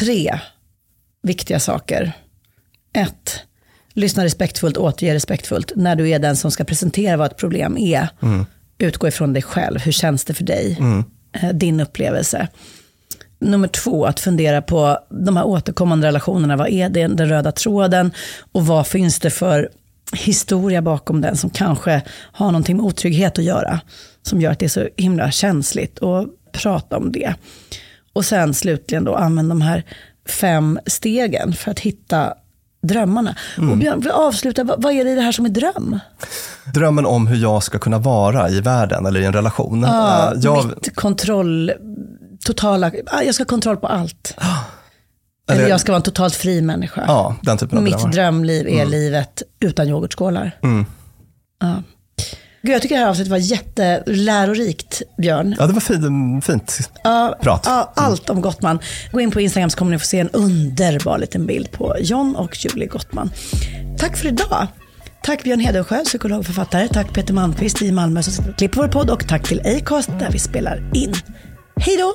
3. 0.00 0.38
Viktiga 1.22 1.60
saker. 1.60 2.12
1. 2.94 3.12
Lyssna 3.92 4.24
respektfullt, 4.24 4.76
återge 4.76 5.14
respektfullt. 5.14 5.72
När 5.76 5.96
du 5.96 6.08
är 6.10 6.18
den 6.18 6.36
som 6.36 6.50
ska 6.50 6.64
presentera 6.64 7.16
vad 7.16 7.30
ett 7.30 7.36
problem 7.38 7.76
är, 7.78 8.08
Mm. 8.22 8.46
utgå 8.78 9.08
ifrån 9.08 9.32
dig 9.32 9.42
själv. 9.42 9.80
Hur 9.80 9.92
känns 9.92 10.24
det 10.24 10.34
för 10.34 10.44
dig? 10.44 10.76
Mm. 10.80 11.04
Eh, 11.32 11.48
din 11.48 11.80
upplevelse. 11.80 12.48
Nummer 13.38 13.68
två, 13.68 14.06
att 14.06 14.20
fundera 14.20 14.62
på 14.62 14.98
de 15.08 15.36
här 15.36 15.44
återkommande 15.44 16.06
relationerna. 16.06 16.56
Vad 16.56 16.68
är 16.68 16.88
det, 16.88 17.06
den 17.06 17.28
röda 17.28 17.52
tråden? 17.52 18.12
Och 18.52 18.66
vad 18.66 18.86
finns 18.86 19.20
det 19.20 19.30
för 19.30 19.70
historia 20.16 20.82
bakom 20.82 21.20
den 21.20 21.36
som 21.36 21.50
kanske 21.50 22.02
har 22.32 22.46
någonting 22.46 22.76
med 22.76 22.86
otrygghet 22.86 23.38
att 23.38 23.44
göra? 23.44 23.80
Som 24.22 24.40
gör 24.40 24.50
att 24.50 24.58
det 24.58 24.66
är 24.66 24.68
så 24.68 24.88
himla 24.96 25.30
känsligt. 25.30 25.98
Och 25.98 26.26
prata 26.52 26.96
om 26.96 27.12
det. 27.12 27.34
Och 28.12 28.24
sen 28.24 28.54
slutligen 28.54 29.04
då, 29.04 29.14
använd 29.14 29.48
de 29.48 29.60
här 29.60 29.84
fem 30.28 30.78
stegen 30.86 31.52
för 31.52 31.70
att 31.70 31.80
hitta 31.80 32.34
drömmarna. 32.82 33.34
Mm. 33.58 33.70
Och 33.70 33.78
Björn, 33.78 34.10
avsluta, 34.14 34.64
vad, 34.64 34.86
är 34.92 35.04
det 35.04 35.10
i 35.10 35.14
det 35.14 35.20
här 35.20 35.32
som 35.32 35.44
är 35.44 35.48
dröm? 35.50 35.98
Drömmen 36.74 37.06
om 37.06 37.26
hur 37.26 37.36
jag 37.36 37.62
ska 37.62 37.78
kunna 37.78 37.98
vara 37.98 38.48
i 38.48 38.60
världen 38.60 39.06
eller 39.06 39.20
i 39.20 39.24
en 39.24 39.32
relation. 39.32 39.82
Ja, 39.82 40.32
Eh, 40.32 40.38
jag, 40.42 40.66
Mitt 40.66 40.96
kontroll, 40.96 41.72
totala, 42.46 42.92
ah, 43.06 43.22
jag 43.22 43.34
ska 43.34 43.42
ha 43.44 43.48
kontroll 43.48 43.76
på 43.76 43.86
allt. 43.86 44.34
Eller, 45.50 45.60
Eller- 45.60 45.70
jag 45.70 45.80
ska 45.80 45.92
vara 45.92 45.96
en 45.96 46.02
totalt 46.02 46.34
fri 46.34 46.62
människa. 46.62 47.04
ja, 47.06 47.36
den 47.42 47.58
typen 47.58 47.78
av 47.78 47.84
Mitt 47.84 48.12
drömliv 48.12 48.66
är 48.68 48.72
Mm. 48.72 48.88
livet 48.90 49.42
utan 49.60 49.88
yoghurtskålar. 49.88 50.58
Mm. 50.62 50.86
Ja. 51.60 51.82
Gud, 52.62 52.74
jag 52.74 52.82
tycker 52.82 52.94
det 52.94 53.00
här 53.00 53.08
avsnittet 53.08 53.30
var 53.30 53.38
jättelärorikt, 53.38 55.02
Björn. 55.18 55.56
Ja, 55.58 55.66
det 55.66 55.72
var 55.72 55.80
fint. 55.80 56.44
fint. 56.44 56.90
Ja, 57.04 57.38
Prat. 57.42 57.62
ja, 57.66 57.92
allt 57.96 58.30
om 58.30 58.40
Gottman. 58.40 58.78
Gå 59.12 59.20
in 59.20 59.30
på 59.30 59.40
Instagram 59.40 59.70
så 59.70 59.78
kommer 59.78 59.92
ni 59.92 59.98
få 59.98 60.06
se 60.06 60.18
en 60.20 60.28
underbar 60.30 61.18
liten 61.18 61.46
bild 61.46 61.70
på 61.70 61.96
John 62.00 62.36
och 62.36 62.64
Julie 62.64 62.86
Gottman. 62.86 63.30
Tack 63.98 64.16
för 64.16 64.28
idag. 64.28 64.66
Tack 65.22 65.42
Björn 65.42 65.60
Hedensjö, 65.60 66.04
psykolog 66.04 66.38
och 66.38 66.46
författare. 66.46 66.88
Tack 66.88 67.14
Peter 67.14 67.34
Malmqvist 67.34 67.82
i 67.82 67.92
Malmö 67.92 68.22
som 68.22 68.54
klipper 68.54 68.80
vår 68.80 68.88
podd. 68.88 69.10
Och 69.10 69.28
tack 69.28 69.48
till 69.48 69.60
Acast 69.66 70.10
där 70.18 70.30
vi 70.30 70.38
spelar 70.38 70.90
in. 70.94 71.14
Hej 71.76 71.96
då! 71.96 72.14